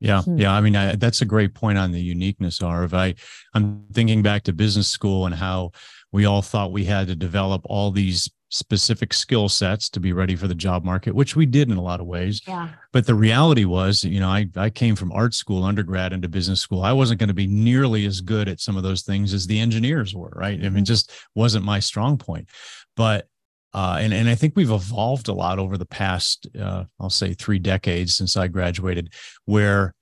Yeah, 0.00 0.22
hmm. 0.22 0.38
yeah. 0.38 0.52
I 0.52 0.60
mean, 0.60 0.76
I, 0.76 0.96
that's 0.96 1.22
a 1.22 1.26
great 1.26 1.54
point 1.54 1.78
on 1.78 1.92
the 1.92 2.00
uniqueness, 2.00 2.62
Arv. 2.62 2.94
I, 2.94 3.14
I'm 3.54 3.86
thinking 3.92 4.22
back 4.22 4.44
to 4.44 4.52
business 4.52 4.88
school 4.88 5.26
and 5.26 5.34
how 5.34 5.72
we 6.12 6.24
all 6.24 6.42
thought 6.42 6.72
we 6.72 6.84
had 6.84 7.08
to 7.08 7.16
develop 7.16 7.62
all 7.64 7.90
these 7.90 8.30
specific 8.48 9.12
skill 9.12 9.48
sets 9.48 9.88
to 9.90 10.00
be 10.00 10.12
ready 10.12 10.36
for 10.36 10.46
the 10.46 10.54
job 10.54 10.84
market, 10.84 11.14
which 11.14 11.34
we 11.34 11.46
did 11.46 11.70
in 11.70 11.76
a 11.76 11.82
lot 11.82 12.00
of 12.00 12.06
ways. 12.06 12.40
Yeah. 12.46 12.68
But 12.92 13.06
the 13.06 13.14
reality 13.14 13.64
was, 13.64 14.04
you 14.04 14.20
know, 14.20 14.28
I, 14.28 14.48
I 14.56 14.70
came 14.70 14.94
from 14.94 15.12
art 15.12 15.34
school, 15.34 15.64
undergrad 15.64 16.12
into 16.12 16.28
business 16.28 16.60
school. 16.60 16.82
I 16.82 16.92
wasn't 16.92 17.18
going 17.18 17.28
to 17.28 17.34
be 17.34 17.48
nearly 17.48 18.06
as 18.06 18.20
good 18.20 18.48
at 18.48 18.60
some 18.60 18.76
of 18.76 18.82
those 18.82 19.02
things 19.02 19.34
as 19.34 19.46
the 19.46 19.58
engineers 19.58 20.14
were, 20.14 20.32
right? 20.34 20.56
Mm-hmm. 20.56 20.66
I 20.66 20.68
mean, 20.70 20.78
mm-hmm. 20.78 20.84
just 20.84 21.12
wasn't 21.34 21.64
my 21.64 21.80
strong 21.80 22.18
point. 22.18 22.48
But 22.96 23.26
uh, 23.74 23.98
and 24.00 24.14
and 24.14 24.26
I 24.26 24.34
think 24.34 24.54
we've 24.56 24.70
evolved 24.70 25.28
a 25.28 25.34
lot 25.34 25.58
over 25.58 25.76
the 25.76 25.84
past, 25.84 26.46
uh, 26.58 26.84
I'll 26.98 27.10
say, 27.10 27.34
three 27.34 27.58
decades 27.58 28.16
since 28.16 28.34
I 28.34 28.48
graduated, 28.48 29.12
where 29.44 29.94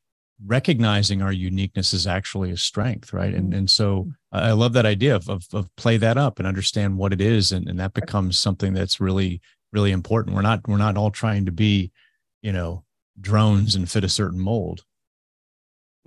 recognizing 0.47 1.23
our 1.23 1.33
uniqueness 1.33 1.95
is 1.95 2.07
actually 2.07 2.51
a 2.51 2.57
strength 2.57 3.13
right? 3.13 3.35
And 3.35 3.51
mm-hmm. 3.51 3.59
and 3.59 3.71
so 3.71 4.11
i 4.33 4.51
love 4.51 4.73
that 4.73 4.85
idea 4.85 5.15
of, 5.15 5.29
of, 5.29 5.47
of 5.53 5.69
play 5.77 5.97
that 5.97 6.19
up 6.19 6.39
and 6.39 6.49
understand 6.49 6.99
what 6.99 7.13
it 7.13 7.21
is 7.21 7.53
and, 7.53 7.69
and 7.69 7.79
that 7.79 7.95
becomes 7.95 8.39
something 8.39 8.75
that's 8.75 9.01
really 9.01 9.41
really 9.75 9.91
important. 9.91 10.35
We're 10.35 10.43
not 10.43 10.67
we're 10.67 10.79
not 10.79 10.97
all 10.97 11.11
trying 11.11 11.45
to 11.47 11.53
be 11.53 11.91
you 12.41 12.53
know 12.53 12.85
drones 13.21 13.75
and 13.75 13.91
fit 13.91 14.05
a 14.05 14.09
certain 14.09 14.41
mold. 14.41 14.85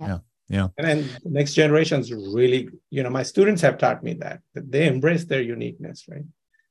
Yeah. 0.00 0.06
Yeah, 0.06 0.18
yeah. 0.48 0.68
and 0.78 0.86
then 0.86 1.08
the 1.22 1.30
next 1.30 1.54
generations 1.54 2.12
really 2.12 2.68
you 2.90 3.02
know 3.02 3.10
my 3.10 3.22
students 3.22 3.62
have 3.62 3.78
taught 3.78 4.02
me 4.02 4.14
that 4.14 4.40
that 4.54 4.72
they 4.72 4.86
embrace 4.86 5.26
their 5.26 5.42
uniqueness 5.42 6.06
right? 6.08 6.24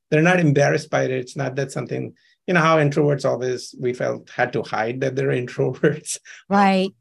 They're 0.09 0.22
not 0.22 0.39
embarrassed 0.39 0.89
by 0.89 1.03
it. 1.03 1.11
It's 1.11 1.36
not 1.36 1.55
that 1.55 1.72
something 1.72 2.13
you 2.47 2.53
know 2.53 2.61
how 2.61 2.78
introverts 2.78 3.26
always 3.26 3.76
we 3.80 3.93
felt 3.93 4.30
had 4.30 4.51
to 4.53 4.63
hide 4.63 5.01
that 5.01 5.15
they're 5.15 5.28
introverts. 5.43 6.20
Right 6.49 6.91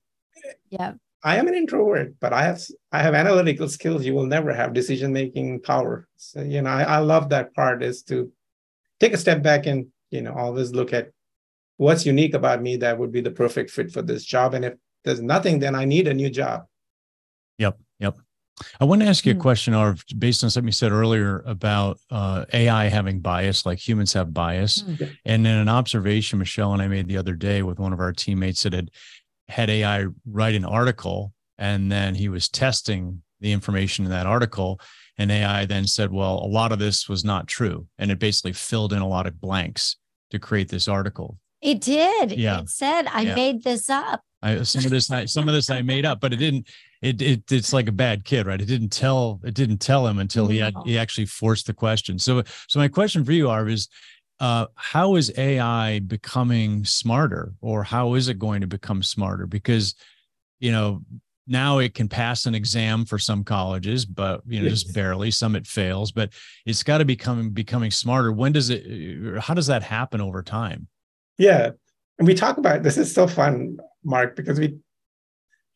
yeah 0.70 0.92
i 1.22 1.36
am 1.36 1.48
an 1.48 1.54
introvert 1.54 2.14
but 2.20 2.32
i 2.32 2.42
have 2.42 2.60
i 2.92 3.00
have 3.00 3.14
analytical 3.14 3.68
skills 3.68 4.04
you 4.04 4.14
will 4.14 4.26
never 4.26 4.52
have 4.52 4.72
decision 4.72 5.12
making 5.12 5.60
power 5.60 6.06
so 6.16 6.42
you 6.42 6.62
know 6.62 6.70
I, 6.70 6.82
I 6.82 6.98
love 6.98 7.28
that 7.30 7.54
part 7.54 7.82
is 7.82 8.02
to 8.04 8.30
take 9.00 9.12
a 9.12 9.18
step 9.18 9.42
back 9.42 9.66
and 9.66 9.86
you 10.10 10.22
know 10.22 10.34
always 10.34 10.72
look 10.72 10.92
at 10.92 11.10
what's 11.76 12.06
unique 12.06 12.34
about 12.34 12.62
me 12.62 12.76
that 12.76 12.98
would 12.98 13.12
be 13.12 13.20
the 13.20 13.30
perfect 13.30 13.70
fit 13.70 13.90
for 13.90 14.02
this 14.02 14.24
job 14.24 14.54
and 14.54 14.64
if 14.64 14.74
there's 15.04 15.20
nothing 15.20 15.58
then 15.58 15.74
i 15.74 15.84
need 15.84 16.08
a 16.08 16.14
new 16.14 16.30
job 16.30 16.64
yep 17.58 17.78
yep 17.98 18.16
I 18.80 18.84
want 18.84 19.02
to 19.02 19.08
ask 19.08 19.26
you 19.26 19.32
a 19.32 19.34
hmm. 19.34 19.40
question, 19.40 19.74
or 19.74 19.96
based 20.16 20.42
on 20.42 20.50
something 20.50 20.68
you 20.68 20.72
said 20.72 20.92
earlier 20.92 21.42
about 21.46 21.98
uh, 22.10 22.46
AI 22.52 22.86
having 22.86 23.20
bias, 23.20 23.66
like 23.66 23.86
humans 23.86 24.12
have 24.14 24.32
bias. 24.32 24.82
Okay. 24.94 25.06
Hmm. 25.06 25.12
And 25.24 25.46
then 25.46 25.58
an 25.58 25.68
observation 25.68 26.38
Michelle 26.38 26.72
and 26.72 26.80
I 26.80 26.88
made 26.88 27.08
the 27.08 27.18
other 27.18 27.34
day 27.34 27.62
with 27.62 27.78
one 27.78 27.92
of 27.92 28.00
our 28.00 28.12
teammates 28.12 28.62
that 28.62 28.72
had 28.72 28.90
had 29.48 29.70
AI 29.70 30.06
write 30.26 30.54
an 30.54 30.64
article 30.64 31.32
and 31.58 31.90
then 31.90 32.14
he 32.14 32.28
was 32.28 32.48
testing 32.48 33.22
the 33.40 33.52
information 33.52 34.04
in 34.04 34.10
that 34.10 34.26
article. 34.26 34.80
And 35.18 35.30
AI 35.30 35.64
then 35.64 35.86
said, 35.86 36.12
well, 36.12 36.34
a 36.42 36.46
lot 36.46 36.72
of 36.72 36.78
this 36.78 37.08
was 37.08 37.24
not 37.24 37.46
true. 37.46 37.86
And 37.98 38.10
it 38.10 38.18
basically 38.18 38.52
filled 38.52 38.92
in 38.92 39.00
a 39.00 39.08
lot 39.08 39.26
of 39.26 39.40
blanks 39.40 39.96
to 40.30 40.38
create 40.38 40.68
this 40.68 40.88
article. 40.88 41.38
It 41.62 41.80
did. 41.80 42.32
Yeah. 42.32 42.60
It 42.60 42.68
said, 42.68 43.06
I 43.06 43.22
yeah. 43.22 43.34
made 43.34 43.64
this 43.64 43.88
up. 43.88 44.22
I, 44.42 44.62
some 44.62 44.84
of 44.84 44.90
this, 44.90 45.10
I, 45.10 45.24
some 45.24 45.48
of 45.48 45.54
this 45.54 45.70
I 45.70 45.80
made 45.80 46.04
up, 46.04 46.20
but 46.20 46.32
it 46.32 46.36
didn't, 46.36 46.68
it, 47.00 47.22
it, 47.22 47.50
it's 47.50 47.72
like 47.72 47.88
a 47.88 47.92
bad 47.92 48.24
kid, 48.24 48.46
right? 48.46 48.60
It 48.60 48.66
didn't 48.66 48.90
tell, 48.90 49.40
it 49.42 49.54
didn't 49.54 49.78
tell 49.78 50.06
him 50.06 50.18
until 50.18 50.44
no. 50.44 50.50
he 50.50 50.58
had, 50.58 50.74
he 50.84 50.98
actually 50.98 51.26
forced 51.26 51.66
the 51.66 51.72
question. 51.72 52.18
So, 52.18 52.42
so 52.68 52.78
my 52.78 52.88
question 52.88 53.24
for 53.24 53.32
you, 53.32 53.48
Arv, 53.48 53.70
is 53.70 53.88
uh, 54.40 54.66
how 54.74 55.16
is 55.16 55.32
AI 55.36 56.00
becoming 56.00 56.84
smarter, 56.84 57.54
or 57.60 57.82
how 57.82 58.14
is 58.14 58.28
it 58.28 58.38
going 58.38 58.60
to 58.60 58.66
become 58.66 59.02
smarter? 59.02 59.46
Because 59.46 59.94
you 60.60 60.72
know 60.72 61.02
now 61.46 61.78
it 61.78 61.94
can 61.94 62.08
pass 62.08 62.46
an 62.46 62.54
exam 62.54 63.04
for 63.04 63.18
some 63.18 63.44
colleges, 63.44 64.04
but 64.04 64.42
you 64.46 64.60
know 64.60 64.68
just 64.68 64.92
barely. 64.94 65.30
Some 65.30 65.56
it 65.56 65.66
fails, 65.66 66.12
but 66.12 66.30
it's 66.64 66.82
got 66.82 66.98
to 66.98 67.04
become 67.04 67.50
becoming 67.50 67.90
smarter. 67.90 68.32
When 68.32 68.52
does 68.52 68.70
it? 68.70 69.40
How 69.40 69.54
does 69.54 69.68
that 69.68 69.82
happen 69.82 70.20
over 70.20 70.42
time? 70.42 70.88
Yeah, 71.38 71.70
and 72.18 72.26
we 72.26 72.34
talk 72.34 72.58
about 72.58 72.82
this 72.82 72.98
is 72.98 73.12
so 73.12 73.26
fun, 73.26 73.78
Mark, 74.04 74.36
because 74.36 74.58
we 74.58 74.78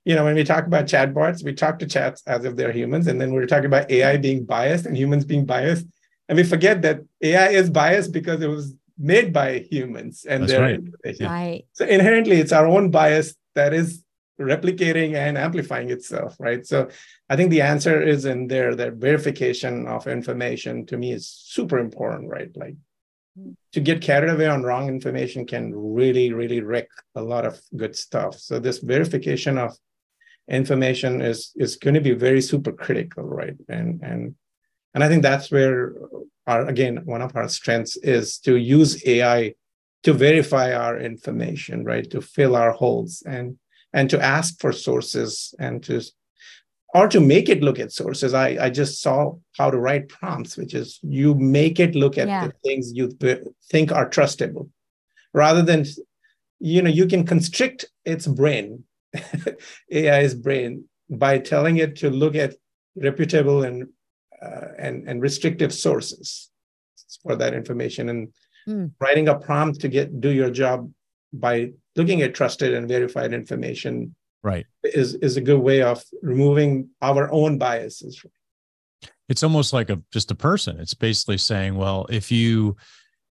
you 0.04 0.14
know, 0.14 0.24
when 0.24 0.34
we 0.34 0.44
talk 0.44 0.66
about 0.66 0.86
chatbots, 0.86 1.44
we 1.44 1.52
talk 1.52 1.78
to 1.78 1.86
chats 1.86 2.22
as 2.26 2.44
if 2.44 2.56
they're 2.56 2.72
humans, 2.72 3.06
and 3.06 3.20
then 3.20 3.32
we're 3.32 3.46
talking 3.46 3.66
about 3.66 3.90
AI 3.90 4.16
being 4.16 4.44
biased 4.44 4.86
and 4.86 4.96
humans 4.96 5.24
being 5.24 5.44
biased. 5.44 5.86
And 6.30 6.36
we 6.36 6.44
forget 6.44 6.82
that 6.82 7.00
AI 7.20 7.48
is 7.48 7.68
biased 7.68 8.12
because 8.12 8.40
it 8.40 8.46
was 8.46 8.72
made 8.96 9.32
by 9.32 9.66
humans 9.68 10.24
and 10.28 10.44
That's 10.44 10.52
their 10.52 10.62
right. 10.62 10.80
right. 11.28 11.64
So 11.72 11.84
inherently, 11.84 12.36
it's 12.36 12.52
our 12.52 12.68
own 12.68 12.92
bias 12.92 13.34
that 13.56 13.74
is 13.74 14.04
replicating 14.40 15.16
and 15.16 15.36
amplifying 15.36 15.90
itself, 15.90 16.36
right? 16.38 16.64
So 16.64 16.88
I 17.28 17.34
think 17.34 17.50
the 17.50 17.62
answer 17.62 18.00
is 18.00 18.26
in 18.26 18.46
there 18.46 18.76
that 18.76 18.92
verification 18.94 19.88
of 19.88 20.06
information 20.06 20.86
to 20.86 20.96
me 20.96 21.10
is 21.10 21.26
super 21.26 21.80
important, 21.80 22.30
right? 22.30 22.56
Like 22.56 22.76
to 23.72 23.80
get 23.80 24.00
carried 24.00 24.30
away 24.30 24.46
on 24.46 24.62
wrong 24.62 24.86
information 24.86 25.48
can 25.48 25.74
really, 25.74 26.32
really 26.32 26.60
wreck 26.60 26.86
a 27.16 27.22
lot 27.22 27.44
of 27.44 27.60
good 27.76 27.96
stuff. 27.96 28.38
So 28.38 28.60
this 28.60 28.78
verification 28.78 29.58
of 29.58 29.76
information 30.48 31.22
is 31.22 31.52
is 31.56 31.74
going 31.74 31.94
to 31.94 32.00
be 32.00 32.12
very 32.12 32.40
super 32.40 32.72
critical, 32.72 33.24
right? 33.24 33.56
And 33.68 34.00
and 34.02 34.36
and 34.94 35.04
I 35.04 35.08
think 35.08 35.22
that's 35.22 35.50
where 35.50 35.94
our, 36.46 36.66
again, 36.66 37.02
one 37.04 37.22
of 37.22 37.36
our 37.36 37.48
strengths 37.48 37.96
is 37.96 38.38
to 38.38 38.56
use 38.56 39.06
AI 39.06 39.54
to 40.02 40.12
verify 40.12 40.72
our 40.72 40.98
information, 40.98 41.84
right? 41.84 42.10
To 42.10 42.20
fill 42.20 42.56
our 42.56 42.72
holes 42.72 43.22
and 43.26 43.58
and 43.92 44.08
to 44.10 44.20
ask 44.20 44.60
for 44.60 44.72
sources 44.72 45.54
and 45.58 45.82
to 45.84 46.00
or 46.94 47.08
to 47.08 47.20
make 47.20 47.48
it 47.48 47.62
look 47.62 47.78
at 47.78 47.92
sources. 47.92 48.34
I, 48.34 48.56
I 48.60 48.70
just 48.70 49.00
saw 49.00 49.34
how 49.56 49.70
to 49.70 49.78
write 49.78 50.08
prompts, 50.08 50.56
which 50.56 50.74
is 50.74 50.98
you 51.02 51.34
make 51.34 51.78
it 51.78 51.94
look 51.94 52.18
at 52.18 52.28
yeah. 52.28 52.46
the 52.46 52.52
things 52.64 52.92
you 52.92 53.16
think 53.70 53.92
are 53.92 54.08
trustable 54.08 54.68
rather 55.32 55.62
than, 55.62 55.84
you 56.58 56.82
know, 56.82 56.90
you 56.90 57.06
can 57.06 57.24
constrict 57.24 57.86
its 58.04 58.26
brain, 58.26 58.84
AI's 59.94 60.34
brain, 60.34 60.84
by 61.08 61.38
telling 61.38 61.76
it 61.76 61.96
to 61.96 62.10
look 62.10 62.34
at 62.34 62.54
reputable 62.96 63.62
and 63.62 63.88
uh, 64.42 64.68
and, 64.78 65.08
and 65.08 65.22
restrictive 65.22 65.72
sources 65.72 66.50
for 67.22 67.36
that 67.36 67.54
information. 67.54 68.08
And 68.08 68.28
mm. 68.68 68.90
writing 69.00 69.28
a 69.28 69.38
prompt 69.38 69.80
to 69.80 69.88
get 69.88 70.20
do 70.20 70.30
your 70.30 70.50
job 70.50 70.90
by 71.32 71.72
looking 71.96 72.22
at 72.22 72.34
trusted 72.34 72.74
and 72.74 72.88
verified 72.88 73.32
information 73.32 74.14
right. 74.42 74.66
is 74.82 75.14
is 75.16 75.36
a 75.36 75.40
good 75.40 75.60
way 75.60 75.82
of 75.82 76.02
removing 76.22 76.88
our 77.02 77.30
own 77.32 77.58
biases. 77.58 78.24
It's 79.28 79.42
almost 79.42 79.72
like 79.72 79.90
a 79.90 80.02
just 80.12 80.30
a 80.30 80.34
person. 80.34 80.80
It's 80.80 80.94
basically 80.94 81.38
saying 81.38 81.76
well 81.76 82.06
if 82.10 82.32
you 82.32 82.76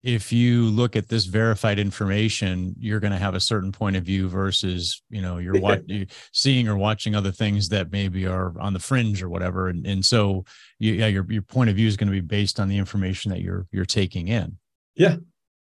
if 0.07 0.33
you 0.33 0.67
look 0.67 0.95
at 0.95 1.09
this 1.09 1.25
verified 1.25 1.81
information, 1.81 2.77
you're 2.79 3.01
going 3.01 3.13
to 3.13 3.19
have 3.19 3.35
a 3.35 3.41
certain 3.41 3.73
point 3.73 3.97
of 3.97 4.05
view 4.05 4.29
versus, 4.29 5.03
you 5.11 5.21
know, 5.21 5.39
you're 5.39 5.59
what 5.59 5.89
you 5.89 6.07
seeing 6.33 6.69
or 6.69 6.77
watching 6.77 7.17
other 7.17 7.33
things 7.33 7.71
that 7.71 7.91
maybe 7.91 8.25
are 8.25 8.55
on 8.61 8.73
the 8.73 8.79
fringe 8.79 9.21
or 9.21 9.29
whatever. 9.29 9.67
And, 9.67 9.85
and 9.85 10.05
so 10.05 10.45
you, 10.79 10.93
yeah, 10.93 11.09
your, 11.09 11.27
your 11.29 11.43
point 11.43 11.71
of 11.71 11.77
view 11.77 11.89
is 11.89 11.97
going 11.97 12.07
to 12.07 12.13
be 12.13 12.21
based 12.21 12.61
on 12.61 12.69
the 12.69 12.79
information 12.79 13.33
that 13.33 13.41
you're, 13.41 13.67
you're 13.73 13.85
taking 13.85 14.29
in. 14.29 14.59
Yeah. 14.95 15.17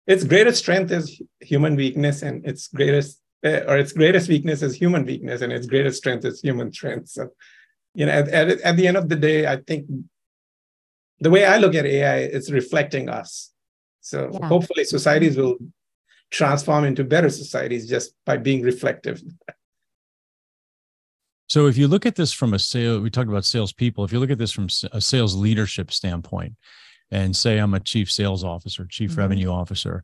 Its 0.06 0.26
greatest 0.26 0.60
strength 0.60 0.92
is 0.92 1.22
human 1.40 1.78
weakness 1.78 2.22
and 2.22 2.46
its 2.46 2.68
greatest, 2.68 3.22
uh, 3.46 3.62
or 3.70 3.78
its 3.78 3.94
greatest 3.94 4.28
weakness 4.28 4.62
is 4.62 4.76
human 4.76 5.06
weakness 5.06 5.44
and 5.44 5.54
its 5.54 5.66
greatest 5.66 5.98
strength 6.00 6.26
is 6.26 6.42
human 6.42 6.74
strength. 6.74 7.08
So, 7.08 7.30
you 7.94 8.06
know, 8.06 8.12
at, 8.12 8.28
at, 8.28 8.60
at 8.60 8.76
the 8.76 8.86
end 8.86 8.98
of 8.98 9.08
the 9.08 9.16
day, 9.16 9.48
I 9.48 9.62
think 9.66 9.88
the 11.22 11.30
way 11.30 11.46
I 11.46 11.56
look 11.56 11.74
at 11.74 11.86
AI, 11.86 12.18
it's 12.18 12.52
reflecting 12.52 13.08
us 13.08 13.54
so 14.06 14.30
yeah. 14.32 14.48
hopefully 14.48 14.84
societies 14.84 15.36
will 15.36 15.58
transform 16.30 16.86
into 16.86 17.04
better 17.04 17.28
societies 17.28 17.90
just 17.90 18.14
by 18.24 18.38
being 18.38 18.62
reflective. 18.62 19.20
So 21.50 21.66
if 21.66 21.76
you 21.76 21.88
look 21.88 22.06
at 22.06 22.16
this 22.16 22.32
from 22.32 22.54
a 22.54 22.60
sale, 22.60 23.00
we 23.00 23.10
talked 23.10 23.30
about 23.30 23.46
salespeople. 23.46 24.06
If 24.06 24.14
you 24.14 24.20
look 24.20 24.30
at 24.30 24.38
this 24.38 24.52
from 24.52 24.68
a 24.92 25.02
sales 25.02 25.36
leadership 25.36 25.92
standpoint, 25.92 26.54
and 27.10 27.36
say 27.36 27.58
I'm 27.58 27.74
a 27.74 27.80
chief 27.80 28.12
sales 28.12 28.44
officer, 28.44 28.86
chief 28.86 29.12
mm-hmm. 29.12 29.22
revenue 29.22 29.50
officer, 29.50 30.04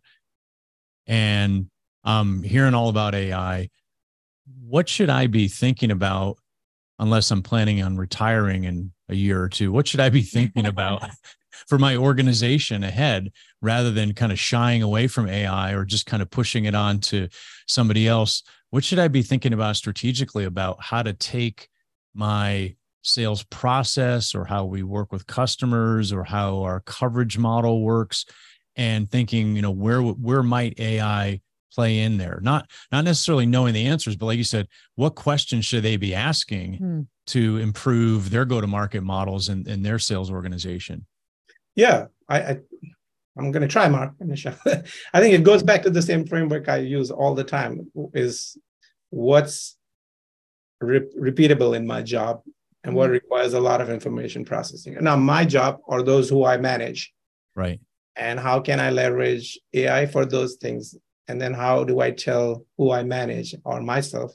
and 1.05 1.67
I'm 2.03 2.41
hearing 2.41 2.73
all 2.73 2.89
about 2.89 3.13
AI, 3.13 3.69
what 4.63 4.89
should 4.89 5.11
I 5.11 5.27
be 5.27 5.47
thinking 5.47 5.91
about 5.91 6.39
unless 6.97 7.29
I'm 7.29 7.43
planning 7.43 7.83
on 7.83 7.97
retiring 7.97 8.63
in 8.63 8.93
a 9.09 9.15
year 9.15 9.43
or 9.43 9.49
two? 9.49 9.71
What 9.71 9.87
should 9.87 9.99
I 9.99 10.09
be 10.09 10.21
thinking 10.23 10.65
about 10.65 11.07
for 11.67 11.77
my 11.77 11.95
organization 11.95 12.83
ahead 12.83 13.31
rather 13.61 13.91
than 13.91 14.13
kind 14.13 14.31
of 14.31 14.39
shying 14.39 14.81
away 14.81 15.07
from 15.07 15.27
AI 15.27 15.73
or 15.73 15.85
just 15.85 16.05
kind 16.05 16.21
of 16.21 16.29
pushing 16.29 16.65
it 16.65 16.75
on 16.75 16.99
to 16.99 17.27
somebody 17.67 18.07
else? 18.07 18.43
What 18.69 18.83
should 18.83 18.99
I 18.99 19.07
be 19.07 19.21
thinking 19.21 19.53
about 19.53 19.75
strategically 19.75 20.45
about 20.45 20.81
how 20.81 21.03
to 21.03 21.13
take 21.13 21.67
my 22.13 22.75
sales 23.03 23.43
process 23.43 24.35
or 24.35 24.45
how 24.45 24.65
we 24.65 24.83
work 24.83 25.11
with 25.11 25.27
customers 25.27 26.11
or 26.11 26.23
how 26.23 26.59
our 26.59 26.81
coverage 26.81 27.37
model 27.37 27.81
works 27.81 28.25
and 28.75 29.09
thinking 29.09 29.55
you 29.55 29.61
know 29.61 29.71
where 29.71 30.01
where 30.01 30.43
might 30.43 30.79
ai 30.79 31.39
play 31.73 31.99
in 31.99 32.17
there 32.17 32.39
not 32.41 32.69
not 32.91 33.03
necessarily 33.03 33.45
knowing 33.45 33.73
the 33.73 33.85
answers 33.85 34.15
but 34.15 34.27
like 34.27 34.37
you 34.37 34.43
said 34.43 34.67
what 34.95 35.15
questions 35.15 35.65
should 35.65 35.83
they 35.83 35.97
be 35.97 36.13
asking 36.13 36.73
hmm. 36.73 37.01
to 37.25 37.57
improve 37.57 38.29
their 38.29 38.45
go 38.45 38.61
to 38.61 38.67
market 38.67 39.01
models 39.01 39.49
and, 39.49 39.67
and 39.67 39.83
their 39.85 39.99
sales 39.99 40.29
organization 40.29 41.05
yeah 41.75 42.05
i, 42.29 42.41
I 42.41 42.57
i'm 43.37 43.51
going 43.51 43.61
to 43.61 43.67
try 43.67 43.87
mark 43.87 44.13
i 44.21 45.19
think 45.19 45.33
it 45.33 45.43
goes 45.43 45.63
back 45.63 45.83
to 45.83 45.89
the 45.89 46.01
same 46.01 46.25
framework 46.25 46.69
i 46.69 46.77
use 46.77 47.11
all 47.11 47.35
the 47.35 47.43
time 47.43 47.91
is 48.13 48.57
what's 49.09 49.77
re- 50.81 51.07
repeatable 51.17 51.75
in 51.75 51.85
my 51.85 52.01
job 52.01 52.41
and 52.83 52.95
what 52.95 53.05
mm-hmm. 53.05 53.13
requires 53.13 53.53
a 53.53 53.59
lot 53.59 53.81
of 53.81 53.89
information 53.89 54.43
processing. 54.43 54.97
Now, 54.99 55.15
my 55.15 55.45
job 55.45 55.77
or 55.85 56.01
those 56.01 56.29
who 56.29 56.45
I 56.45 56.57
manage. 56.57 57.13
Right. 57.55 57.79
And 58.15 58.39
how 58.39 58.59
can 58.59 58.79
I 58.79 58.89
leverage 58.89 59.59
AI 59.73 60.05
for 60.05 60.25
those 60.25 60.55
things? 60.55 60.95
And 61.27 61.39
then 61.39 61.53
how 61.53 61.83
do 61.83 61.99
I 61.99 62.11
tell 62.11 62.65
who 62.77 62.91
I 62.91 63.03
manage 63.03 63.55
or 63.63 63.81
myself 63.81 64.33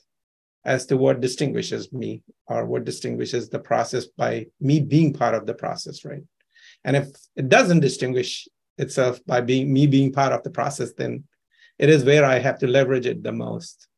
as 0.65 0.87
to 0.87 0.97
what 0.97 1.21
distinguishes 1.21 1.93
me 1.93 2.23
or 2.47 2.65
what 2.65 2.85
distinguishes 2.85 3.49
the 3.49 3.59
process 3.59 4.07
by 4.07 4.47
me 4.61 4.81
being 4.81 5.13
part 5.13 5.35
of 5.35 5.47
the 5.47 5.55
process, 5.55 6.05
right? 6.05 6.23
And 6.87 6.97
if 6.97 7.09
it 7.35 7.51
doesn't 7.51 7.81
distinguish 7.81 8.49
itself 8.79 9.19
by 9.27 9.41
being 9.43 9.73
me 9.73 9.87
being 9.87 10.13
part 10.13 10.33
of 10.33 10.43
the 10.45 10.51
process, 10.51 10.93
then 10.93 11.25
it 11.79 11.91
is 11.91 12.05
where 12.05 12.25
I 12.25 12.39
have 12.39 12.59
to 12.61 12.67
leverage 12.67 13.07
it 13.07 13.23
the 13.23 13.33
most. 13.33 13.89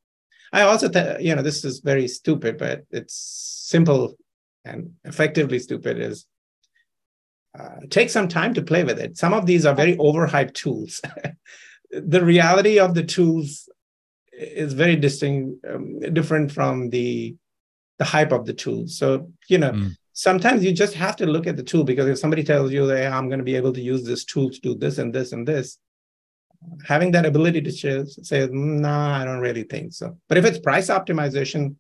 I 0.52 0.62
also, 0.62 0.88
th- 0.88 1.20
you 1.20 1.36
know, 1.36 1.42
this 1.42 1.64
is 1.64 1.80
very 1.80 2.08
stupid, 2.08 2.56
but 2.56 2.84
it's 2.90 3.14
simple 3.14 4.16
and 4.64 4.94
effectively 5.04 5.58
stupid 5.58 5.98
is 5.98 6.26
uh, 7.58 7.80
take 7.90 8.08
some 8.08 8.28
time 8.28 8.54
to 8.54 8.62
play 8.62 8.84
with 8.84 8.98
it. 8.98 9.18
Some 9.18 9.34
of 9.34 9.44
these 9.44 9.66
are 9.66 9.74
very 9.74 9.96
overhyped 9.96 10.54
tools. 10.54 11.02
the 11.90 12.24
reality 12.24 12.78
of 12.78 12.94
the 12.94 13.04
tools 13.04 13.68
is 14.32 14.72
very 14.72 14.96
distinct, 14.96 15.64
um, 15.66 16.00
different 16.12 16.52
from 16.52 16.90
the 16.90 17.36
the 17.98 18.04
hype 18.04 18.30
of 18.30 18.46
the 18.46 18.52
tools. 18.52 18.96
So 18.96 19.30
you 19.48 19.58
know, 19.58 19.72
mm. 19.72 19.90
Sometimes 20.18 20.64
you 20.64 20.72
just 20.72 20.94
have 20.94 21.14
to 21.14 21.26
look 21.26 21.46
at 21.46 21.56
the 21.56 21.62
tool 21.62 21.84
because 21.84 22.08
if 22.08 22.18
somebody 22.18 22.42
tells 22.42 22.72
you 22.72 22.84
that 22.88 22.98
hey, 22.98 23.06
I'm 23.06 23.28
going 23.28 23.38
to 23.38 23.44
be 23.44 23.54
able 23.54 23.72
to 23.72 23.80
use 23.80 24.02
this 24.02 24.24
tool 24.24 24.50
to 24.50 24.60
do 24.60 24.74
this 24.74 24.98
and 24.98 25.14
this 25.14 25.30
and 25.30 25.46
this, 25.46 25.78
having 26.84 27.12
that 27.12 27.24
ability 27.24 27.60
to 27.62 27.72
say, 27.72 28.48
no, 28.50 28.88
nah, 28.88 29.20
I 29.20 29.24
don't 29.24 29.38
really 29.38 29.62
think 29.62 29.92
so. 29.92 30.18
But 30.28 30.38
if 30.38 30.44
it's 30.44 30.58
price 30.58 30.88
optimization, 30.88 31.76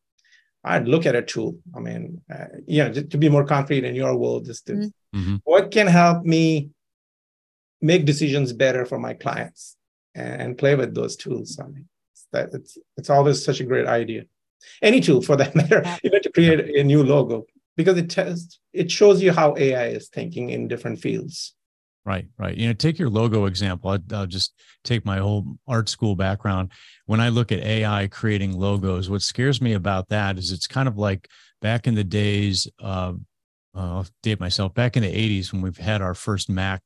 I'd 0.62 0.86
look 0.86 1.04
at 1.04 1.16
a 1.16 1.22
tool. 1.22 1.58
I 1.76 1.80
mean, 1.80 2.20
uh, 2.32 2.44
you 2.64 2.84
know, 2.84 2.92
to 2.92 3.18
be 3.18 3.28
more 3.28 3.44
concrete 3.44 3.82
in 3.82 3.96
your 3.96 4.16
world, 4.16 4.46
just 4.46 4.66
to, 4.66 4.74
mm-hmm. 4.74 5.18
mm-hmm. 5.18 5.36
what 5.42 5.72
can 5.72 5.88
help 5.88 6.24
me 6.24 6.70
make 7.82 8.04
decisions 8.04 8.52
better 8.52 8.84
for 8.84 9.00
my 9.00 9.14
clients 9.14 9.76
and, 10.14 10.42
and 10.42 10.58
play 10.58 10.76
with 10.76 10.94
those 10.94 11.16
tools. 11.16 11.58
I 11.60 11.66
mean, 11.66 11.88
that 12.30 12.50
it's 12.52 12.78
it's 12.96 13.10
always 13.10 13.44
such 13.44 13.58
a 13.58 13.64
great 13.64 13.88
idea. 13.88 14.26
Any 14.80 15.00
tool 15.00 15.22
for 15.22 15.34
that 15.36 15.56
matter, 15.60 15.82
even 16.04 16.22
to 16.22 16.30
create 16.30 16.60
a 16.60 16.84
new 16.84 17.02
logo 17.02 17.46
because 17.78 17.96
it 17.96 18.10
tests 18.10 18.58
it 18.74 18.90
shows 18.90 19.22
you 19.22 19.32
how 19.32 19.56
AI 19.56 19.86
is 19.86 20.08
thinking 20.08 20.50
in 20.50 20.68
different 20.68 20.98
fields. 20.98 21.54
Right, 22.04 22.26
right. 22.38 22.56
You 22.56 22.66
know, 22.66 22.72
take 22.72 22.98
your 22.98 23.08
logo 23.08 23.44
example. 23.46 23.90
I'll, 23.90 23.98
I'll, 24.12 24.26
just 24.26 24.54
take 24.82 25.04
my 25.04 25.18
whole 25.18 25.58
art 25.66 25.88
school 25.88 26.16
background. 26.16 26.72
When 27.06 27.20
I 27.20 27.28
look 27.28 27.52
at 27.52 27.60
AI 27.60 28.08
creating 28.08 28.58
logos, 28.58 29.10
what 29.10 29.22
scares 29.22 29.60
me 29.60 29.74
about 29.74 30.08
that 30.08 30.38
is 30.38 30.50
it's 30.50 30.66
kind 30.66 30.88
of 30.88 30.96
like 30.96 31.28
back 31.60 31.86
in 31.86 31.94
the 31.94 32.04
days. 32.04 32.66
Uh, 32.82 33.14
I'll 33.74 34.06
date 34.22 34.40
myself. 34.40 34.74
Back 34.74 34.96
in 34.96 35.02
the 35.02 35.12
'80s, 35.12 35.52
when 35.52 35.62
we've 35.62 35.76
had 35.76 36.02
our 36.02 36.14
first 36.14 36.48
Mac 36.48 36.82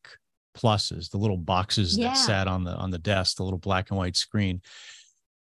pluses, 0.57 1.09
the 1.11 1.19
little 1.19 1.39
boxes 1.39 1.97
yeah. 1.97 2.09
that 2.09 2.17
sat 2.17 2.49
on 2.49 2.65
the 2.65 2.73
on 2.73 2.91
the 2.91 2.99
desk, 2.99 3.37
the 3.37 3.45
little 3.45 3.59
black 3.59 3.91
and 3.91 3.99
white 3.99 4.17
screen 4.17 4.61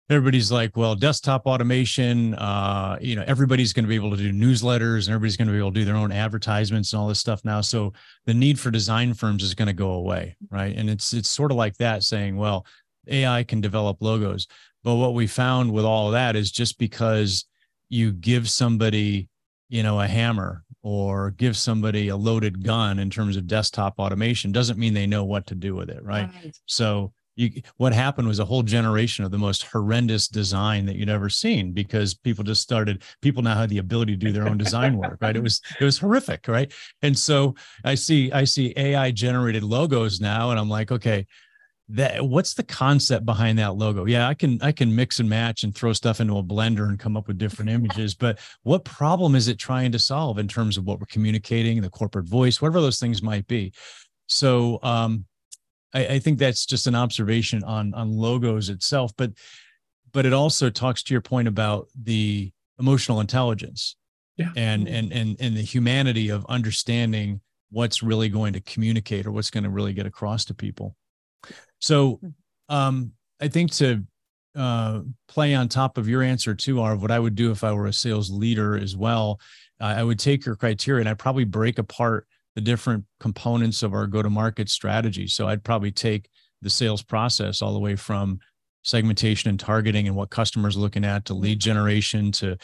everybody's 0.09 0.52
like, 0.52 0.76
well, 0.76 0.94
desktop 0.94 1.46
automation, 1.46 2.34
uh, 2.34 2.96
you 3.00 3.16
know, 3.16 3.24
everybody's 3.26 3.72
going 3.72 3.84
to 3.84 3.88
be 3.88 3.96
able 3.96 4.11
to 4.11 4.16
do 4.16 4.32
newsletters 4.32 5.07
and 5.07 5.14
everybody's 5.14 5.36
going 5.36 5.48
to 5.48 5.52
be 5.52 5.59
able 5.59 5.72
to 5.72 5.80
do 5.80 5.84
their 5.84 5.96
own 5.96 6.12
advertisements 6.12 6.92
and 6.92 7.00
all 7.00 7.09
this 7.09 7.18
stuff 7.18 7.44
now. 7.44 7.61
So 7.61 7.92
the 8.24 8.34
need 8.34 8.59
for 8.61 8.70
design 8.70 9.14
firms 9.14 9.42
is 9.42 9.54
going 9.54 9.66
to 9.66 9.74
go 9.74 9.92
away, 9.92 10.36
right? 10.50 10.76
And 10.76 10.88
it's 10.88 11.12
it's 11.12 11.30
sort 11.30 11.50
of 11.50 11.57
like 11.57 11.76
that 11.78 12.04
saying, 12.04 12.36
well, 12.36 12.66
AI 13.09 13.42
can 13.42 13.61
develop 13.61 13.98
logos, 14.00 14.46
but 14.84 14.94
what 14.94 15.14
we 15.14 15.26
found 15.26 15.72
with 15.72 15.84
all 15.84 16.07
of 16.07 16.12
that 16.12 16.36
is 16.36 16.50
just 16.52 16.78
because 16.78 17.44
you 17.88 18.12
give 18.12 18.48
somebody, 18.48 19.28
you 19.68 19.82
know, 19.82 20.00
a 20.00 20.07
hammer 20.07 20.64
or 20.82 21.32
give 21.32 21.57
somebody 21.57 22.09
a 22.09 22.16
loaded 22.16 22.64
gun 22.64 23.00
in 23.00 23.11
terms 23.11 23.36
of 23.36 23.48
desktop 23.48 23.98
automation 23.98 24.52
doesn't 24.52 24.78
mean 24.78 24.94
they 24.94 25.07
know 25.07 25.24
what 25.24 25.46
to 25.46 25.57
do 25.57 25.74
with 25.74 25.90
it, 25.90 26.02
right? 26.04 26.30
right. 26.42 26.57
So 26.66 27.12
you 27.37 27.62
what 27.76 27.93
happened 27.93 28.26
was 28.26 28.39
a 28.39 28.45
whole 28.45 28.62
generation 28.62 29.24
of 29.24 29.30
the 29.30 29.39
most 29.39 29.62
horrendous 29.64 30.26
design 30.26 30.87
that 30.87 30.97
you'd 30.97 31.09
ever 31.09 31.28
seen 31.28 31.72
because 31.72 32.14
people 32.14 32.43
just 32.43 32.62
started 32.62 33.03
people 33.20 33.43
now 33.43 33.55
had 33.55 33.68
the 33.68 33.78
ability 33.78 34.16
to 34.16 34.18
do 34.18 34.32
their 34.32 34.49
own 34.49 34.59
design 34.59 34.97
work 34.97 35.18
right? 35.20 35.37
It 35.37 35.43
was 35.43 35.61
it 35.78 35.84
was 35.84 35.99
horrific 35.99 36.49
right? 36.49 36.72
And 37.03 37.16
so 37.16 37.55
i 37.84 37.95
see 37.95 38.32
i 38.32 38.45
see 38.45 38.72
ai 38.76 39.11
generated 39.11 39.62
logos 39.62 40.20
now 40.20 40.51
and 40.51 40.59
i'm 40.59 40.68
like 40.68 40.91
okay 40.91 41.26
that 41.89 42.24
what's 42.24 42.55
the 42.55 42.64
concept 42.64 43.24
behind 43.24 43.59
that 43.59 43.76
logo? 43.76 44.07
Yeah 44.07 44.28
i 44.28 44.34
can 44.34 44.59
i 44.62 44.72
can 44.72 44.95
mix 44.95 45.20
and 45.20 45.28
match 45.28 45.62
and 45.62 45.74
throw 45.74 45.93
stuff 45.93 46.20
into 46.20 46.39
a 46.39 46.43
blender 46.43 46.89
and 46.89 46.99
come 46.99 47.16
up 47.16 47.28
with 47.28 47.39
different 47.39 47.70
images 47.70 48.14
but 48.14 48.39
what 48.62 48.84
problem 48.84 49.34
is 49.34 49.49
it 49.49 49.59
trying 49.59 49.93
to 49.93 49.99
solve 49.99 50.39
in 50.39 50.49
terms 50.49 50.76
of 50.76 50.84
what 50.84 50.99
we're 50.99 51.07
communicating 51.07 51.80
the 51.80 51.91
corporate 51.91 52.26
voice 52.26 52.61
whatever 52.61 52.80
those 52.80 52.99
things 52.99 53.22
might 53.22 53.47
be? 53.47 53.72
So 54.26 54.80
um 54.82 55.26
I, 55.95 56.07
I 56.07 56.18
think 56.18 56.39
that's 56.39 56.66
just 56.66 56.87
an 56.87 56.95
observation 56.95 57.64
on 57.64 57.95
on 57.95 58.12
logos 58.12 58.68
itself, 58.68 59.12
but 59.16 59.32
but 60.12 60.26
it 60.26 60.32
also 60.32 60.70
talks 60.70 61.03
to 61.05 61.14
your 61.14 61.20
point 61.20 61.49
about 61.49 61.89
the 62.01 62.53
emotional 62.78 63.20
intelligence 63.20 63.97
yeah. 64.37 64.51
and 64.57 64.89
and 64.89 65.12
and 65.12 65.37
and 65.41 65.57
the 65.57 65.62
humanity 65.62 66.30
of 66.30 66.47
understanding 66.49 67.41
what's 67.70 68.03
really 68.03 68.28
going 68.28 68.53
to 68.53 68.61
communicate 68.61 69.26
or 69.26 69.32
what's 69.32 69.51
going 69.51 69.64
to 69.64 69.70
really 69.70 69.93
get 69.93 70.07
across 70.07 70.45
to 70.47 70.55
people. 70.55 70.95
So 71.80 72.14
hmm. 72.14 72.74
um, 72.74 73.12
I 73.41 73.49
think 73.49 73.72
to 73.72 74.05
uh, 74.55 75.01
play 75.28 75.55
on 75.55 75.68
top 75.68 75.99
of 75.99 76.09
your 76.09 76.22
answer 76.22 76.55
too, 76.55 76.80
Arv, 76.80 77.03
what 77.03 77.11
I 77.11 77.18
would 77.18 77.34
do 77.34 77.51
if 77.51 77.62
I 77.62 77.72
were 77.72 77.87
a 77.87 77.93
sales 77.93 78.30
leader 78.30 78.76
as 78.76 78.97
well, 78.97 79.41
uh, 79.80 79.95
I 79.99 80.03
would 80.03 80.18
take 80.18 80.47
your 80.47 80.57
criteria 80.57 81.01
and 81.01 81.09
I'd 81.09 81.18
probably 81.18 81.45
break 81.45 81.78
apart 81.78 82.26
the 82.57 82.61
different 82.62 83.04
components 83.20 83.84
of 83.84 83.94
our 83.94 84.09
go 84.09 84.22
to 84.22 84.30
market 84.30 84.68
strategy. 84.68 85.28
So 85.28 85.46
I'd 85.46 85.62
probably 85.62 85.92
take 85.92 86.28
the 86.62 86.70
sales 86.70 87.02
process 87.02 87.62
all 87.62 87.74
the 87.74 87.78
way 87.78 87.94
from 87.94 88.40
segmentation 88.82 89.50
and 89.50 89.61
targeting 89.61 90.09
and 90.09 90.16
what 90.16 90.30
customers 90.30 90.76
are 90.76 90.80
looking 90.80 91.04
at 91.04 91.26
to 91.26 91.34
lead 91.34 91.61
generation 91.61 92.32
to 92.32 92.57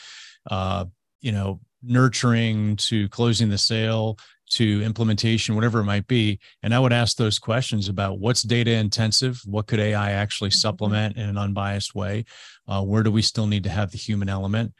uh, 0.50 0.84
you 1.20 1.30
know 1.30 1.60
nurturing 1.82 2.76
to 2.76 3.08
closing 3.10 3.48
the 3.48 3.58
sale 3.58 4.16
to 4.48 4.82
implementation 4.82 5.54
whatever 5.54 5.80
it 5.80 5.84
might 5.84 6.06
be 6.06 6.38
and 6.62 6.72
i 6.72 6.78
would 6.78 6.92
ask 6.92 7.16
those 7.16 7.40
questions 7.40 7.88
about 7.88 8.20
what's 8.20 8.42
data 8.42 8.70
intensive 8.70 9.40
what 9.46 9.66
could 9.66 9.80
ai 9.80 10.12
actually 10.12 10.50
mm-hmm. 10.50 10.58
supplement 10.58 11.16
in 11.16 11.28
an 11.28 11.36
unbiased 11.36 11.94
way 11.94 12.24
uh, 12.68 12.80
where 12.80 13.02
do 13.02 13.10
we 13.10 13.22
still 13.22 13.48
need 13.48 13.64
to 13.64 13.70
have 13.70 13.90
the 13.90 13.98
human 13.98 14.28
element 14.28 14.72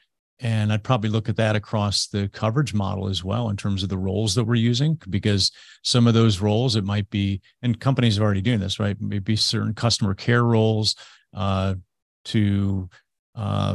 and 0.43 0.73
I'd 0.73 0.83
probably 0.83 1.09
look 1.09 1.29
at 1.29 1.37
that 1.37 1.55
across 1.55 2.09
the 2.09 2.29
coverage 2.29 2.75
model 2.75 3.09
as 3.09 3.23
well 3.23 3.49
in 3.49 3.57
terms 3.57 3.85
of 3.85 3.89
the 3.89 3.97
roles 3.97 4.35
that 4.35 4.45
we're 4.45 4.57
using, 4.57 4.99
because 5.09 5.53
some 5.85 6.09
of 6.09 6.15
those 6.15 6.41
roles, 6.41 6.75
it 6.75 6.85
might 6.85 7.09
be, 7.11 7.41
and 7.63 7.79
companies 7.79 8.19
are 8.19 8.25
already 8.25 8.43
doing 8.43 8.59
this, 8.59 8.81
right? 8.81 8.97
Maybe 9.01 9.37
certain 9.37 9.73
customer 9.73 10.15
care 10.15 10.45
roles 10.45 10.97
uh, 11.33 11.77
to 12.25 12.91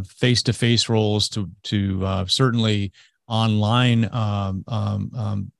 face 0.05 0.43
to 0.43 0.53
face 0.53 0.89
roles 0.89 1.29
to, 1.29 1.49
to 1.63 2.05
uh, 2.05 2.25
certainly 2.25 2.91
online 3.27 4.09
um, 4.13 4.63
um, 4.67 5.11
um, 5.15 5.51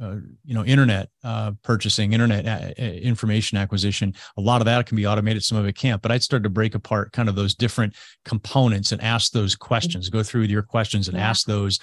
uh, 0.00 0.16
you 0.44 0.54
know 0.54 0.64
internet 0.64 1.08
uh, 1.24 1.52
purchasing 1.62 2.12
internet 2.12 2.44
a- 2.44 2.82
uh, 2.82 2.86
uh, 2.86 2.92
information 2.92 3.58
acquisition 3.58 4.14
a 4.36 4.40
lot 4.40 4.60
of 4.60 4.64
that 4.64 4.86
can 4.86 4.96
be 4.96 5.06
automated 5.06 5.42
some 5.42 5.58
of 5.58 5.66
it 5.66 5.74
can't 5.74 6.02
but 6.02 6.10
i'd 6.10 6.22
start 6.22 6.42
to 6.42 6.50
break 6.50 6.74
apart 6.74 7.12
kind 7.12 7.28
of 7.28 7.34
those 7.34 7.54
different 7.54 7.94
components 8.24 8.92
and 8.92 9.00
ask 9.02 9.32
those 9.32 9.54
questions 9.54 10.08
go 10.08 10.22
through 10.22 10.42
your 10.42 10.62
questions 10.62 11.08
and 11.08 11.16
yeah. 11.16 11.28
ask 11.28 11.46
those 11.46 11.78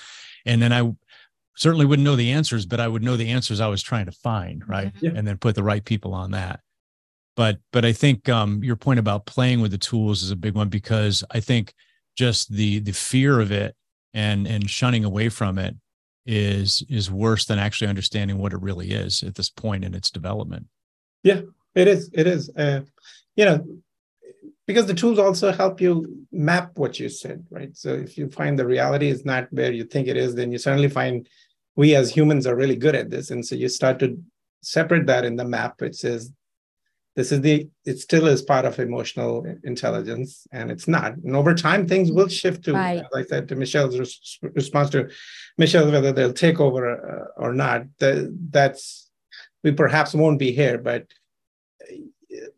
and 0.45 0.61
then 0.61 0.71
i 0.71 0.91
certainly 1.55 1.85
wouldn't 1.85 2.05
know 2.05 2.15
the 2.15 2.31
answers 2.31 2.65
but 2.65 2.79
i 2.79 2.87
would 2.87 3.03
know 3.03 3.15
the 3.15 3.29
answers 3.29 3.59
i 3.59 3.67
was 3.67 3.81
trying 3.81 4.05
to 4.05 4.11
find 4.11 4.67
right 4.67 4.93
mm-hmm. 4.95 5.05
yeah. 5.05 5.11
and 5.15 5.27
then 5.27 5.37
put 5.37 5.55
the 5.55 5.63
right 5.63 5.85
people 5.85 6.13
on 6.13 6.31
that 6.31 6.59
but 7.35 7.57
but 7.71 7.85
i 7.85 7.93
think 7.93 8.29
um, 8.29 8.63
your 8.63 8.75
point 8.75 8.99
about 8.99 9.25
playing 9.25 9.61
with 9.61 9.71
the 9.71 9.77
tools 9.77 10.23
is 10.23 10.31
a 10.31 10.35
big 10.35 10.55
one 10.55 10.69
because 10.69 11.23
i 11.31 11.39
think 11.39 11.73
just 12.15 12.51
the 12.51 12.79
the 12.79 12.91
fear 12.91 13.39
of 13.39 13.51
it 13.51 13.75
and 14.13 14.47
and 14.47 14.69
shunning 14.69 15.03
away 15.03 15.29
from 15.29 15.57
it 15.57 15.75
is 16.25 16.83
is 16.89 17.11
worse 17.11 17.45
than 17.45 17.59
actually 17.59 17.87
understanding 17.87 18.37
what 18.37 18.53
it 18.53 18.61
really 18.61 18.91
is 18.91 19.23
at 19.23 19.35
this 19.35 19.49
point 19.49 19.83
in 19.83 19.93
its 19.93 20.09
development 20.09 20.65
yeah 21.23 21.41
it 21.75 21.87
is 21.87 22.09
it 22.13 22.27
is 22.27 22.49
uh, 22.57 22.81
you 23.35 23.45
know 23.45 23.65
because 24.65 24.85
the 24.85 24.93
tools 24.93 25.19
also 25.19 25.51
help 25.51 25.81
you 25.81 26.25
map 26.31 26.71
what 26.75 26.99
you 26.99 27.09
said, 27.09 27.45
right? 27.49 27.75
So 27.75 27.93
if 27.93 28.17
you 28.17 28.29
find 28.29 28.57
the 28.57 28.65
reality 28.65 29.07
is 29.07 29.25
not 29.25 29.51
where 29.51 29.71
you 29.71 29.83
think 29.83 30.07
it 30.07 30.17
is, 30.17 30.35
then 30.35 30.51
you 30.51 30.57
certainly 30.57 30.89
find 30.89 31.27
we 31.75 31.95
as 31.95 32.11
humans 32.11 32.47
are 32.47 32.55
really 32.55 32.75
good 32.75 32.95
at 32.95 33.09
this. 33.09 33.31
And 33.31 33.45
so 33.45 33.55
you 33.55 33.67
start 33.67 33.99
to 33.99 34.17
separate 34.61 35.07
that 35.07 35.25
in 35.25 35.35
the 35.35 35.43
map, 35.43 35.81
which 35.81 35.95
says 35.95 36.31
this 37.15 37.31
is 37.31 37.41
the 37.41 37.69
it 37.85 37.99
still 37.99 38.27
is 38.27 38.41
part 38.41 38.65
of 38.65 38.79
emotional 38.79 39.45
intelligence 39.63 40.47
and 40.51 40.71
it's 40.71 40.87
not 40.87 41.15
and 41.17 41.35
over 41.35 41.53
time 41.53 41.87
things 41.87 42.11
will 42.11 42.27
shift 42.27 42.63
to 42.63 42.73
right. 42.73 42.99
as 42.99 43.05
i 43.15 43.23
said 43.23 43.47
to 43.47 43.55
michelle's 43.55 43.97
res- 43.99 44.39
response 44.53 44.89
to 44.89 45.09
michelle 45.57 45.89
whether 45.91 46.11
they'll 46.11 46.33
take 46.33 46.59
over 46.59 46.83
uh, 46.89 47.41
or 47.41 47.53
not 47.53 47.83
the, 47.99 48.35
that's 48.49 49.09
we 49.63 49.71
perhaps 49.71 50.13
won't 50.13 50.39
be 50.39 50.51
here 50.51 50.77
but 50.77 51.05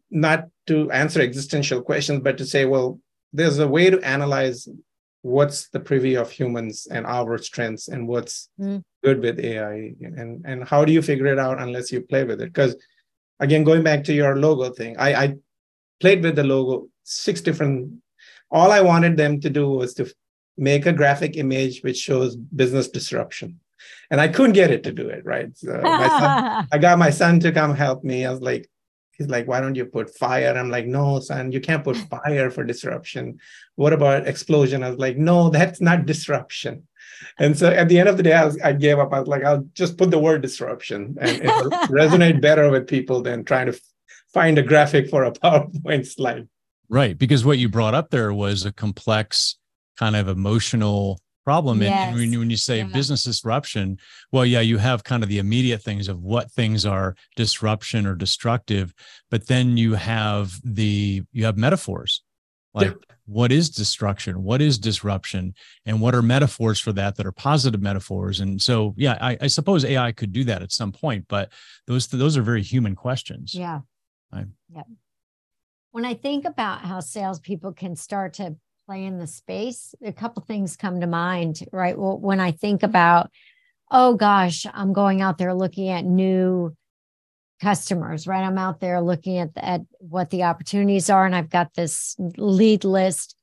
not 0.09 0.47
to 0.67 0.89
answer 0.91 1.21
existential 1.21 1.81
questions 1.81 2.21
but 2.21 2.37
to 2.37 2.45
say 2.45 2.65
well 2.65 2.99
there's 3.33 3.59
a 3.59 3.67
way 3.67 3.89
to 3.89 3.99
analyze 4.01 4.67
what's 5.21 5.69
the 5.69 5.79
privy 5.79 6.15
of 6.15 6.29
humans 6.29 6.87
and 6.89 7.05
our 7.05 7.37
strengths 7.37 7.87
and 7.87 8.07
what's 8.07 8.49
mm. 8.59 8.81
good 9.03 9.19
with 9.19 9.39
ai 9.39 9.93
and 10.01 10.45
and 10.45 10.63
how 10.63 10.85
do 10.85 10.93
you 10.93 11.01
figure 11.01 11.25
it 11.25 11.39
out 11.39 11.59
unless 11.59 11.91
you 11.91 11.99
play 11.99 12.23
with 12.23 12.39
it 12.39 12.53
because 12.53 12.75
again 13.39 13.63
going 13.63 13.83
back 13.83 14.03
to 14.03 14.13
your 14.13 14.37
logo 14.37 14.69
thing 14.69 14.95
i, 14.97 15.13
I 15.23 15.35
played 15.99 16.23
with 16.23 16.35
the 16.35 16.43
logo 16.43 16.87
six 17.03 17.41
different 17.41 18.01
all 18.51 18.71
i 18.71 18.81
wanted 18.81 19.17
them 19.17 19.39
to 19.41 19.49
do 19.49 19.69
was 19.69 19.93
to 19.95 20.11
make 20.57 20.85
a 20.85 20.93
graphic 20.93 21.35
image 21.37 21.83
which 21.83 21.97
shows 21.97 22.35
business 22.35 22.87
disruption. 22.89 23.59
And 24.09 24.21
i 24.21 24.27
couldn't 24.27 24.53
get 24.53 24.71
it 24.71 24.83
to 24.83 24.91
do 24.91 25.09
it 25.09 25.25
right? 25.25 25.55
So 25.57 25.67
son, 25.71 26.67
i 26.71 26.77
got 26.77 26.99
my 26.99 27.09
son 27.09 27.39
to 27.41 27.51
come 27.51 27.75
help 27.75 28.03
me. 28.03 28.25
I 28.25 28.31
was 28.31 28.41
like 28.41 28.69
he's 29.13 29.27
like 29.27 29.47
why 29.47 29.59
don't 29.59 29.75
you 29.75 29.85
put 29.85 30.15
fire? 30.15 30.55
I'm 30.55 30.69
like 30.69 30.85
no 30.85 31.19
son 31.19 31.51
you 31.51 31.59
can't 31.59 31.83
put 31.83 31.97
fire 32.13 32.49
for 32.49 32.63
disruption. 32.63 33.39
What 33.75 33.93
about 33.93 34.27
explosion? 34.27 34.83
I 34.83 34.89
was 34.89 34.99
like 34.99 35.17
no 35.17 35.49
that's 35.49 35.81
not 35.81 36.05
disruption 36.05 36.87
and 37.39 37.57
so 37.57 37.69
at 37.69 37.89
the 37.89 37.99
end 37.99 38.09
of 38.09 38.17
the 38.17 38.23
day, 38.23 38.33
I, 38.33 38.45
was, 38.45 38.59
I 38.61 38.73
gave 38.73 38.99
up. 38.99 39.13
I 39.13 39.19
was 39.19 39.27
like, 39.27 39.43
I'll 39.43 39.65
just 39.73 39.97
put 39.97 40.11
the 40.11 40.19
word 40.19 40.41
disruption 40.41 41.17
and 41.19 41.41
it'll 41.41 41.69
resonate 41.89 42.41
better 42.41 42.69
with 42.69 42.87
people 42.87 43.21
than 43.21 43.43
trying 43.43 43.67
to 43.67 43.79
find 44.33 44.57
a 44.57 44.63
graphic 44.63 45.09
for 45.09 45.23
a 45.23 45.31
PowerPoint 45.43 46.05
slide. 46.05 46.47
Right. 46.89 47.17
Because 47.17 47.43
what 47.43 47.57
you 47.57 47.69
brought 47.69 47.95
up 47.95 48.09
there 48.09 48.33
was 48.33 48.65
a 48.65 48.71
complex 48.71 49.57
kind 49.97 50.15
of 50.15 50.27
emotional 50.27 51.19
problem. 51.45 51.81
Yes. 51.81 52.09
And 52.09 52.17
when 52.17 52.33
you, 52.33 52.39
when 52.39 52.49
you 52.49 52.57
say 52.57 52.79
yeah. 52.79 52.85
business 52.85 53.23
disruption, 53.23 53.97
well, 54.31 54.45
yeah, 54.45 54.61
you 54.61 54.77
have 54.77 55.03
kind 55.03 55.23
of 55.23 55.29
the 55.29 55.39
immediate 55.39 55.81
things 55.81 56.07
of 56.07 56.21
what 56.21 56.51
things 56.51 56.85
are 56.85 57.15
disruption 57.35 58.05
or 58.05 58.15
destructive, 58.15 58.93
but 59.29 59.47
then 59.47 59.77
you 59.77 59.93
have 59.93 60.59
the, 60.63 61.23
you 61.31 61.45
have 61.45 61.57
metaphors 61.57 62.23
like 62.75 62.95
what 63.27 63.51
is 63.51 63.69
destruction? 63.69 64.43
What 64.43 64.61
is 64.61 64.77
disruption? 64.77 65.55
And 65.85 65.99
what 65.99 66.13
are 66.13 66.21
metaphors 66.21 66.79
for 66.79 66.93
that 66.93 67.15
that 67.15 67.25
are 67.25 67.31
positive 67.31 67.81
metaphors? 67.81 68.39
And 68.39 68.61
so 68.61 68.93
yeah 68.97 69.17
i, 69.21 69.37
I 69.41 69.47
suppose 69.47 69.83
ai 69.85 70.11
could 70.11 70.31
do 70.31 70.43
that 70.45 70.61
at 70.61 70.71
some 70.71 70.91
point 70.91 71.25
but 71.27 71.51
those 71.87 72.07
those 72.07 72.37
are 72.37 72.41
very 72.41 72.61
human 72.61 72.95
questions. 72.95 73.53
Yeah. 73.53 73.81
I, 74.31 74.45
yeah 74.73 74.83
when 75.91 76.03
i 76.03 76.13
think 76.13 76.45
about 76.45 76.81
how 76.81 76.99
salespeople 76.99 77.73
can 77.73 77.95
start 77.95 78.33
to 78.33 78.55
play 78.85 79.05
in 79.05 79.17
the 79.17 79.27
space 79.27 79.95
a 80.03 80.11
couple 80.11 80.43
things 80.43 80.75
come 80.75 80.99
to 81.01 81.07
mind 81.07 81.63
right? 81.71 81.97
Well 81.97 82.19
when 82.19 82.39
i 82.39 82.51
think 82.51 82.83
about 82.83 83.31
oh 83.91 84.15
gosh 84.15 84.65
i'm 84.73 84.93
going 84.93 85.21
out 85.21 85.37
there 85.37 85.53
looking 85.53 85.89
at 85.89 86.03
new 86.05 86.75
customers, 87.61 88.27
right? 88.27 88.43
I'm 88.43 88.57
out 88.57 88.79
there 88.79 89.01
looking 89.01 89.37
at, 89.37 89.53
the, 89.53 89.65
at 89.65 89.81
what 89.99 90.29
the 90.29 90.43
opportunities 90.43 91.09
are, 91.09 91.25
and 91.25 91.35
I've 91.35 91.49
got 91.49 91.73
this 91.73 92.15
lead 92.37 92.83
list. 92.83 93.35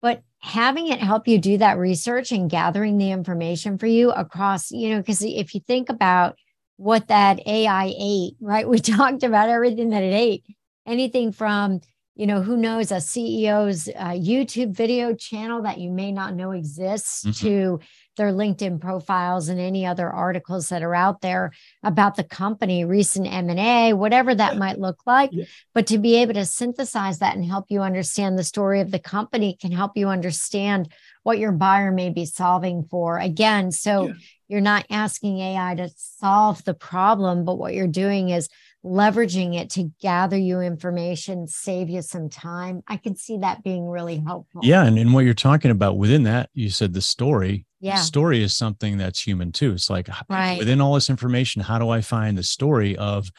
But 0.00 0.22
having 0.40 0.88
it 0.88 1.00
help 1.00 1.28
you 1.28 1.38
do 1.38 1.58
that 1.58 1.78
research 1.78 2.32
and 2.32 2.50
gathering 2.50 2.98
the 2.98 3.10
information 3.10 3.78
for 3.78 3.86
you 3.86 4.10
across, 4.10 4.70
you 4.70 4.90
know, 4.90 4.98
because 4.98 5.22
if 5.22 5.54
you 5.54 5.60
think 5.60 5.88
about 5.88 6.36
what 6.76 7.08
that 7.08 7.46
AI 7.46 7.92
ate, 7.98 8.34
right? 8.40 8.68
We 8.68 8.78
talked 8.78 9.22
about 9.22 9.48
everything 9.48 9.90
that 9.90 10.02
it 10.02 10.14
ate, 10.14 10.44
anything 10.86 11.32
from, 11.32 11.80
you 12.14 12.26
know, 12.26 12.42
who 12.42 12.56
knows, 12.56 12.90
a 12.90 12.96
CEO's 12.96 13.88
uh, 13.88 14.10
YouTube 14.10 14.74
video 14.74 15.14
channel 15.14 15.62
that 15.62 15.78
you 15.78 15.90
may 15.90 16.10
not 16.10 16.34
know 16.34 16.52
exists 16.52 17.24
mm-hmm. 17.24 17.46
to 17.46 17.80
their 18.18 18.32
LinkedIn 18.32 18.80
profiles 18.80 19.48
and 19.48 19.58
any 19.58 19.86
other 19.86 20.10
articles 20.10 20.68
that 20.68 20.82
are 20.82 20.94
out 20.94 21.22
there 21.22 21.52
about 21.82 22.16
the 22.16 22.24
company, 22.24 22.84
recent 22.84 23.26
M&A, 23.26 23.94
whatever 23.94 24.34
that 24.34 24.58
might 24.58 24.78
look 24.78 24.98
like. 25.06 25.30
Yeah. 25.32 25.46
But 25.72 25.86
to 25.86 25.96
be 25.96 26.16
able 26.16 26.34
to 26.34 26.44
synthesize 26.44 27.20
that 27.20 27.34
and 27.34 27.44
help 27.44 27.66
you 27.70 27.80
understand 27.80 28.38
the 28.38 28.44
story 28.44 28.80
of 28.80 28.90
the 28.90 28.98
company 28.98 29.56
can 29.58 29.72
help 29.72 29.92
you 29.96 30.08
understand 30.08 30.92
what 31.22 31.38
your 31.38 31.52
buyer 31.52 31.90
may 31.90 32.10
be 32.10 32.26
solving 32.26 32.84
for. 32.84 33.18
Again, 33.18 33.72
so 33.72 34.08
yeah. 34.08 34.12
you're 34.48 34.60
not 34.60 34.84
asking 34.90 35.38
AI 35.38 35.74
to 35.76 35.90
solve 35.96 36.62
the 36.64 36.74
problem, 36.74 37.46
but 37.46 37.56
what 37.56 37.72
you're 37.72 37.86
doing 37.86 38.28
is 38.28 38.50
leveraging 38.84 39.58
it 39.58 39.70
to 39.70 39.90
gather 40.00 40.36
you 40.36 40.60
information, 40.60 41.46
save 41.46 41.88
you 41.88 42.02
some 42.02 42.28
time. 42.28 42.82
I 42.86 42.96
can 42.96 43.16
see 43.16 43.38
that 43.38 43.62
being 43.62 43.88
really 43.88 44.22
helpful. 44.24 44.60
Yeah. 44.62 44.84
And, 44.84 44.98
and 44.98 45.12
what 45.12 45.24
you're 45.24 45.34
talking 45.34 45.70
about 45.70 45.98
within 45.98 46.22
that, 46.24 46.50
you 46.54 46.70
said 46.70 46.92
the 46.92 47.00
story. 47.00 47.66
Yeah. 47.80 47.96
The 47.96 48.02
story 48.02 48.42
is 48.42 48.56
something 48.56 48.98
that's 48.98 49.20
human 49.20 49.52
too. 49.52 49.72
It's 49.72 49.88
like 49.88 50.08
right. 50.28 50.58
within 50.58 50.80
all 50.80 50.94
this 50.94 51.10
information, 51.10 51.62
how 51.62 51.78
do 51.78 51.88
I 51.90 52.00
find 52.00 52.36
the 52.36 52.42
story 52.42 52.96
of 52.96 53.30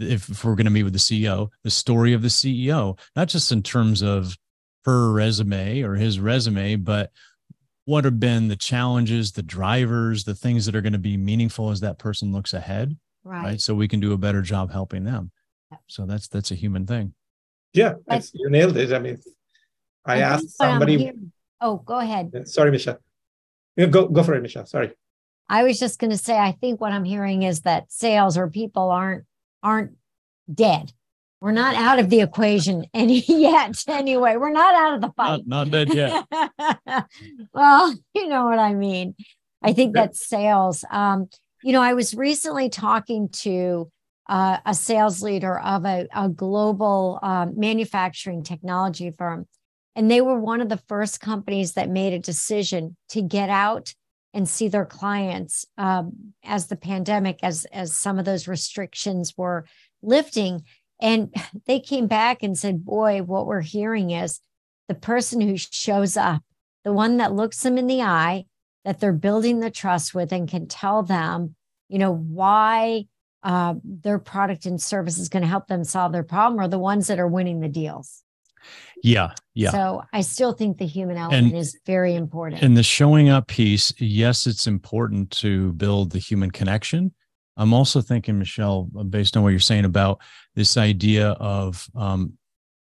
if, 0.00 0.28
if 0.28 0.44
we're 0.44 0.56
going 0.56 0.64
to 0.64 0.72
meet 0.72 0.82
with 0.82 0.92
the 0.92 0.98
CEO, 0.98 1.50
the 1.62 1.70
story 1.70 2.12
of 2.12 2.22
the 2.22 2.28
CEO, 2.28 2.98
not 3.14 3.28
just 3.28 3.52
in 3.52 3.62
terms 3.62 4.02
of 4.02 4.36
her 4.84 5.12
resume 5.12 5.82
or 5.82 5.94
his 5.94 6.18
resume, 6.18 6.76
but 6.76 7.12
what 7.84 8.04
have 8.04 8.18
been 8.18 8.48
the 8.48 8.56
challenges, 8.56 9.32
the 9.32 9.42
drivers, 9.42 10.24
the 10.24 10.34
things 10.34 10.66
that 10.66 10.74
are 10.74 10.82
going 10.82 10.92
to 10.92 10.98
be 10.98 11.16
meaningful 11.16 11.70
as 11.70 11.80
that 11.80 11.98
person 11.98 12.32
looks 12.32 12.52
ahead 12.52 12.96
right. 13.26 13.44
right? 13.44 13.60
So 13.60 13.74
we 13.74 13.88
can 13.88 14.00
do 14.00 14.12
a 14.12 14.18
better 14.18 14.42
job 14.42 14.70
helping 14.72 15.04
them. 15.04 15.30
So 15.88 16.06
that's 16.06 16.28
that's 16.28 16.52
a 16.52 16.54
human 16.54 16.86
thing. 16.86 17.12
Yeah, 17.72 17.94
you 18.32 18.48
nailed 18.48 18.76
it. 18.76 18.92
I 18.92 18.98
mean, 18.98 19.18
I, 20.04 20.14
I 20.14 20.18
asked 20.20 20.56
somebody. 20.56 21.12
Oh, 21.60 21.76
go 21.76 21.98
ahead. 21.98 22.48
Sorry, 22.48 22.70
Michelle. 22.70 22.98
Go 23.78 24.08
go 24.08 24.22
for 24.22 24.34
it, 24.34 24.42
Michelle. 24.42 24.66
Sorry. 24.66 24.92
I 25.48 25.62
was 25.62 25.78
just 25.78 25.98
going 26.00 26.10
to 26.10 26.18
say, 26.18 26.36
I 26.36 26.52
think 26.52 26.80
what 26.80 26.92
I'm 26.92 27.04
hearing 27.04 27.42
is 27.42 27.60
that 27.60 27.92
sales 27.92 28.36
or 28.36 28.48
people 28.48 28.90
aren't 28.90 29.24
aren't 29.62 29.92
dead. 30.52 30.92
We're 31.40 31.52
not 31.52 31.74
out 31.74 31.98
of 31.98 32.10
the 32.10 32.20
equation 32.20 32.86
any 32.94 33.20
yet. 33.20 33.84
Anyway, 33.86 34.36
we're 34.36 34.50
not 34.50 34.74
out 34.74 34.94
of 34.94 35.00
the 35.02 35.12
fight. 35.16 35.42
Not, 35.46 35.68
not 35.68 35.70
dead 35.70 35.94
yet. 35.94 36.26
well, 37.52 37.94
you 38.14 38.28
know 38.28 38.46
what 38.46 38.58
I 38.58 38.74
mean. 38.74 39.14
I 39.62 39.72
think 39.72 39.94
that 39.94 40.16
sales. 40.16 40.84
Um, 40.90 41.28
you 41.62 41.72
know, 41.72 41.82
I 41.82 41.94
was 41.94 42.14
recently 42.14 42.68
talking 42.68 43.28
to 43.30 43.90
uh, 44.28 44.58
a 44.64 44.74
sales 44.74 45.22
leader 45.22 45.58
of 45.58 45.84
a, 45.84 46.06
a 46.14 46.28
global 46.28 47.18
um, 47.22 47.58
manufacturing 47.58 48.42
technology 48.42 49.10
firm, 49.10 49.46
and 49.96 50.10
they 50.10 50.20
were 50.20 50.38
one 50.38 50.60
of 50.60 50.68
the 50.68 50.82
first 50.86 51.20
companies 51.20 51.72
that 51.72 51.90
made 51.90 52.12
a 52.12 52.18
decision 52.20 52.96
to 53.08 53.22
get 53.22 53.50
out 53.50 53.94
and 54.32 54.48
see 54.48 54.68
their 54.68 54.84
clients 54.84 55.64
um, 55.78 56.34
as 56.44 56.66
the 56.66 56.76
pandemic, 56.76 57.40
as 57.42 57.64
as 57.72 57.96
some 57.96 58.18
of 58.18 58.24
those 58.24 58.46
restrictions 58.46 59.34
were 59.36 59.66
lifting. 60.02 60.62
And 61.00 61.34
they 61.66 61.80
came 61.80 62.06
back 62.06 62.42
and 62.44 62.56
said, 62.56 62.84
"Boy, 62.84 63.22
what 63.22 63.46
we're 63.46 63.62
hearing 63.62 64.10
is 64.10 64.40
the 64.86 64.94
person 64.94 65.40
who 65.40 65.56
shows 65.56 66.16
up, 66.16 66.42
the 66.84 66.92
one 66.92 67.16
that 67.16 67.34
looks 67.34 67.60
them 67.62 67.78
in 67.78 67.88
the 67.88 68.02
eye." 68.02 68.44
that 68.86 69.00
they're 69.00 69.12
building 69.12 69.58
the 69.58 69.70
trust 69.70 70.14
with 70.14 70.32
and 70.32 70.48
can 70.48 70.68
tell 70.68 71.02
them, 71.02 71.56
you 71.88 71.98
know, 71.98 72.14
why 72.14 73.04
uh, 73.42 73.74
their 73.82 74.20
product 74.20 74.64
and 74.64 74.80
service 74.80 75.18
is 75.18 75.28
going 75.28 75.42
to 75.42 75.48
help 75.48 75.66
them 75.66 75.82
solve 75.82 76.12
their 76.12 76.22
problem 76.22 76.60
are 76.60 76.68
the 76.68 76.78
ones 76.78 77.08
that 77.08 77.18
are 77.18 77.26
winning 77.26 77.60
the 77.60 77.68
deals. 77.68 78.22
Yeah. 79.02 79.30
Yeah. 79.54 79.70
So 79.70 80.02
I 80.12 80.22
still 80.22 80.52
think 80.52 80.78
the 80.78 80.86
human 80.86 81.16
element 81.16 81.48
and, 81.48 81.56
is 81.56 81.78
very 81.86 82.14
important. 82.14 82.62
And 82.62 82.76
the 82.76 82.82
showing 82.82 83.28
up 83.28 83.46
piece, 83.46 83.92
yes, 83.98 84.46
it's 84.46 84.66
important 84.66 85.30
to 85.32 85.72
build 85.74 86.12
the 86.12 86.18
human 86.18 86.50
connection. 86.50 87.12
I'm 87.56 87.72
also 87.72 88.00
thinking, 88.00 88.38
Michelle, 88.38 88.84
based 88.84 89.36
on 89.36 89.42
what 89.42 89.50
you're 89.50 89.60
saying 89.60 89.84
about 89.84 90.20
this 90.54 90.76
idea 90.76 91.30
of 91.32 91.88
um, 91.94 92.34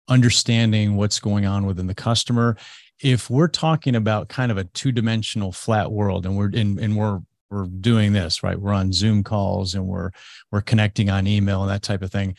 understanding 0.09 0.95
what's 0.95 1.19
going 1.19 1.45
on 1.45 1.65
within 1.65 1.88
the 1.88 1.95
customer 1.95 2.57
if 3.01 3.30
we're 3.30 3.47
talking 3.47 3.95
about 3.95 4.28
kind 4.30 4.51
of 4.51 4.57
a 4.57 4.63
two-dimensional 4.63 5.51
flat 5.51 5.91
world 5.91 6.25
and 6.25 6.36
we're 6.36 6.49
in 6.49 6.80
and 6.80 6.95
we're 6.95 7.19
we're 7.49 7.65
doing 7.65 8.13
this 8.13 8.43
right 8.43 8.59
we're 8.59 8.73
on 8.73 8.91
zoom 8.91 9.23
calls 9.23 9.75
and 9.75 9.86
we're 9.86 10.09
we're 10.51 10.61
connecting 10.61 11.09
on 11.09 11.28
email 11.28 11.61
and 11.61 11.71
that 11.71 11.84
type 11.84 12.01
of 12.01 12.11
thing 12.11 12.36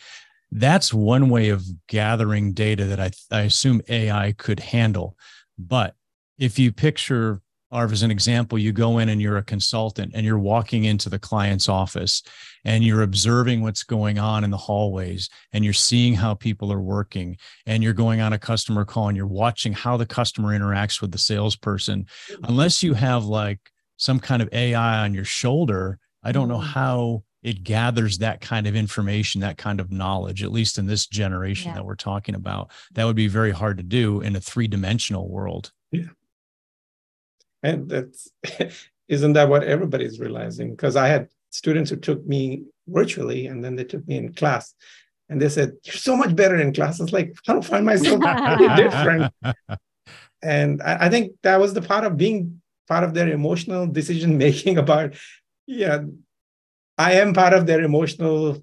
that's 0.51 0.95
one 0.95 1.29
way 1.29 1.51
of 1.51 1.65
gathering 1.89 2.53
data 2.53 2.85
that 2.85 3.01
i 3.01 3.11
i 3.31 3.43
assume 3.43 3.81
ai 3.89 4.33
could 4.33 4.61
handle 4.61 5.17
but 5.59 5.95
if 6.39 6.59
you 6.59 6.73
picture 6.73 7.43
Arv, 7.71 7.93
as 7.93 8.03
an 8.03 8.11
example, 8.11 8.59
you 8.59 8.73
go 8.73 8.99
in 8.99 9.11
and 9.11 9.21
you're 9.21 9.37
a 9.37 9.43
consultant 9.43 10.13
and 10.15 10.25
you're 10.25 10.39
walking 10.39 10.85
into 10.85 11.11
the 11.11 11.19
client's 11.19 11.69
office 11.69 12.23
and 12.65 12.83
you're 12.83 13.03
observing 13.03 13.61
what's 13.61 13.83
going 13.83 14.19
on 14.19 14.43
in 14.43 14.51
the 14.51 14.57
hallways 14.57 15.29
and 15.53 15.65
you're 15.65 15.75
seeing 15.75 16.15
how 16.15 16.33
people 16.33 16.73
are 16.73 16.81
working 16.81 17.37
and 17.67 17.83
you're 17.83 17.93
going 17.93 18.21
on 18.21 18.33
a 18.33 18.39
customer 18.39 18.87
call 18.87 19.09
and 19.09 19.17
you're 19.17 19.27
watching 19.27 19.75
how 19.75 19.99
the 19.99 20.07
customer 20.07 20.59
interacts 20.59 21.03
with 21.03 21.13
the 21.13 21.19
salesperson. 21.19 22.07
Unless 22.45 22.83
you 22.83 22.95
have 22.95 23.27
like 23.27 23.61
some 23.99 24.19
kind 24.19 24.41
of 24.41 24.49
AI 24.53 25.05
on 25.05 25.13
your 25.13 25.27
shoulder, 25.27 25.99
I 26.25 26.33
don't 26.33 26.49
know 26.49 26.59
mm. 26.59 26.67
how 26.67 27.23
it 27.43 27.63
gathers 27.63 28.19
that 28.19 28.41
kind 28.41 28.67
of 28.67 28.75
information, 28.75 29.41
that 29.41 29.59
kind 29.59 29.81
of 29.81 29.93
knowledge, 29.93 30.43
at 30.43 30.53
least 30.53 30.79
in 30.79 30.87
this 30.87 31.07
generation 31.07 31.71
yeah. 31.71 31.77
that 31.77 31.85
we're 31.85 31.95
talking 31.95 32.35
about. 32.35 32.71
That 32.93 33.05
would 33.05 33.17
be 33.17 33.29
very 33.29 33.53
hard 33.53 33.77
to 33.79 33.85
do 33.85 34.21
in 34.21 34.35
a 34.37 34.41
three 34.41 34.69
dimensional 34.69 35.29
world. 35.29 35.73
Yeah. 35.93 36.11
And 37.63 37.89
that's, 37.89 38.29
isn't 39.09 39.33
that 39.35 39.49
what 39.49 39.65
everybody's 39.65 40.19
realizing? 40.19 40.71
Because 40.71 40.97
I 40.97 41.09
had 41.09 41.29
students 41.51 41.91
who 41.91 41.97
took 41.97 42.27
me 42.27 42.65
virtually 42.89 43.47
and 43.47 43.65
then 43.65 43.77
they 43.77 43.85
took 43.85 44.07
me 44.09 44.17
in 44.17 44.33
class 44.33 44.75
and 45.29 45.41
they 45.41 45.49
said, 45.49 45.73
You're 45.85 45.95
so 45.95 46.17
much 46.17 46.35
better 46.35 46.57
in 46.57 46.73
class. 46.73 47.01
It's 47.01 47.13
like, 47.13 47.37
I 47.47 47.53
don't 47.53 47.65
find 47.65 47.87
myself 47.87 48.21
really 48.21 48.77
different. 48.77 49.33
And 50.41 50.81
I, 50.83 51.07
I 51.07 51.09
think 51.09 51.33
that 51.43 51.61
was 51.61 51.75
the 51.75 51.83
part 51.83 52.05
of 52.05 52.17
being 52.17 52.63
part 52.87 53.05
of 53.05 53.13
their 53.13 53.29
emotional 53.29 53.87
decision 53.87 54.39
making 54.39 54.79
about, 54.79 55.15
yeah, 55.67 56.03
I 56.99 57.13
am 57.13 57.33
part 57.33 57.55
of 57.55 57.67
their 57.67 57.81
emotional 57.83 58.63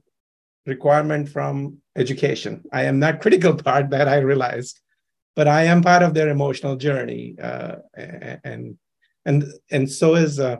requirement 0.66 1.30
from 1.30 1.78
education. 1.96 2.64
I 2.72 2.84
am 2.84 3.00
not 3.00 3.22
critical 3.24 3.56
part 3.56 3.90
that 3.92 4.08
I 4.08 4.18
realized, 4.18 4.82
but 5.36 5.48
I 5.48 5.64
am 5.64 5.82
part 5.82 6.04
of 6.04 6.14
their 6.14 6.30
emotional 6.30 6.76
journey. 6.76 7.36
Uh, 7.42 7.78
and 8.44 8.78
and 9.26 9.44
and 9.72 9.92
so 9.92 10.16
is 10.16 10.40
uh, 10.40 10.58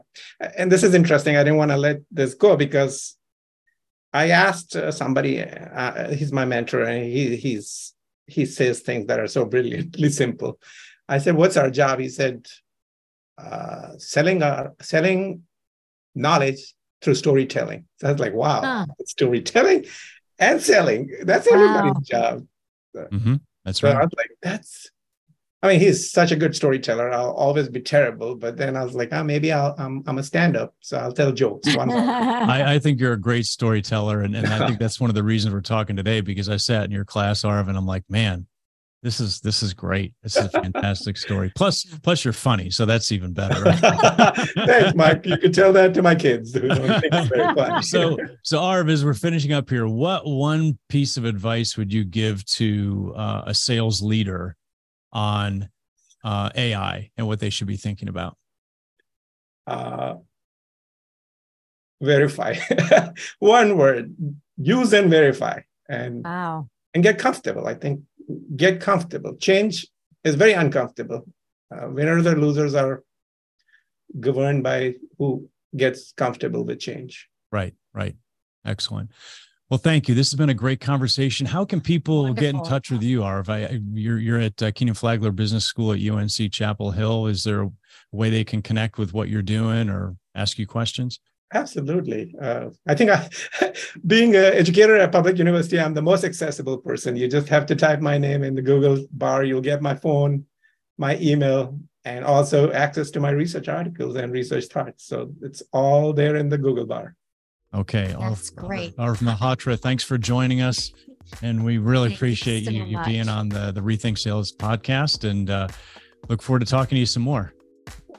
and 0.58 0.72
this 0.72 0.84
is 0.84 0.96
interesting. 0.96 1.36
I 1.36 1.44
didn't 1.44 1.58
want 1.58 1.72
to 1.72 1.78
let 1.78 1.98
this 2.10 2.34
go 2.34 2.56
because 2.56 3.16
I 4.14 4.30
asked 4.30 4.76
uh, 4.76 4.92
somebody. 4.92 5.42
Uh, 5.42 6.12
he's 6.12 6.32
my 6.32 6.46
mentor, 6.46 6.82
and 6.84 7.06
he 7.06 7.36
he's 7.36 7.94
he 8.26 8.46
says 8.46 8.80
things 8.80 9.06
that 9.08 9.20
are 9.20 9.28
so 9.28 9.46
brilliantly 9.54 10.10
simple. 10.10 10.60
I 11.08 11.20
said, 11.20 11.36
"What's 11.36 11.58
our 11.58 11.70
job?" 11.70 12.00
He 12.00 12.10
said, 12.10 12.48
uh, 13.38 13.98
"Selling 13.98 14.42
our 14.42 14.74
selling 14.82 15.44
knowledge 16.16 16.74
through 17.06 17.16
storytelling. 17.16 17.86
So 18.02 18.10
I 18.10 18.12
was 18.12 18.20
like, 18.20 18.34
wow, 18.34 18.62
huh. 18.62 18.86
storytelling 19.06 19.86
and 20.40 20.62
selling. 20.62 21.10
That's 21.24 21.48
everybody's 21.48 21.94
wow. 21.94 22.02
job. 22.04 22.48
mm-hmm. 22.96 23.36
That's 23.64 23.80
so 23.80 23.88
right. 23.88 23.98
I 23.98 24.02
was 24.02 24.14
like, 24.18 24.32
that's, 24.42 24.90
I 25.62 25.70
mean, 25.70 25.80
he's 25.80 26.12
such 26.12 26.32
a 26.32 26.36
good 26.36 26.56
storyteller. 26.56 27.12
I'll 27.12 27.32
always 27.32 27.70
be 27.70 27.82
terrible. 27.82 28.36
But 28.36 28.58
then 28.58 28.76
I 28.76 28.84
was 28.84 28.96
like, 28.96 29.10
oh, 29.12 29.24
maybe 29.24 29.52
I'll, 29.52 29.76
I'm, 29.78 30.04
I'm 30.08 30.18
a 30.18 30.24
stand 30.24 30.58
up. 30.58 30.74
So 30.80 30.98
I'll 30.98 31.14
tell 31.14 31.32
jokes. 31.32 31.68
I, 31.78 32.74
I, 32.74 32.80
think 32.80 33.00
you're 33.00 33.14
a 33.14 33.20
great 33.20 33.46
storyteller. 33.46 34.22
And, 34.22 34.36
and 34.36 34.48
I 34.48 34.68
think 34.68 34.80
that's 34.80 35.00
one 35.00 35.10
of 35.12 35.16
the 35.16 35.24
reasons 35.24 35.54
we're 35.54 35.62
talking 35.62 35.96
today 35.96 36.22
because 36.22 36.50
I 36.50 36.58
sat 36.58 36.86
in 36.86 36.92
your 36.92 37.06
class, 37.06 37.44
Arv, 37.44 37.68
and 37.68 37.78
I'm 37.78 37.86
like, 37.86 38.04
man, 38.10 38.48
this 39.06 39.20
is 39.20 39.40
this 39.40 39.62
is 39.62 39.72
great. 39.72 40.16
This 40.24 40.36
is 40.36 40.46
a 40.46 40.50
fantastic 40.50 41.16
story. 41.16 41.52
Plus, 41.56 41.86
plus 42.02 42.26
you're 42.26 42.34
funny, 42.34 42.72
so 42.72 42.88
that's 42.88 43.12
even 43.12 43.34
better. 43.34 43.62
Right? 43.62 43.78
Thanks, 44.66 44.96
Mike. 44.96 45.24
You 45.28 45.38
could 45.38 45.54
tell 45.54 45.72
that 45.74 45.94
to 45.94 46.02
my 46.02 46.16
kids. 46.16 46.52
so, 47.88 48.18
so 48.42 48.60
Arv, 48.60 48.90
as 48.90 49.06
we're 49.06 49.14
finishing 49.14 49.54
up 49.54 49.70
here, 49.70 49.88
what 49.88 50.26
one 50.26 50.80
piece 50.90 51.18
of 51.18 51.26
advice 51.26 51.78
would 51.78 51.94
you 51.94 52.04
give 52.04 52.44
to 52.46 53.14
uh, 53.16 53.44
a 53.46 53.54
sales 53.54 54.02
leader 54.02 54.56
on 55.14 55.70
uh, 56.24 56.50
AI 56.56 57.12
and 57.16 57.28
what 57.28 57.40
they 57.40 57.52
should 57.52 57.68
be 57.68 57.78
thinking 57.78 58.10
about? 58.10 58.36
Uh, 59.68 60.16
verify. 62.02 62.56
one 63.38 63.78
word: 63.78 64.16
use 64.58 64.94
and 64.94 65.12
verify, 65.12 65.60
and 65.88 66.24
wow, 66.24 66.68
and 66.96 67.04
get 67.04 67.20
comfortable. 67.20 67.68
I 67.68 67.76
think 67.76 68.02
get 68.56 68.82
comfortable. 68.82 69.36
Change 69.36 69.88
is 70.24 70.36
very 70.36 70.54
uncomfortable. 70.54 71.26
Uh, 71.74 71.90
winners 71.90 72.26
or 72.26 72.36
losers 72.36 72.76
are 72.76 73.04
governed 74.20 74.64
by 74.64 74.96
who 75.18 75.50
gets 75.76 76.14
comfortable 76.14 76.64
with 76.64 76.80
change. 76.80 77.28
Right, 77.52 77.74
right. 77.94 78.16
Excellent. 78.66 79.12
Well, 79.70 79.80
thank 79.80 80.08
you. 80.08 80.14
This 80.14 80.30
has 80.30 80.38
been 80.38 80.50
a 80.50 80.56
great 80.56 80.80
conversation. 80.80 81.48
How 81.48 81.66
can 81.66 81.82
people 81.82 82.24
Wonderful. 82.24 82.42
get 82.42 82.56
in 82.56 82.64
touch 82.64 82.92
with 82.92 83.02
you, 83.02 83.24
Arv? 83.24 83.50
I, 83.50 83.80
you're 83.94 84.20
you're 84.20 84.40
at 84.40 84.62
uh, 84.62 84.72
Kenan-Flagler 84.72 85.32
Business 85.32 85.66
School 85.66 85.92
at 85.92 86.00
UNC 86.00 86.52
Chapel 86.52 86.92
Hill. 86.92 87.26
Is 87.26 87.44
there 87.44 87.64
a 87.64 87.72
way 88.12 88.30
they 88.30 88.44
can 88.44 88.62
connect 88.62 89.00
with 89.00 89.14
what 89.14 89.28
you're 89.28 89.42
doing 89.42 89.90
or 89.90 90.18
ask 90.36 90.60
you 90.60 90.68
questions? 90.68 91.20
Absolutely. 91.54 92.36
Uh, 92.42 92.70
I 92.88 92.96
think 92.96 93.12
I, 93.12 93.30
being 94.08 94.36
an 94.36 94.46
educator 94.46 94.98
at 94.98 95.12
public 95.12 95.38
university, 95.38 95.80
I'm 95.80 95.94
the 95.94 96.02
most 96.02 96.24
accessible 96.24 96.78
person. 96.78 97.16
You 97.16 97.28
just 97.28 97.48
have 97.50 97.66
to 97.68 97.76
type 97.76 98.02
my 98.02 98.18
name 98.18 98.44
in 98.44 98.56
the 98.56 98.62
Google 98.62 99.06
bar. 99.12 99.44
You'll 99.44 99.62
get 99.62 99.82
my 99.82 99.96
phone, 99.96 100.46
my 100.98 101.18
email, 101.20 101.80
and 102.04 102.26
also 102.26 102.72
access 102.72 103.12
to 103.12 103.20
my 103.20 103.32
research 103.32 103.68
articles 103.68 104.16
and 104.16 104.32
research 104.32 104.66
thoughts. 104.66 105.06
So 105.06 105.32
it's 105.42 105.62
all 105.72 106.14
there 106.14 106.36
in 106.36 106.50
the 106.50 106.58
Google 106.58 106.86
bar. 106.86 107.16
Okay. 107.74 108.16
That's 108.20 108.52
Arv, 108.52 108.56
great. 108.56 108.96
Arv 108.98 109.20
Malhotra, 109.20 109.80
thanks 109.80 110.04
for 110.04 110.18
joining 110.18 110.62
us. 110.62 110.92
And 111.42 111.66
we 111.66 111.78
really 111.78 112.10
Thanks 112.10 112.20
appreciate 112.20 112.66
so 112.66 112.72
you, 112.72 112.86
you 112.86 113.00
being 113.06 113.28
on 113.28 113.50
the, 113.50 113.72
the 113.72 113.82
Rethink 113.82 114.18
Sales 114.18 114.52
podcast 114.52 115.28
and 115.28 115.50
uh, 115.50 115.68
look 116.30 116.42
forward 116.42 116.60
to 116.60 116.66
talking 116.66 116.96
to 116.96 117.00
you 117.00 117.06
some 117.06 117.24
more. 117.24 117.54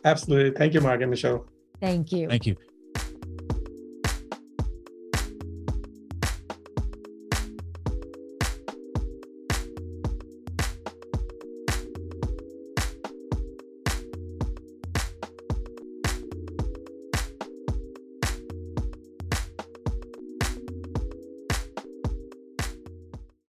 Absolutely. 0.05 0.57
Thank 0.57 0.74
you, 0.74 0.81
Mark 0.81 1.01
and 1.01 1.11
Michelle. 1.11 1.47
Thank 1.81 2.12
you. 2.12 2.29
Thank 2.29 2.47
you. 2.47 2.57